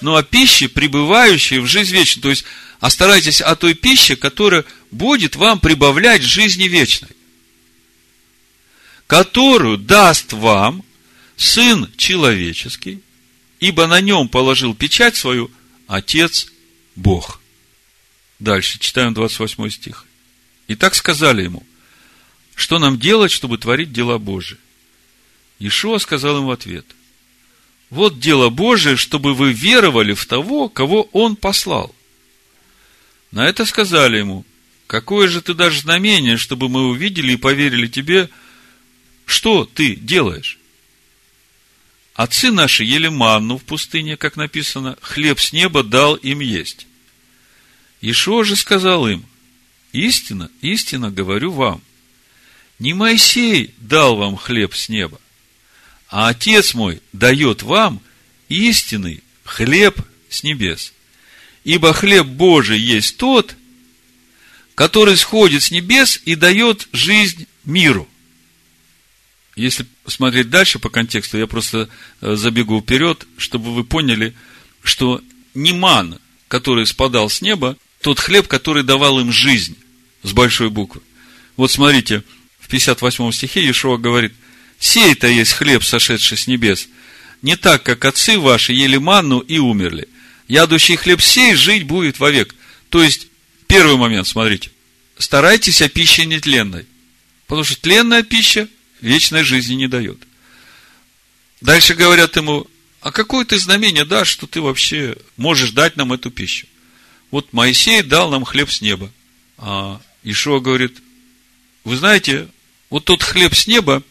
но 0.00 0.16
о 0.16 0.22
пище, 0.22 0.68
пребывающей 0.68 1.58
в 1.58 1.66
жизнь 1.66 1.92
вечную. 1.92 2.22
То 2.22 2.30
есть, 2.30 2.44
а 2.80 2.90
старайтесь 2.90 3.40
о 3.40 3.56
той 3.56 3.74
пище, 3.74 4.16
которая 4.16 4.64
будет 4.90 5.36
вам 5.36 5.60
прибавлять 5.60 6.22
жизни 6.22 6.64
вечной. 6.64 7.10
Которую 9.06 9.78
даст 9.78 10.32
вам 10.32 10.84
Сын 11.36 11.90
Человеческий, 11.96 13.00
ибо 13.60 13.86
на 13.86 14.00
нем 14.00 14.28
положил 14.28 14.74
печать 14.74 15.16
свою 15.16 15.50
Отец 15.86 16.48
Бог. 16.94 17.40
Дальше, 18.38 18.78
читаем 18.78 19.14
28 19.14 19.70
стих. 19.70 20.04
И 20.66 20.74
так 20.74 20.94
сказали 20.94 21.44
ему, 21.44 21.64
что 22.54 22.78
нам 22.78 22.98
делать, 22.98 23.30
чтобы 23.30 23.58
творить 23.58 23.92
дела 23.92 24.18
Божии? 24.18 24.58
Иешуа 25.58 25.98
сказал 25.98 26.38
им 26.38 26.46
в 26.46 26.50
ответ, 26.50 26.84
вот 27.90 28.18
дело 28.18 28.48
Божие, 28.50 28.96
чтобы 28.96 29.34
вы 29.34 29.52
веровали 29.52 30.12
в 30.12 30.26
того, 30.26 30.68
кого 30.68 31.08
Он 31.12 31.36
послал. 31.36 31.94
На 33.30 33.46
это 33.46 33.64
сказали 33.64 34.18
ему, 34.18 34.44
какое 34.86 35.28
же 35.28 35.40
ты 35.40 35.54
дашь 35.54 35.80
знамение, 35.80 36.36
чтобы 36.36 36.68
мы 36.68 36.88
увидели 36.88 37.32
и 37.32 37.36
поверили 37.36 37.86
тебе, 37.86 38.28
что 39.24 39.64
ты 39.64 39.96
делаешь? 39.96 40.58
Отцы 42.14 42.50
наши 42.50 42.82
ели 42.82 43.08
манну 43.08 43.58
в 43.58 43.64
пустыне, 43.64 44.16
как 44.16 44.36
написано, 44.36 44.96
хлеб 45.02 45.38
с 45.38 45.52
неба 45.52 45.82
дал 45.82 46.14
им 46.14 46.40
есть. 46.40 46.86
Ишуа 48.00 48.42
же 48.42 48.56
сказал 48.56 49.06
им, 49.06 49.24
истина, 49.92 50.50
истина 50.62 51.10
говорю 51.10 51.52
вам, 51.52 51.82
не 52.78 52.94
Моисей 52.94 53.74
дал 53.78 54.16
вам 54.16 54.36
хлеб 54.36 54.74
с 54.74 54.88
неба, 54.88 55.20
а 56.08 56.28
Отец 56.28 56.74
мой 56.74 57.00
дает 57.12 57.62
вам 57.62 58.00
истинный 58.48 59.22
хлеб 59.44 60.00
с 60.28 60.42
небес. 60.42 60.92
Ибо 61.64 61.92
хлеб 61.92 62.26
Божий 62.26 62.78
есть 62.78 63.16
тот, 63.16 63.56
который 64.74 65.16
сходит 65.16 65.62
с 65.62 65.70
небес 65.70 66.20
и 66.24 66.34
дает 66.34 66.88
жизнь 66.92 67.46
миру. 67.64 68.08
Если 69.56 69.86
смотреть 70.06 70.50
дальше 70.50 70.78
по 70.78 70.90
контексту, 70.90 71.38
я 71.38 71.46
просто 71.46 71.88
э, 72.20 72.36
забегу 72.36 72.80
вперед, 72.80 73.26
чтобы 73.38 73.74
вы 73.74 73.84
поняли, 73.84 74.34
что 74.82 75.22
не 75.54 75.72
ман, 75.72 76.18
который 76.46 76.86
спадал 76.86 77.30
с 77.30 77.40
неба, 77.40 77.76
тот 78.02 78.20
хлеб, 78.20 78.46
который 78.46 78.82
давал 78.82 79.18
им 79.18 79.32
жизнь 79.32 79.76
с 80.22 80.32
большой 80.32 80.68
буквы. 80.68 81.00
Вот 81.56 81.70
смотрите, 81.70 82.22
в 82.60 82.68
58 82.68 83.32
стихе 83.32 83.62
Иешуа 83.62 83.96
говорит, 83.96 84.34
«Сей-то 84.78 85.26
есть 85.26 85.52
хлеб, 85.52 85.82
сошедший 85.84 86.36
с 86.36 86.46
небес, 86.46 86.88
не 87.42 87.56
так, 87.56 87.82
как 87.82 88.04
отцы 88.04 88.38
ваши 88.38 88.72
ели 88.72 88.96
манну 88.96 89.40
и 89.40 89.58
умерли. 89.58 90.08
Ядущий 90.48 90.96
хлеб 90.96 91.20
сей 91.20 91.54
жить 91.54 91.84
будет 91.84 92.18
вовек». 92.18 92.54
То 92.88 93.02
есть, 93.02 93.28
первый 93.66 93.96
момент, 93.96 94.26
смотрите, 94.26 94.70
старайтесь 95.18 95.82
о 95.82 95.88
пище 95.88 96.24
нетленной, 96.24 96.86
потому 97.46 97.64
что 97.64 97.80
тленная 97.80 98.22
пища 98.22 98.68
вечной 99.00 99.42
жизни 99.42 99.74
не 99.74 99.88
дает. 99.88 100.18
Дальше 101.60 101.94
говорят 101.94 102.36
ему, 102.36 102.66
а 103.00 103.12
какое 103.12 103.44
ты 103.44 103.58
знамение 103.58 104.04
дашь, 104.04 104.28
что 104.28 104.46
ты 104.46 104.60
вообще 104.60 105.16
можешь 105.36 105.70
дать 105.70 105.96
нам 105.96 106.12
эту 106.12 106.30
пищу? 106.30 106.66
Вот 107.30 107.52
Моисей 107.52 108.02
дал 108.02 108.30
нам 108.30 108.44
хлеб 108.44 108.70
с 108.70 108.80
неба. 108.80 109.12
А 109.58 110.00
Ишуа 110.22 110.60
говорит, 110.60 110.98
вы 111.84 111.96
знаете, 111.96 112.48
вот 112.90 113.04
тот 113.04 113.22
хлеб 113.22 113.54
с 113.54 113.66
неба, 113.66 114.02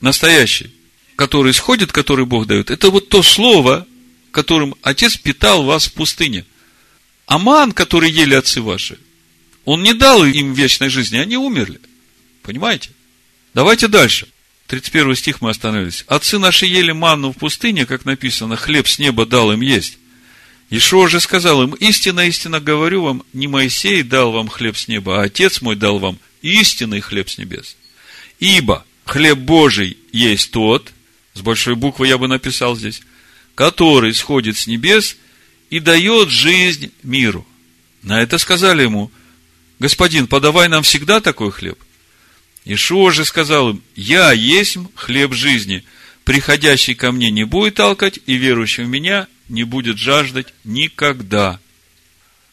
настоящий, 0.00 0.70
который 1.16 1.52
исходит, 1.52 1.92
который 1.92 2.24
Бог 2.24 2.46
дает, 2.46 2.70
это 2.70 2.90
вот 2.90 3.08
то 3.08 3.22
слово, 3.22 3.86
которым 4.30 4.74
Отец 4.82 5.16
питал 5.16 5.64
вас 5.64 5.86
в 5.86 5.92
пустыне. 5.92 6.44
Аман, 7.26 7.72
который 7.72 8.10
ели 8.10 8.34
отцы 8.34 8.60
ваши, 8.60 8.98
он 9.64 9.82
не 9.82 9.94
дал 9.94 10.24
им 10.24 10.52
вечной 10.52 10.88
жизни, 10.88 11.16
они 11.16 11.36
умерли. 11.36 11.80
Понимаете? 12.42 12.90
Давайте 13.54 13.88
дальше. 13.88 14.26
31 14.66 15.16
стих 15.16 15.40
мы 15.40 15.50
остановились. 15.50 16.04
Отцы 16.06 16.38
наши 16.38 16.66
ели 16.66 16.92
манну 16.92 17.32
в 17.32 17.36
пустыне, 17.36 17.86
как 17.86 18.04
написано, 18.04 18.56
хлеб 18.56 18.86
с 18.88 18.98
неба 18.98 19.26
дал 19.26 19.52
им 19.52 19.60
есть. 19.60 19.98
Ишуа 20.70 21.08
же 21.08 21.18
сказал 21.18 21.64
им, 21.64 21.72
истинно, 21.74 22.26
истинно 22.26 22.60
говорю 22.60 23.02
вам, 23.02 23.24
не 23.32 23.48
Моисей 23.48 24.04
дал 24.04 24.30
вам 24.30 24.48
хлеб 24.48 24.76
с 24.76 24.86
неба, 24.86 25.20
а 25.20 25.24
Отец 25.24 25.60
мой 25.60 25.74
дал 25.74 25.98
вам 25.98 26.18
истинный 26.42 27.00
хлеб 27.00 27.28
с 27.28 27.38
небес. 27.38 27.76
Ибо 28.38 28.84
хлеб 29.10 29.38
Божий 29.38 29.96
есть 30.12 30.52
тот, 30.52 30.92
с 31.34 31.40
большой 31.40 31.74
буквы 31.74 32.06
я 32.06 32.16
бы 32.16 32.28
написал 32.28 32.76
здесь, 32.76 33.02
который 33.56 34.14
сходит 34.14 34.56
с 34.56 34.68
небес 34.68 35.16
и 35.68 35.80
дает 35.80 36.30
жизнь 36.30 36.92
миру. 37.02 37.44
На 38.02 38.22
это 38.22 38.38
сказали 38.38 38.82
ему, 38.82 39.10
господин, 39.80 40.28
подавай 40.28 40.68
нам 40.68 40.84
всегда 40.84 41.20
такой 41.20 41.50
хлеб. 41.50 41.76
Ишуа 42.64 43.10
же 43.10 43.24
сказал 43.24 43.70
им, 43.70 43.82
я 43.96 44.30
есть 44.30 44.78
хлеб 44.94 45.32
жизни. 45.34 45.84
приходящий 46.24 46.94
ко 46.94 47.10
мне 47.10 47.32
не 47.32 47.42
будет 47.42 47.74
толкать, 47.74 48.20
и 48.26 48.34
верующий 48.34 48.84
в 48.84 48.88
меня 48.88 49.26
не 49.48 49.64
будет 49.64 49.98
жаждать 49.98 50.54
никогда. 50.62 51.58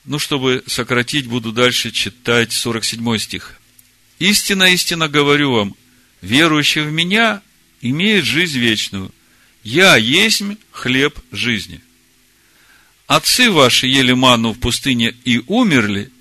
Ну, 0.06 0.18
чтобы 0.18 0.64
сократить, 0.66 1.28
буду 1.28 1.52
дальше 1.52 1.92
читать 1.92 2.52
47 2.52 3.18
стих. 3.20 3.60
Истина, 4.18 4.64
истина 4.74 5.08
говорю 5.08 5.52
вам, 5.52 5.76
верующий 6.22 6.82
в 6.82 6.92
меня 6.92 7.42
имеет 7.82 8.26
жизнь 8.26 8.60
вечную. 8.60 9.12
Я 9.64 9.96
есть 9.98 10.44
хлеб 10.72 11.20
жизни. 11.32 11.82
Отцы 13.08 13.50
ваши 13.50 13.88
ели 13.88 14.14
ману 14.14 14.52
в 14.52 14.60
пустыне 14.60 15.16
и 15.24 15.42
умерли, 15.48 16.12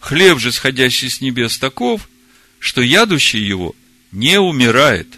хлеб 0.00 0.38
же, 0.38 0.50
сходящий 0.50 1.10
с 1.10 1.20
небес, 1.20 1.58
таков, 1.58 2.08
что 2.58 2.80
ядущий 2.80 3.44
его 3.44 3.74
не 4.12 4.40
умирает. 4.40 5.08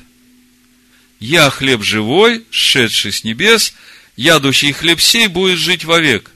Я 1.21 1.51
хлеб 1.51 1.83
живой, 1.83 2.45
шедший 2.51 3.13
с 3.13 3.23
небес, 3.25 3.75
ядущий 4.17 4.73
хлеб 4.73 5.01
сей 5.01 5.29
будет 5.29 5.59
жить 5.59 5.85
вовек. 5.85 6.31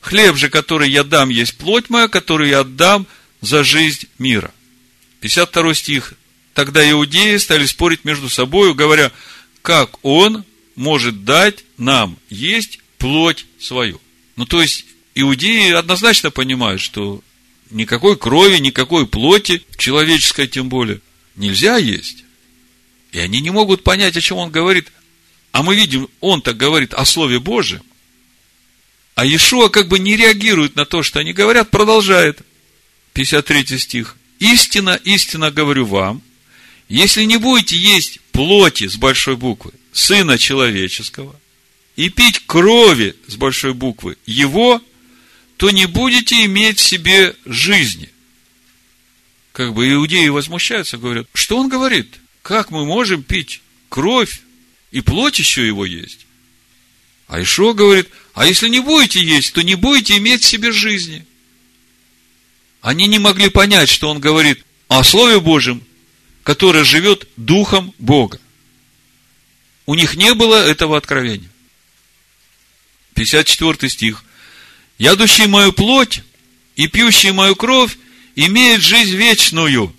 Хлеб 0.00 0.36
же, 0.36 0.50
который 0.50 0.90
я 0.90 1.04
дам, 1.04 1.28
есть 1.28 1.56
плоть 1.56 1.88
моя, 1.88 2.08
которую 2.08 2.50
я 2.50 2.60
отдам 2.60 3.06
за 3.40 3.62
жизнь 3.62 4.08
мира. 4.18 4.52
52 5.20 5.74
стих. 5.74 6.14
Тогда 6.54 6.88
иудеи 6.90 7.36
стали 7.38 7.66
спорить 7.66 8.04
между 8.04 8.28
собой, 8.28 8.74
говоря, 8.74 9.10
как 9.62 10.04
он 10.04 10.44
может 10.74 11.24
дать 11.24 11.64
нам 11.78 12.18
есть 12.28 12.78
плоть 12.98 13.46
свою. 13.58 14.00
Ну, 14.36 14.46
то 14.46 14.60
есть, 14.60 14.84
иудеи 15.14 15.72
однозначно 15.72 16.30
понимают, 16.30 16.80
что 16.80 17.22
никакой 17.70 18.16
крови, 18.16 18.58
никакой 18.58 19.06
плоти, 19.06 19.64
человеческой 19.76 20.46
тем 20.46 20.68
более, 20.68 21.00
нельзя 21.36 21.76
есть. 21.78 22.24
И 23.12 23.18
они 23.18 23.40
не 23.40 23.50
могут 23.50 23.82
понять, 23.82 24.16
о 24.16 24.20
чем 24.20 24.38
он 24.38 24.50
говорит. 24.50 24.90
А 25.52 25.62
мы 25.62 25.76
видим, 25.76 26.08
он 26.20 26.40
так 26.40 26.56
говорит 26.56 26.94
о 26.94 27.04
Слове 27.04 27.38
Божьем. 27.38 27.82
А 29.14 29.26
Иешуа 29.26 29.68
как 29.68 29.88
бы 29.88 29.98
не 29.98 30.16
реагирует 30.16 30.76
на 30.76 30.86
то, 30.86 31.02
что 31.02 31.20
они 31.20 31.32
говорят, 31.32 31.70
продолжает. 31.70 32.40
53 33.12 33.78
стих. 33.78 34.16
Истина, 34.38 34.98
истина 35.04 35.50
говорю 35.50 35.84
вам, 35.84 36.22
если 36.92 37.24
не 37.24 37.38
будете 37.38 37.74
есть 37.74 38.20
плоти 38.32 38.86
с 38.86 38.96
большой 38.96 39.36
буквы, 39.36 39.72
Сына 39.94 40.36
Человеческого, 40.36 41.34
и 41.96 42.10
пить 42.10 42.40
крови 42.46 43.16
с 43.26 43.36
большой 43.36 43.72
буквы 43.72 44.18
Его, 44.26 44.78
то 45.56 45.70
не 45.70 45.86
будете 45.86 46.44
иметь 46.44 46.78
в 46.78 46.82
себе 46.82 47.34
жизни. 47.46 48.10
Как 49.52 49.72
бы 49.72 49.90
иудеи 49.90 50.28
возмущаются, 50.28 50.98
говорят, 50.98 51.28
что 51.32 51.56
он 51.56 51.70
говорит? 51.70 52.08
Как 52.42 52.70
мы 52.70 52.84
можем 52.84 53.22
пить 53.22 53.62
кровь 53.88 54.42
и 54.90 55.00
плоть 55.00 55.38
еще 55.38 55.66
его 55.66 55.86
есть? 55.86 56.26
А 57.26 57.40
Ишо 57.40 57.72
говорит, 57.72 58.10
а 58.34 58.44
если 58.46 58.68
не 58.68 58.80
будете 58.80 59.24
есть, 59.24 59.54
то 59.54 59.62
не 59.62 59.76
будете 59.76 60.18
иметь 60.18 60.42
в 60.42 60.46
себе 60.46 60.72
жизни. 60.72 61.24
Они 62.82 63.06
не 63.06 63.18
могли 63.18 63.48
понять, 63.48 63.88
что 63.88 64.10
он 64.10 64.20
говорит 64.20 64.62
о 64.88 65.02
Слове 65.02 65.40
Божьем, 65.40 65.82
которое 66.42 66.84
живет 66.84 67.28
Духом 67.36 67.94
Бога. 67.98 68.40
У 69.86 69.94
них 69.94 70.16
не 70.16 70.34
было 70.34 70.56
этого 70.56 70.96
откровения. 70.96 71.48
54 73.14 73.90
стих. 73.90 74.24
«Ядущий 74.98 75.46
мою 75.46 75.72
плоть 75.72 76.22
и 76.76 76.86
пьющий 76.86 77.32
мою 77.32 77.56
кровь 77.56 77.98
имеет 78.36 78.82
жизнь 78.82 79.16
вечную, 79.16 79.94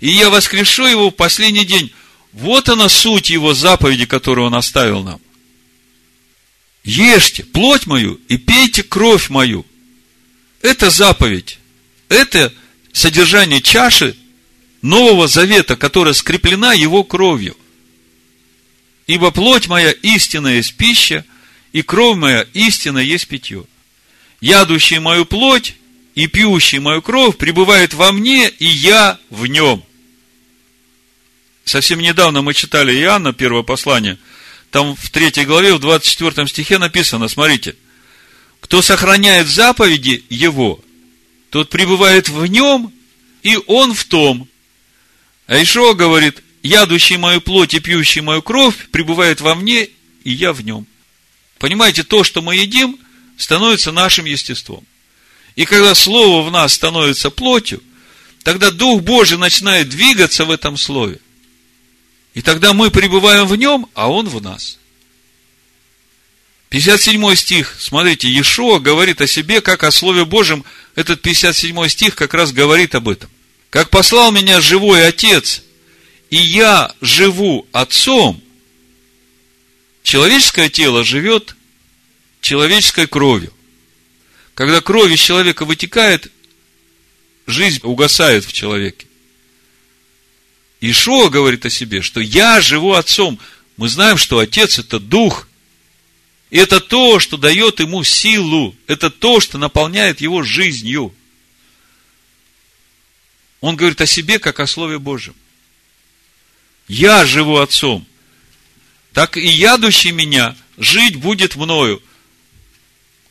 и 0.00 0.10
я 0.10 0.30
воскрешу 0.30 0.86
его 0.86 1.10
в 1.10 1.14
последний 1.14 1.64
день». 1.64 1.92
Вот 2.34 2.68
она 2.68 2.88
суть 2.88 3.30
его 3.30 3.54
заповеди, 3.54 4.06
которую 4.06 4.48
он 4.48 4.56
оставил 4.56 5.04
нам. 5.04 5.20
Ешьте 6.82 7.44
плоть 7.44 7.86
мою 7.86 8.20
и 8.28 8.36
пейте 8.36 8.82
кровь 8.82 9.30
мою. 9.30 9.64
Это 10.60 10.90
заповедь. 10.90 11.58
Это 12.08 12.52
содержание 12.92 13.62
чаши 13.62 14.16
Нового 14.84 15.28
Завета, 15.28 15.76
которая 15.76 16.12
скреплена 16.12 16.74
его 16.74 17.04
кровью. 17.04 17.56
Ибо 19.06 19.30
плоть 19.30 19.66
моя 19.66 19.90
истинная 19.90 20.56
есть 20.56 20.74
пища, 20.74 21.24
и 21.72 21.80
кровь 21.80 22.18
моя 22.18 22.46
истина 22.52 22.98
есть 22.98 23.26
питье. 23.26 23.64
Ядущий 24.42 24.98
мою 24.98 25.24
плоть 25.24 25.74
и 26.14 26.26
пьющий 26.26 26.80
мою 26.80 27.00
кровь 27.00 27.38
пребывает 27.38 27.94
во 27.94 28.12
мне, 28.12 28.50
и 28.50 28.66
я 28.66 29.18
в 29.30 29.46
нем. 29.46 29.82
Совсем 31.64 32.00
недавно 32.00 32.42
мы 32.42 32.52
читали 32.52 32.94
Иоанна, 32.94 33.32
первое 33.32 33.62
послание. 33.62 34.18
Там 34.70 34.96
в 34.96 35.08
третьей 35.08 35.46
главе, 35.46 35.72
в 35.72 35.78
24 35.78 36.46
стихе 36.46 36.76
написано, 36.76 37.28
смотрите, 37.28 37.74
кто 38.60 38.82
сохраняет 38.82 39.46
заповеди 39.46 40.26
его, 40.28 40.78
тот 41.48 41.70
пребывает 41.70 42.28
в 42.28 42.44
нем, 42.44 42.92
и 43.42 43.56
он 43.66 43.94
в 43.94 44.04
том. 44.04 44.46
А 45.46 45.62
Ишуа 45.62 45.94
говорит, 45.94 46.42
ядущий 46.62 47.16
мою 47.16 47.40
плоть 47.40 47.74
и 47.74 47.80
пьющий 47.80 48.22
мою 48.22 48.42
кровь 48.42 48.88
пребывает 48.90 49.40
во 49.40 49.54
мне, 49.54 49.88
и 50.24 50.30
я 50.30 50.52
в 50.52 50.62
нем. 50.62 50.86
Понимаете, 51.58 52.02
то, 52.02 52.24
что 52.24 52.42
мы 52.42 52.56
едим, 52.56 52.98
становится 53.36 53.92
нашим 53.92 54.24
естеством. 54.24 54.84
И 55.56 55.66
когда 55.66 55.94
Слово 55.94 56.46
в 56.46 56.50
нас 56.50 56.74
становится 56.74 57.30
плотью, 57.30 57.82
тогда 58.42 58.70
Дух 58.70 59.02
Божий 59.02 59.38
начинает 59.38 59.88
двигаться 59.88 60.44
в 60.44 60.50
этом 60.50 60.76
Слове. 60.76 61.20
И 62.32 62.42
тогда 62.42 62.72
мы 62.72 62.90
пребываем 62.90 63.46
в 63.46 63.54
нем, 63.56 63.86
а 63.94 64.10
он 64.10 64.28
в 64.28 64.42
нас. 64.42 64.78
57 66.70 67.34
стих, 67.36 67.76
смотрите, 67.78 68.28
Иешуа 68.28 68.80
говорит 68.80 69.20
о 69.20 69.28
себе, 69.28 69.60
как 69.60 69.84
о 69.84 69.92
Слове 69.92 70.24
Божьем. 70.24 70.64
Этот 70.96 71.22
57 71.22 71.88
стих 71.88 72.16
как 72.16 72.34
раз 72.34 72.50
говорит 72.50 72.96
об 72.96 73.08
этом. 73.08 73.30
Как 73.74 73.90
послал 73.90 74.30
меня 74.30 74.60
живой 74.60 75.04
Отец, 75.04 75.64
и 76.30 76.36
я 76.36 76.94
живу 77.00 77.66
Отцом, 77.72 78.40
человеческое 80.04 80.68
тело 80.68 81.02
живет 81.02 81.56
человеческой 82.40 83.08
кровью. 83.08 83.52
Когда 84.54 84.80
кровь 84.80 85.10
из 85.10 85.18
человека 85.18 85.64
вытекает, 85.64 86.30
жизнь 87.48 87.80
угасает 87.82 88.44
в 88.44 88.52
человеке. 88.52 89.08
Ишуа 90.80 91.28
говорит 91.28 91.66
о 91.66 91.70
себе, 91.70 92.00
что 92.00 92.20
я 92.20 92.60
живу 92.60 92.92
отцом. 92.92 93.40
Мы 93.76 93.88
знаем, 93.88 94.18
что 94.18 94.38
отец 94.38 94.78
это 94.78 95.00
дух. 95.00 95.48
И 96.50 96.58
это 96.58 96.78
то, 96.78 97.18
что 97.18 97.36
дает 97.36 97.80
ему 97.80 98.04
силу. 98.04 98.76
Это 98.86 99.10
то, 99.10 99.40
что 99.40 99.58
наполняет 99.58 100.20
его 100.20 100.44
жизнью. 100.44 101.12
Он 103.64 103.76
говорит 103.76 104.02
о 104.02 104.06
себе, 104.06 104.38
как 104.38 104.60
о 104.60 104.66
Слове 104.66 104.98
Божьем. 104.98 105.34
Я 106.86 107.24
живу 107.24 107.56
отцом. 107.56 108.06
Так 109.14 109.38
и 109.38 109.46
ядущий 109.46 110.10
меня 110.10 110.54
жить 110.76 111.16
будет 111.16 111.56
мною. 111.56 112.02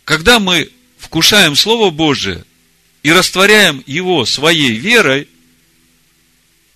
Когда 0.05 0.39
мы 0.39 0.71
вкушаем 0.97 1.55
Слово 1.55 1.91
Божие 1.91 2.45
и 3.03 3.11
растворяем 3.11 3.83
его 3.85 4.25
своей 4.25 4.71
верой, 4.71 5.27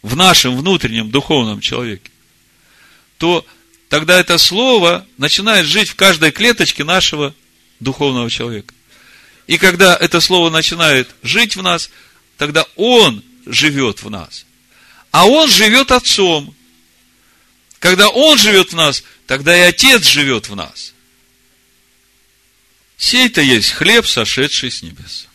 в 0.03 0.16
нашем 0.16 0.55
внутреннем 0.55 1.10
духовном 1.10 1.60
человеке, 1.60 2.12
то 3.18 3.43
тогда 3.89 4.20
это 4.20 4.38
слово 4.38 5.08
начинает 5.18 5.66
жить 5.66 5.89
в 5.89 5.95
каждой 5.95 6.30
клеточке 6.30 6.84
нашего 6.84 7.34
духовного 7.80 8.30
человека. 8.30 8.76
И 9.47 9.58
когда 9.58 9.97
это 9.97 10.22
слово 10.22 10.51
начинает 10.51 11.10
жить 11.24 11.55
в 11.55 11.64
нас, 11.64 11.89
тогда 12.38 12.64
он 12.76 13.24
живет 13.52 14.04
в 14.04 14.10
нас. 14.10 14.45
А 15.12 15.26
он 15.28 15.50
живет 15.50 15.91
отцом. 15.91 16.56
Когда 17.80 18.10
он 18.10 18.38
живет 18.38 18.72
в 18.72 18.76
нас, 18.76 19.04
тогда 19.26 19.58
и 19.58 19.62
отец 19.62 20.06
живет 20.06 20.50
в 20.50 20.56
нас. 20.56 20.93
Сей-то 22.98 23.41
есть 23.41 23.72
хлеб, 23.72 24.08
сошедший 24.08 24.72
с 24.72 24.82
небес. 24.82 25.28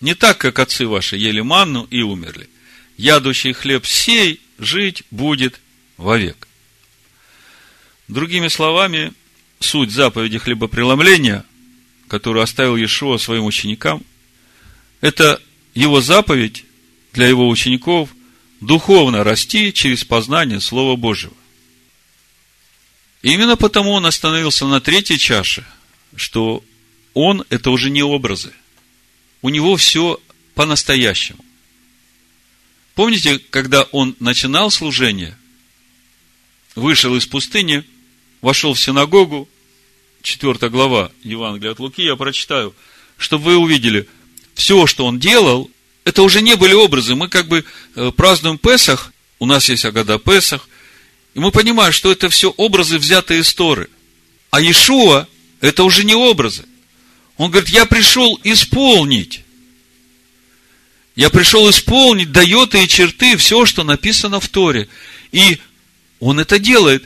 Не 0.00 0.14
так, 0.14 0.38
как 0.38 0.58
отцы 0.58 0.86
ваши 0.86 1.16
ели 1.16 1.40
манну 1.40 1.84
и 1.90 2.02
умерли 2.02 2.48
ядущий 2.98 3.52
хлеб 3.54 3.86
сей 3.86 4.40
жить 4.58 5.04
будет 5.10 5.58
вовек. 5.96 6.46
Другими 8.08 8.48
словами, 8.48 9.12
суть 9.60 9.90
заповеди 9.90 10.38
хлебопреломления, 10.38 11.44
которую 12.08 12.42
оставил 12.42 12.76
Иешуа 12.76 13.18
своим 13.18 13.44
ученикам, 13.44 14.02
это 15.00 15.40
его 15.74 16.00
заповедь 16.00 16.64
для 17.12 17.26
его 17.26 17.48
учеников 17.48 18.10
духовно 18.60 19.24
расти 19.24 19.72
через 19.72 20.04
познание 20.04 20.60
Слова 20.60 20.96
Божьего. 20.96 21.34
Именно 23.22 23.56
потому 23.56 23.92
он 23.92 24.06
остановился 24.06 24.66
на 24.66 24.80
третьей 24.80 25.18
чаше, 25.18 25.66
что 26.16 26.62
он– 27.14 27.44
это 27.50 27.70
уже 27.70 27.90
не 27.90 28.02
образы. 28.02 28.52
У 29.42 29.48
него 29.48 29.76
все– 29.76 30.20
Помните, 32.98 33.38
когда 33.50 33.84
он 33.92 34.16
начинал 34.18 34.72
служение, 34.72 35.38
вышел 36.74 37.14
из 37.14 37.26
пустыни, 37.26 37.84
вошел 38.40 38.74
в 38.74 38.80
синагогу, 38.80 39.48
4 40.22 40.68
глава 40.68 41.12
Евангелия 41.22 41.70
от 41.70 41.78
Луки, 41.78 42.02
я 42.02 42.16
прочитаю, 42.16 42.74
чтобы 43.16 43.44
вы 43.44 43.56
увидели, 43.56 44.08
все, 44.54 44.88
что 44.88 45.06
он 45.06 45.20
делал, 45.20 45.70
это 46.08 46.22
уже 46.22 46.40
не 46.40 46.56
были 46.56 46.72
образы. 46.72 47.14
Мы 47.14 47.28
как 47.28 47.48
бы 47.48 47.66
э, 47.94 48.12
празднуем 48.16 48.56
Песах, 48.56 49.12
у 49.38 49.44
нас 49.44 49.68
есть 49.68 49.84
Агада 49.84 50.18
Песах, 50.18 50.66
и 51.34 51.38
мы 51.38 51.50
понимаем, 51.50 51.92
что 51.92 52.10
это 52.10 52.30
все 52.30 52.48
образы, 52.50 52.98
взятые 52.98 53.40
из 53.40 53.52
Торы. 53.52 53.90
А 54.50 54.58
Иешуа– 54.62 55.28
это 55.60 55.84
уже 55.84 56.04
не 56.04 56.14
образы. 56.14 56.64
Он 57.36 57.50
говорит, 57.50 57.68
я 57.68 57.84
пришел 57.84 58.40
исполнить. 58.42 59.42
Я 61.14 61.28
пришел 61.28 61.68
исполнить, 61.68 62.32
дает 62.32 62.74
и 62.74 62.88
черты, 62.88 63.36
все, 63.36 63.66
что 63.66 63.84
написано 63.84 64.40
в 64.40 64.48
Торе. 64.48 64.88
И 65.30 65.58
он 66.20 66.40
это 66.40 66.58
делает. 66.58 67.04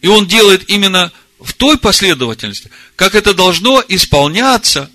И 0.00 0.08
он 0.08 0.26
делает 0.26 0.70
именно 0.70 1.12
в 1.40 1.52
той 1.52 1.76
последовательности, 1.76 2.70
как 2.96 3.14
это 3.14 3.34
должно 3.34 3.84
исполняться 3.86 4.90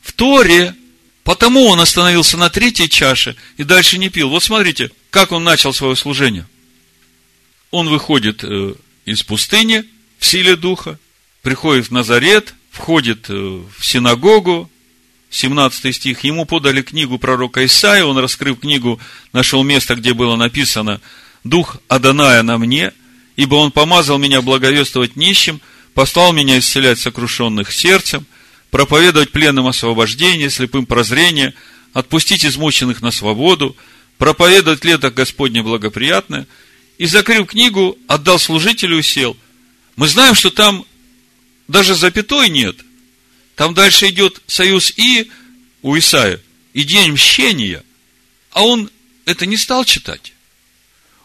в 0.00 0.12
Торе. 0.12 0.74
Потому 1.24 1.66
он 1.66 1.80
остановился 1.80 2.36
на 2.36 2.50
третьей 2.50 2.88
чаше 2.88 3.36
и 3.56 3.64
дальше 3.64 3.98
не 3.98 4.08
пил. 4.08 4.30
Вот 4.30 4.42
смотрите, 4.42 4.90
как 5.10 5.32
он 5.32 5.44
начал 5.44 5.72
свое 5.72 5.96
служение. 5.96 6.46
Он 7.70 7.88
выходит 7.88 8.42
э, 8.42 8.74
из 9.04 9.22
пустыни 9.22 9.84
в 10.18 10.26
силе 10.26 10.56
духа, 10.56 10.98
приходит 11.42 11.86
в 11.86 11.90
Назарет, 11.90 12.54
входит 12.70 13.26
э, 13.28 13.32
в 13.32 13.84
синагогу, 13.84 14.70
17 15.30 15.94
стих, 15.94 16.24
ему 16.24 16.44
подали 16.44 16.82
книгу 16.82 17.18
пророка 17.18 17.64
Исаия, 17.64 18.04
он, 18.04 18.18
раскрыв 18.18 18.58
книгу, 18.60 19.00
нашел 19.32 19.62
место, 19.62 19.94
где 19.94 20.12
было 20.12 20.34
написано 20.34 21.00
«Дух 21.44 21.76
Аданая 21.86 22.42
на 22.42 22.58
мне, 22.58 22.92
ибо 23.36 23.54
он 23.54 23.70
помазал 23.70 24.18
меня 24.18 24.42
благовествовать 24.42 25.14
нищим, 25.14 25.60
послал 25.94 26.32
меня 26.32 26.58
исцелять 26.58 26.98
сокрушенных 26.98 27.72
сердцем, 27.72 28.26
проповедовать 28.70 29.32
пленным 29.32 29.66
освобождение, 29.66 30.50
слепым 30.50 30.86
прозрение, 30.86 31.54
отпустить 31.92 32.44
измученных 32.44 33.02
на 33.02 33.10
свободу, 33.10 33.76
проповедовать 34.18 34.84
лето 34.84 35.10
Господне 35.10 35.62
благоприятное, 35.62 36.46
и, 36.98 37.06
закрыв 37.06 37.48
книгу, 37.48 37.98
отдал 38.06 38.38
служителю 38.38 38.98
и 38.98 39.02
сел. 39.02 39.36
Мы 39.96 40.06
знаем, 40.06 40.34
что 40.34 40.50
там 40.50 40.84
даже 41.66 41.94
запятой 41.94 42.48
нет. 42.48 42.76
Там 43.56 43.74
дальше 43.74 44.08
идет 44.08 44.40
союз 44.46 44.92
и 44.96 45.30
у 45.82 45.96
Исаия, 45.96 46.40
и 46.72 46.84
день 46.84 47.12
мщения. 47.12 47.82
А 48.52 48.62
он 48.62 48.90
это 49.24 49.46
не 49.46 49.56
стал 49.56 49.84
читать. 49.84 50.32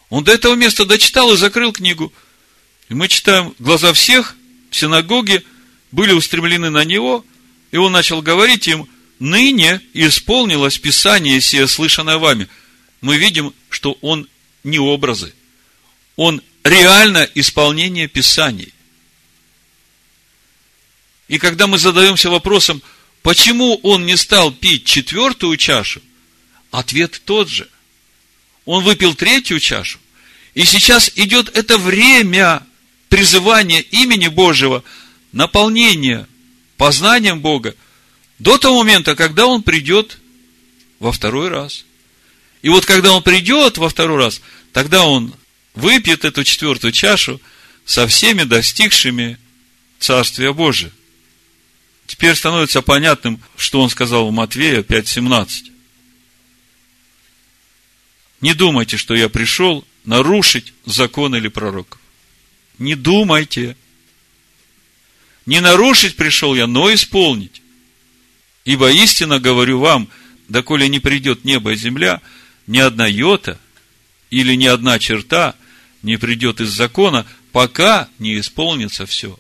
Он 0.10 0.24
до 0.24 0.32
этого 0.32 0.56
места 0.56 0.86
дочитал 0.86 1.34
и 1.34 1.38
закрыл 1.38 1.72
книгу. 1.74 2.14
И 2.90 2.94
мы 2.94 3.08
читаем, 3.08 3.54
глаза 3.60 3.94
всех 3.94 4.36
в 4.70 4.76
синагоге 4.76 5.44
были 5.92 6.14
устремлены 6.14 6.70
на 6.70 6.84
него, 6.84 7.26
и 7.76 7.78
он 7.78 7.92
начал 7.92 8.22
говорить 8.22 8.70
им, 8.70 8.88
ныне 9.20 9.82
исполнилось 9.92 10.78
Писание 10.78 11.42
сие, 11.42 11.68
слышанное 11.68 12.18
вами. 12.18 12.48
Мы 13.02 13.18
видим, 13.18 13.54
что 13.68 13.98
он 14.00 14.30
не 14.64 14.80
образы. 14.80 15.34
Он 16.16 16.42
реально 16.64 17.30
исполнение 17.36 18.08
Писаний. 18.08 18.74
И 21.28 21.38
когда 21.38 21.68
мы 21.68 21.78
задаемся 21.78 22.30
вопросом, 22.30 22.82
почему 23.24 23.76
он 23.84 24.06
не 24.06 24.16
стал 24.16 24.54
пить 24.54 24.86
четвертую 24.86 25.58
чашу, 25.58 26.02
ответ 26.72 27.22
тот 27.26 27.50
же. 27.50 27.68
Он 28.64 28.86
выпил 28.86 29.16
третью 29.16 29.60
чашу. 29.60 30.00
И 30.54 30.64
сейчас 30.64 31.12
идет 31.16 31.50
это 31.58 31.78
время 31.78 32.66
призывания 33.10 33.82
имени 33.82 34.30
Божьего, 34.30 34.82
наполнения 35.34 36.26
познанием 36.78 37.42
Бога, 37.42 37.76
до 38.40 38.58
того 38.58 38.80
момента, 38.80 39.16
когда 39.16 39.48
он 39.48 39.64
придет 39.64 40.18
во 41.00 41.12
второй 41.12 41.50
раз. 41.50 41.86
И 42.62 42.70
вот 42.70 42.86
когда 42.86 43.14
он 43.14 43.24
придет 43.24 43.78
во 43.78 43.90
второй 43.90 44.18
раз, 44.18 44.42
тогда 44.74 45.06
он 45.06 45.34
выпьет 45.74 46.26
эту 46.26 46.44
четвертую 46.44 46.92
чашу 46.92 47.40
со 47.86 48.08
всеми 48.08 48.44
достигшими 48.44 49.38
Царствия 50.00 50.54
Божия. 50.54 50.92
Теперь 52.08 52.36
становится 52.36 52.82
понятным, 52.82 53.42
что 53.56 53.82
он 53.82 53.90
сказал 53.90 54.28
в 54.28 54.32
Матвея 54.32 54.82
5.17. 54.82 55.72
Не 58.42 58.54
думайте, 58.54 58.98
что 58.98 59.16
я 59.16 59.30
пришел 59.30 59.86
нарушить 60.04 60.74
закон 60.86 61.36
или 61.36 61.48
пророков. 61.48 62.00
Не 62.78 62.96
думайте. 62.96 63.76
Не 65.46 65.62
нарушить 65.62 66.16
пришел 66.16 66.56
я, 66.56 66.68
но 66.68 66.94
исполнить. 66.94 67.62
Ибо 68.64 68.92
истинно 68.92 69.40
говорю 69.40 69.80
вам, 69.80 70.10
доколе 70.48 70.90
не 70.90 71.00
придет 71.00 71.46
небо 71.46 71.74
и 71.74 71.76
земля, 71.76 72.22
ни 72.68 72.80
одна 72.80 73.08
йота 73.08 73.60
или 74.32 74.56
ни 74.56 74.66
одна 74.66 74.98
черта 74.98 75.56
не 76.02 76.18
придет 76.18 76.62
из 76.62 76.70
закона, 76.70 77.28
пока 77.52 78.10
не 78.18 78.40
исполнится 78.40 79.06
все. 79.06 79.38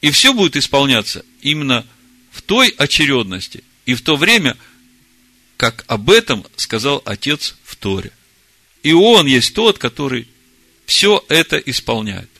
И 0.00 0.10
все 0.10 0.32
будет 0.32 0.56
исполняться 0.56 1.24
именно 1.42 1.86
в 2.30 2.42
той 2.42 2.68
очередности 2.68 3.62
и 3.86 3.94
в 3.94 4.02
то 4.02 4.16
время, 4.16 4.56
как 5.56 5.84
об 5.86 6.10
этом 6.10 6.44
сказал 6.56 7.02
Отец 7.04 7.56
в 7.64 7.76
Торе. 7.76 8.12
И 8.82 8.92
Он 8.92 9.26
есть 9.26 9.54
тот, 9.54 9.78
который 9.78 10.28
все 10.86 11.24
это 11.28 11.56
исполняет. 11.58 12.33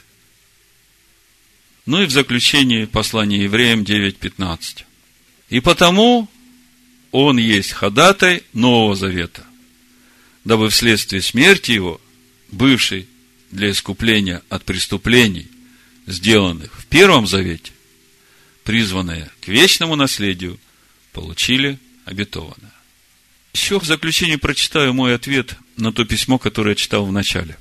Ну 1.86 2.02
и 2.02 2.06
в 2.06 2.10
заключение 2.10 2.86
послания 2.86 3.42
евреям 3.42 3.82
9.15. 3.82 4.84
И 5.50 5.60
потому 5.60 6.28
Он 7.12 7.36
есть 7.38 7.72
ходатай 7.72 8.42
Нового 8.52 8.96
Завета, 8.96 9.44
дабы 10.44 10.70
вследствие 10.70 11.20
смерти 11.20 11.72
Его, 11.72 12.00
бывшей 12.50 13.06
для 13.50 13.70
искупления 13.70 14.42
от 14.48 14.64
преступлений, 14.64 15.46
сделанных 16.06 16.72
в 16.72 16.86
Первом 16.86 17.26
Завете, 17.26 17.72
призванные 18.64 19.30
к 19.40 19.48
вечному 19.48 19.94
наследию, 19.94 20.58
получили 21.12 21.78
обетованное. 22.06 22.72
Еще 23.52 23.78
в 23.78 23.84
заключение 23.84 24.38
прочитаю 24.38 24.92
мой 24.94 25.14
ответ 25.14 25.54
на 25.76 25.92
то 25.92 26.04
письмо, 26.04 26.38
которое 26.38 26.70
я 26.70 26.74
читал 26.74 27.04
в 27.04 27.12
начале. 27.12 27.56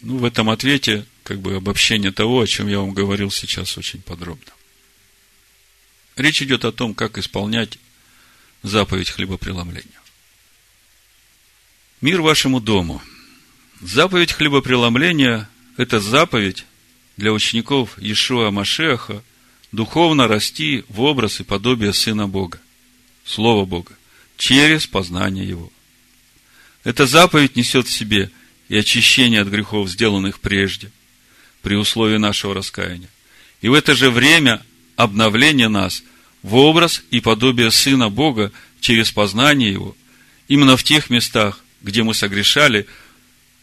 Ну, 0.00 0.16
в 0.16 0.24
этом 0.24 0.50
ответе 0.50 1.06
как 1.24 1.40
бы 1.40 1.56
обобщение 1.56 2.12
того, 2.12 2.40
о 2.40 2.46
чем 2.46 2.68
я 2.68 2.78
вам 2.78 2.92
говорил 2.92 3.30
сейчас 3.30 3.76
очень 3.76 4.02
подробно. 4.02 4.52
Речь 6.16 6.42
идет 6.42 6.64
о 6.64 6.70
том, 6.70 6.94
как 6.94 7.18
исполнять 7.18 7.78
заповедь 8.62 9.10
хлебопреломления. 9.10 10.00
Мир 12.00 12.20
вашему 12.20 12.60
дому. 12.60 13.02
Заповедь 13.80 14.32
хлебопреломления– 14.32 15.48
это 15.76 15.98
заповедь, 15.98 16.66
для 17.16 17.32
учеников 17.32 17.96
Иешуа 17.98 18.50
Машеха 18.50 19.22
духовно 19.72 20.26
расти 20.28 20.84
в 20.88 21.00
образ 21.00 21.40
и 21.40 21.44
подобие 21.44 21.92
Сына 21.92 22.26
Бога, 22.28 22.60
Слова 23.24 23.64
Бога, 23.64 23.92
через 24.36 24.86
познание 24.86 25.48
Его. 25.48 25.72
Эта 26.82 27.06
заповедь 27.06 27.56
несет 27.56 27.86
в 27.86 27.92
себе 27.92 28.30
и 28.68 28.76
очищение 28.76 29.40
от 29.40 29.48
грехов, 29.48 29.88
сделанных 29.88 30.40
прежде, 30.40 30.90
при 31.64 31.74
условии 31.74 32.18
нашего 32.18 32.54
раскаяния. 32.54 33.08
И 33.62 33.68
в 33.68 33.74
это 33.74 33.94
же 33.94 34.10
время 34.10 34.62
обновление 34.96 35.68
нас 35.68 36.04
в 36.42 36.54
образ 36.56 37.02
и 37.10 37.20
подобие 37.20 37.70
Сына 37.70 38.10
Бога 38.10 38.52
через 38.80 39.10
познание 39.10 39.72
Его, 39.72 39.96
именно 40.46 40.76
в 40.76 40.84
тех 40.84 41.08
местах, 41.08 41.64
где 41.82 42.02
мы 42.02 42.14
согрешали, 42.14 42.86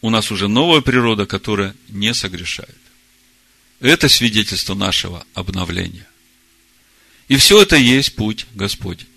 у 0.01 0.09
нас 0.09 0.31
уже 0.31 0.47
новая 0.47 0.81
природа, 0.81 1.27
которая 1.27 1.75
не 1.89 2.13
согрешает. 2.15 2.75
Это 3.79 4.09
свидетельство 4.09 4.73
нашего 4.73 5.23
обновления. 5.35 6.07
И 7.27 7.37
все 7.37 7.61
это 7.61 7.75
есть 7.75 8.15
путь 8.15 8.47
Господень. 8.55 9.07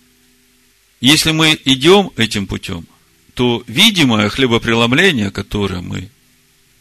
Если 1.00 1.32
мы 1.32 1.58
идем 1.64 2.10
этим 2.16 2.46
путем, 2.46 2.86
то 3.32 3.64
видимое 3.66 4.28
хлебопреломление, 4.28 5.30
которое 5.30 5.80
мы 5.80 6.10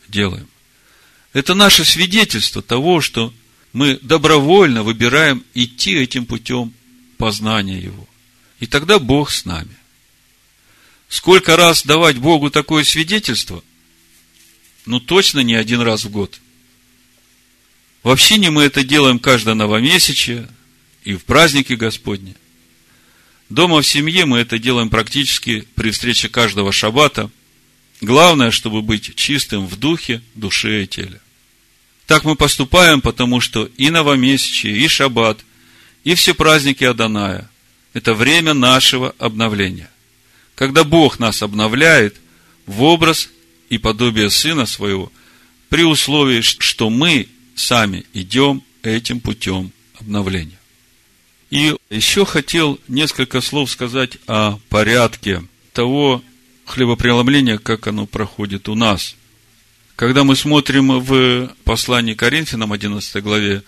делаем, 0.09 0.47
это 1.33 1.55
наше 1.55 1.83
свидетельство 1.83 2.61
того, 2.61 3.01
что 3.01 3.33
мы 3.73 3.97
добровольно 4.01 4.83
выбираем 4.83 5.43
идти 5.53 5.95
этим 5.95 6.25
путем 6.25 6.73
познания 7.17 7.79
Его. 7.79 8.07
И 8.59 8.67
тогда 8.67 8.99
Бог 8.99 9.31
с 9.31 9.45
нами. 9.45 9.75
Сколько 11.09 11.57
раз 11.57 11.83
давать 11.83 12.17
Богу 12.17 12.49
такое 12.49 12.83
свидетельство? 12.83 13.63
Ну, 14.85 14.99
точно 14.99 15.39
не 15.39 15.55
один 15.55 15.81
раз 15.81 16.05
в 16.05 16.09
год. 16.11 16.39
В 18.03 18.09
общине 18.09 18.51
мы 18.51 18.63
это 18.63 18.83
делаем 18.83 19.17
каждое 19.17 19.55
новомесячие 19.55 20.47
и 21.03 21.15
в 21.15 21.23
праздники 21.23 21.73
Господни. 21.73 22.35
Дома 23.49 23.81
в 23.81 23.87
семье 23.87 24.25
мы 24.25 24.39
это 24.39 24.59
делаем 24.59 24.89
практически 24.89 25.67
при 25.75 25.91
встрече 25.91 26.29
каждого 26.29 26.71
шаббата 26.71 27.31
Главное, 28.03 28.51
чтобы 28.51 28.81
быть 28.81 29.15
чистым 29.15 29.65
в 29.65 29.77
духе, 29.77 30.21
душе 30.35 30.83
и 30.83 30.87
теле. 30.87 31.21
Так 32.07 32.25
мы 32.25 32.35
поступаем, 32.35 33.01
потому 33.01 33.39
что 33.39 33.69
и 33.77 33.89
новомесячие, 33.89 34.77
и 34.77 34.87
шаббат, 34.87 35.39
и 36.03 36.15
все 36.15 36.33
праздники 36.33 36.83
Аданая– 36.83 37.49
это 37.93 38.13
время 38.13 38.53
нашего 38.53 39.15
обновления. 39.19 39.89
Когда 40.55 40.83
Бог 40.83 41.19
нас 41.19 41.41
обновляет 41.41 42.15
в 42.65 42.83
образ 42.83 43.29
и 43.69 43.77
подобие 43.77 44.29
Сына 44.29 44.65
Своего, 44.65 45.11
при 45.69 45.83
условии, 45.83 46.41
что 46.41 46.89
мы 46.89 47.27
сами 47.55 48.05
идем 48.13 48.63
этим 48.83 49.19
путем 49.19 49.71
обновления. 49.99 50.59
И 51.49 51.75
еще 51.89 52.25
хотел 52.25 52.79
несколько 52.87 53.41
слов 53.41 53.71
сказать 53.71 54.17
о 54.27 54.59
порядке 54.69 55.43
того 55.71 56.23
хлебопреломления, 56.65 57.57
как 57.57 57.87
оно 57.87 58.05
проходит 58.05 58.69
у 58.69 58.75
нас. 58.75 59.15
Когда 60.03 60.25
мы 60.25 60.35
смотрим 60.35 60.99
в 60.99 61.55
послании 61.63 62.13
Коринфянам, 62.13 62.73
11 62.73 63.23
главе, 63.23 63.63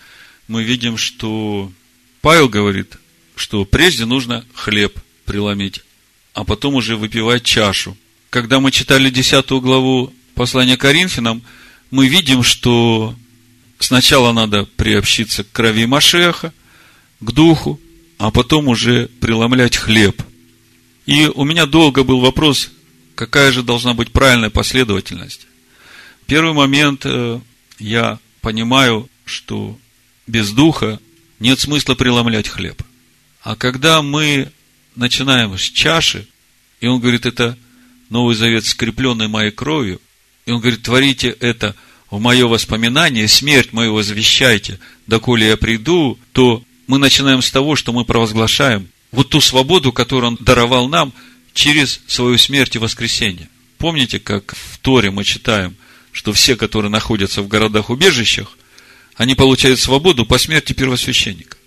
мы 0.48 0.64
видим, 0.64 0.98
что 0.98 1.72
Павел 2.20 2.50
говорит, 2.50 2.98
что 3.36 3.64
прежде 3.64 4.04
нужно 4.04 4.44
хлеб 4.52 4.98
преломить, 5.24 5.80
а 6.34 6.44
потом 6.44 6.74
уже 6.74 6.98
выпивать 6.98 7.42
чашу. 7.42 7.96
Когда 8.28 8.60
мы 8.60 8.70
читали 8.70 9.08
10 9.08 9.48
главу 9.62 10.12
послания 10.34 10.76
Коринфянам, 10.76 11.42
мы 11.90 12.06
видим, 12.06 12.42
что 12.42 13.16
сначала 13.78 14.32
надо 14.32 14.66
приобщиться 14.66 15.42
к 15.42 15.50
крови 15.52 15.86
Машеха, 15.86 16.52
к 17.20 17.32
духу, 17.32 17.80
а 18.18 18.30
потом 18.30 18.68
уже 18.68 19.08
преломлять 19.22 19.78
хлеб. 19.78 20.22
И 21.06 21.28
у 21.34 21.44
меня 21.44 21.64
долго 21.64 22.04
был 22.04 22.20
вопрос, 22.20 22.68
какая 23.14 23.52
же 23.52 23.62
должна 23.62 23.94
быть 23.94 24.12
правильная 24.12 24.50
последовательность. 24.50 25.46
Первый 26.26 26.54
момент, 26.54 27.02
э, 27.04 27.40
я 27.78 28.18
понимаю, 28.40 29.08
что 29.24 29.78
без 30.26 30.50
духа 30.50 31.00
нет 31.38 31.60
смысла 31.60 31.94
преломлять 31.94 32.48
хлеб. 32.48 32.82
А 33.42 33.54
когда 33.54 34.02
мы 34.02 34.50
начинаем 34.96 35.56
с 35.56 35.62
чаши, 35.62 36.26
и 36.80 36.86
он 36.86 37.00
говорит, 37.00 37.26
это 37.26 37.56
Новый 38.10 38.34
Завет, 38.34 38.64
скрепленный 38.64 39.28
моей 39.28 39.50
кровью, 39.50 40.00
и 40.46 40.50
он 40.50 40.60
говорит, 40.60 40.82
творите 40.82 41.28
это 41.40 41.74
в 42.10 42.20
мое 42.20 42.46
воспоминание, 42.46 43.28
смерть 43.28 43.72
мою 43.72 43.94
возвещайте, 43.94 44.80
доколе 45.06 45.48
я 45.48 45.56
приду, 45.56 46.18
то 46.32 46.62
мы 46.86 46.98
начинаем 46.98 47.42
с 47.42 47.50
того, 47.50 47.76
что 47.76 47.92
мы 47.92 48.04
провозглашаем 48.04 48.88
вот 49.10 49.30
ту 49.30 49.40
свободу, 49.40 49.92
которую 49.92 50.32
Он 50.32 50.38
даровал 50.40 50.88
нам 50.88 51.12
через 51.52 52.00
свою 52.06 52.38
смерть 52.38 52.76
и 52.76 52.78
воскресение. 52.78 53.48
Помните, 53.78 54.18
как 54.18 54.54
в 54.54 54.78
Торе 54.78 55.10
мы 55.10 55.24
читаем, 55.24 55.76
что 56.16 56.32
все, 56.32 56.56
которые 56.56 56.90
находятся 56.90 57.42
в 57.42 57.48
городах-убежищах, 57.48 58.56
они 59.16 59.34
получают 59.34 59.78
свободу 59.78 60.24
по 60.24 60.38
смерти 60.38 60.72
первосвященника. 60.72 61.58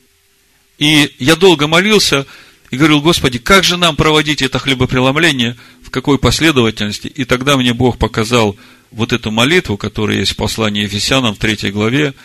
И 0.79 1.13
я 1.19 1.35
долго 1.35 1.67
молился 1.67 2.25
и 2.71 2.75
говорил, 2.77 2.99
Господи, 2.99 3.37
как 3.37 3.63
же 3.63 3.77
нам 3.77 3.95
проводить 3.95 4.41
это 4.41 4.57
хлебопреломление, 4.57 5.55
в 5.83 5.91
какой 5.91 6.17
последовательности? 6.17 7.05
И 7.05 7.25
тогда 7.25 7.57
мне 7.57 7.75
Бог 7.75 7.99
показал 7.99 8.57
вот 8.89 9.13
эту 9.13 9.29
молитву, 9.29 9.77
которая 9.77 10.17
есть 10.17 10.31
в 10.31 10.37
послании 10.37 10.81
Ефесянам 10.81 11.35
в 11.35 11.37
третьей 11.37 11.69
главе, 11.69 12.15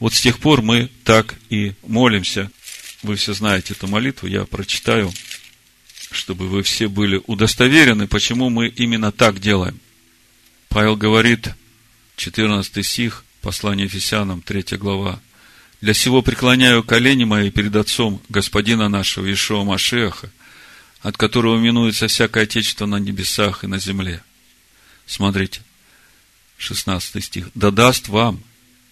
вот 0.00 0.12
с 0.12 0.20
тех 0.20 0.38
пор 0.38 0.60
мы 0.60 0.90
так 1.04 1.34
и 1.48 1.72
молимся. 1.86 2.50
Вы 3.02 3.16
все 3.16 3.32
знаете 3.32 3.72
эту 3.72 3.88
молитву, 3.88 4.28
я 4.28 4.44
прочитаю, 4.44 5.10
чтобы 6.10 6.46
вы 6.46 6.62
все 6.62 6.88
были 6.88 7.22
удостоверены, 7.26 8.06
почему 8.06 8.50
мы 8.50 8.68
именно 8.68 9.12
так 9.12 9.40
делаем. 9.40 9.80
Павел 10.68 10.94
говорит, 10.94 11.48
14 12.20 12.84
стих, 12.84 13.24
послание 13.40 13.86
Ефесянам, 13.86 14.42
3 14.42 14.76
глава. 14.76 15.20
«Для 15.80 15.94
сего 15.94 16.20
преклоняю 16.20 16.84
колени 16.84 17.24
мои 17.24 17.50
перед 17.50 17.74
Отцом 17.74 18.20
Господина 18.28 18.90
нашего 18.90 19.32
Ишуа 19.32 19.64
Машеха, 19.64 20.30
от 21.00 21.16
которого 21.16 21.58
минуется 21.58 22.08
всякое 22.08 22.44
отечество 22.44 22.84
на 22.84 22.96
небесах 22.96 23.64
и 23.64 23.66
на 23.66 23.78
земле». 23.78 24.22
Смотрите, 25.06 25.62
16 26.58 27.24
стих. 27.24 27.48
«Да 27.54 27.70
даст 27.70 28.08
вам, 28.08 28.42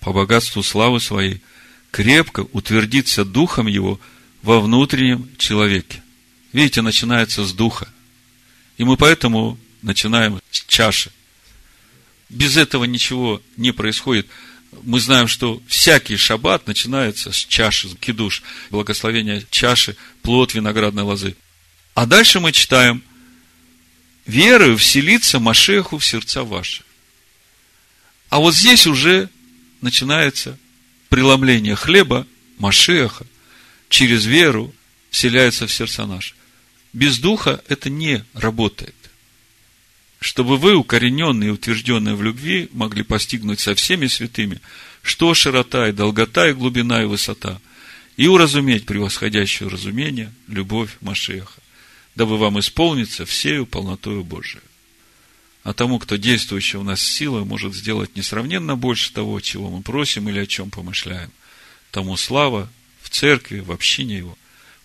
по 0.00 0.14
богатству 0.14 0.62
славы 0.62 0.98
своей, 0.98 1.42
крепко 1.90 2.46
утвердиться 2.52 3.26
духом 3.26 3.66
его 3.66 4.00
во 4.40 4.58
внутреннем 4.58 5.28
человеке. 5.36 6.02
Видите, 6.54 6.80
начинается 6.80 7.44
с 7.44 7.52
духа. 7.52 7.88
И 8.78 8.84
мы 8.84 8.96
поэтому 8.96 9.58
начинаем 9.82 10.40
с 10.50 10.64
чаши. 10.64 11.10
Без 12.28 12.56
этого 12.56 12.84
ничего 12.84 13.42
не 13.56 13.72
происходит. 13.72 14.26
Мы 14.82 15.00
знаем, 15.00 15.28
что 15.28 15.62
всякий 15.66 16.16
шаббат 16.16 16.66
начинается 16.66 17.32
с 17.32 17.36
чаши, 17.36 17.88
кидуш, 17.96 18.42
благословения 18.70 19.44
чаши, 19.50 19.96
плод 20.22 20.54
виноградной 20.54 21.04
лозы. 21.04 21.36
А 21.94 22.06
дальше 22.06 22.38
мы 22.38 22.52
читаем, 22.52 23.02
верою 24.26 24.76
вселиться 24.76 25.40
Машеху 25.40 25.98
в 25.98 26.04
сердца 26.04 26.44
ваши. 26.44 26.82
А 28.28 28.38
вот 28.38 28.54
здесь 28.54 28.86
уже 28.86 29.30
начинается 29.80 30.58
преломление 31.08 31.74
хлеба, 31.74 32.26
Машеха, 32.58 33.26
через 33.88 34.26
веру 34.26 34.74
вселяется 35.10 35.66
в 35.66 35.72
сердца 35.72 36.04
наши. 36.04 36.34
Без 36.92 37.18
духа 37.18 37.62
это 37.68 37.88
не 37.88 38.22
работает. 38.34 38.94
Чтобы 40.20 40.56
вы, 40.56 40.74
укорененные 40.74 41.48
и 41.48 41.52
утвержденные 41.52 42.14
в 42.14 42.22
любви, 42.22 42.68
могли 42.72 43.02
постигнуть 43.02 43.60
со 43.60 43.74
всеми 43.74 44.08
святыми, 44.08 44.60
что 45.02 45.32
широта 45.34 45.88
и 45.88 45.92
долгота 45.92 46.48
и 46.48 46.52
глубина 46.52 47.02
и 47.02 47.06
высота, 47.06 47.60
и 48.16 48.26
уразуметь 48.26 48.84
превосходящее 48.84 49.68
разумение, 49.68 50.32
любовь 50.48 50.96
Машеха, 51.00 51.60
дабы 52.16 52.36
вам 52.36 52.58
исполниться 52.58 53.24
всею 53.24 53.64
полнотою 53.64 54.24
Божией. 54.24 54.62
А 55.62 55.72
тому, 55.72 55.98
кто 55.98 56.16
действующий 56.16 56.78
у 56.78 56.82
нас 56.82 57.00
сила, 57.00 57.44
может 57.44 57.74
сделать 57.74 58.16
несравненно 58.16 58.74
больше 58.74 59.12
того, 59.12 59.38
чего 59.40 59.70
мы 59.70 59.82
просим 59.82 60.28
или 60.28 60.40
о 60.40 60.46
чем 60.46 60.70
помышляем. 60.70 61.30
Тому 61.90 62.16
слава 62.16 62.70
в 63.02 63.10
церкви, 63.10 63.60
в 63.60 63.70
общине 63.70 64.18
его, 64.18 64.38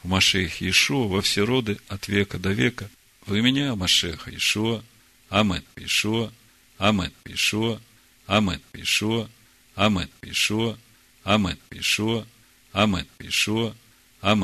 в 0.04 0.10
Машеях 0.10 0.62
Иешуа, 0.62 1.08
во 1.08 1.22
все 1.22 1.46
роды, 1.46 1.78
от 1.88 2.08
века 2.08 2.38
до 2.38 2.52
века. 2.52 2.90
В 3.26 3.34
имени 3.34 3.74
Машеха 3.76 4.30
Иешуа. 4.30 4.84
Амен. 5.40 5.64
Иешуа. 5.78 6.32
Амен. 6.78 7.12
Иешуа. 7.26 7.80
Амен. 8.28 8.62
Иешуа. 8.76 9.28
Амен. 9.76 10.10
Иешуа. 10.24 10.78
Амен. 11.24 11.58
Иешуа. 11.72 12.20
Амен. 12.72 13.06
Иешуа. 13.20 13.68
Амен. 14.22 14.42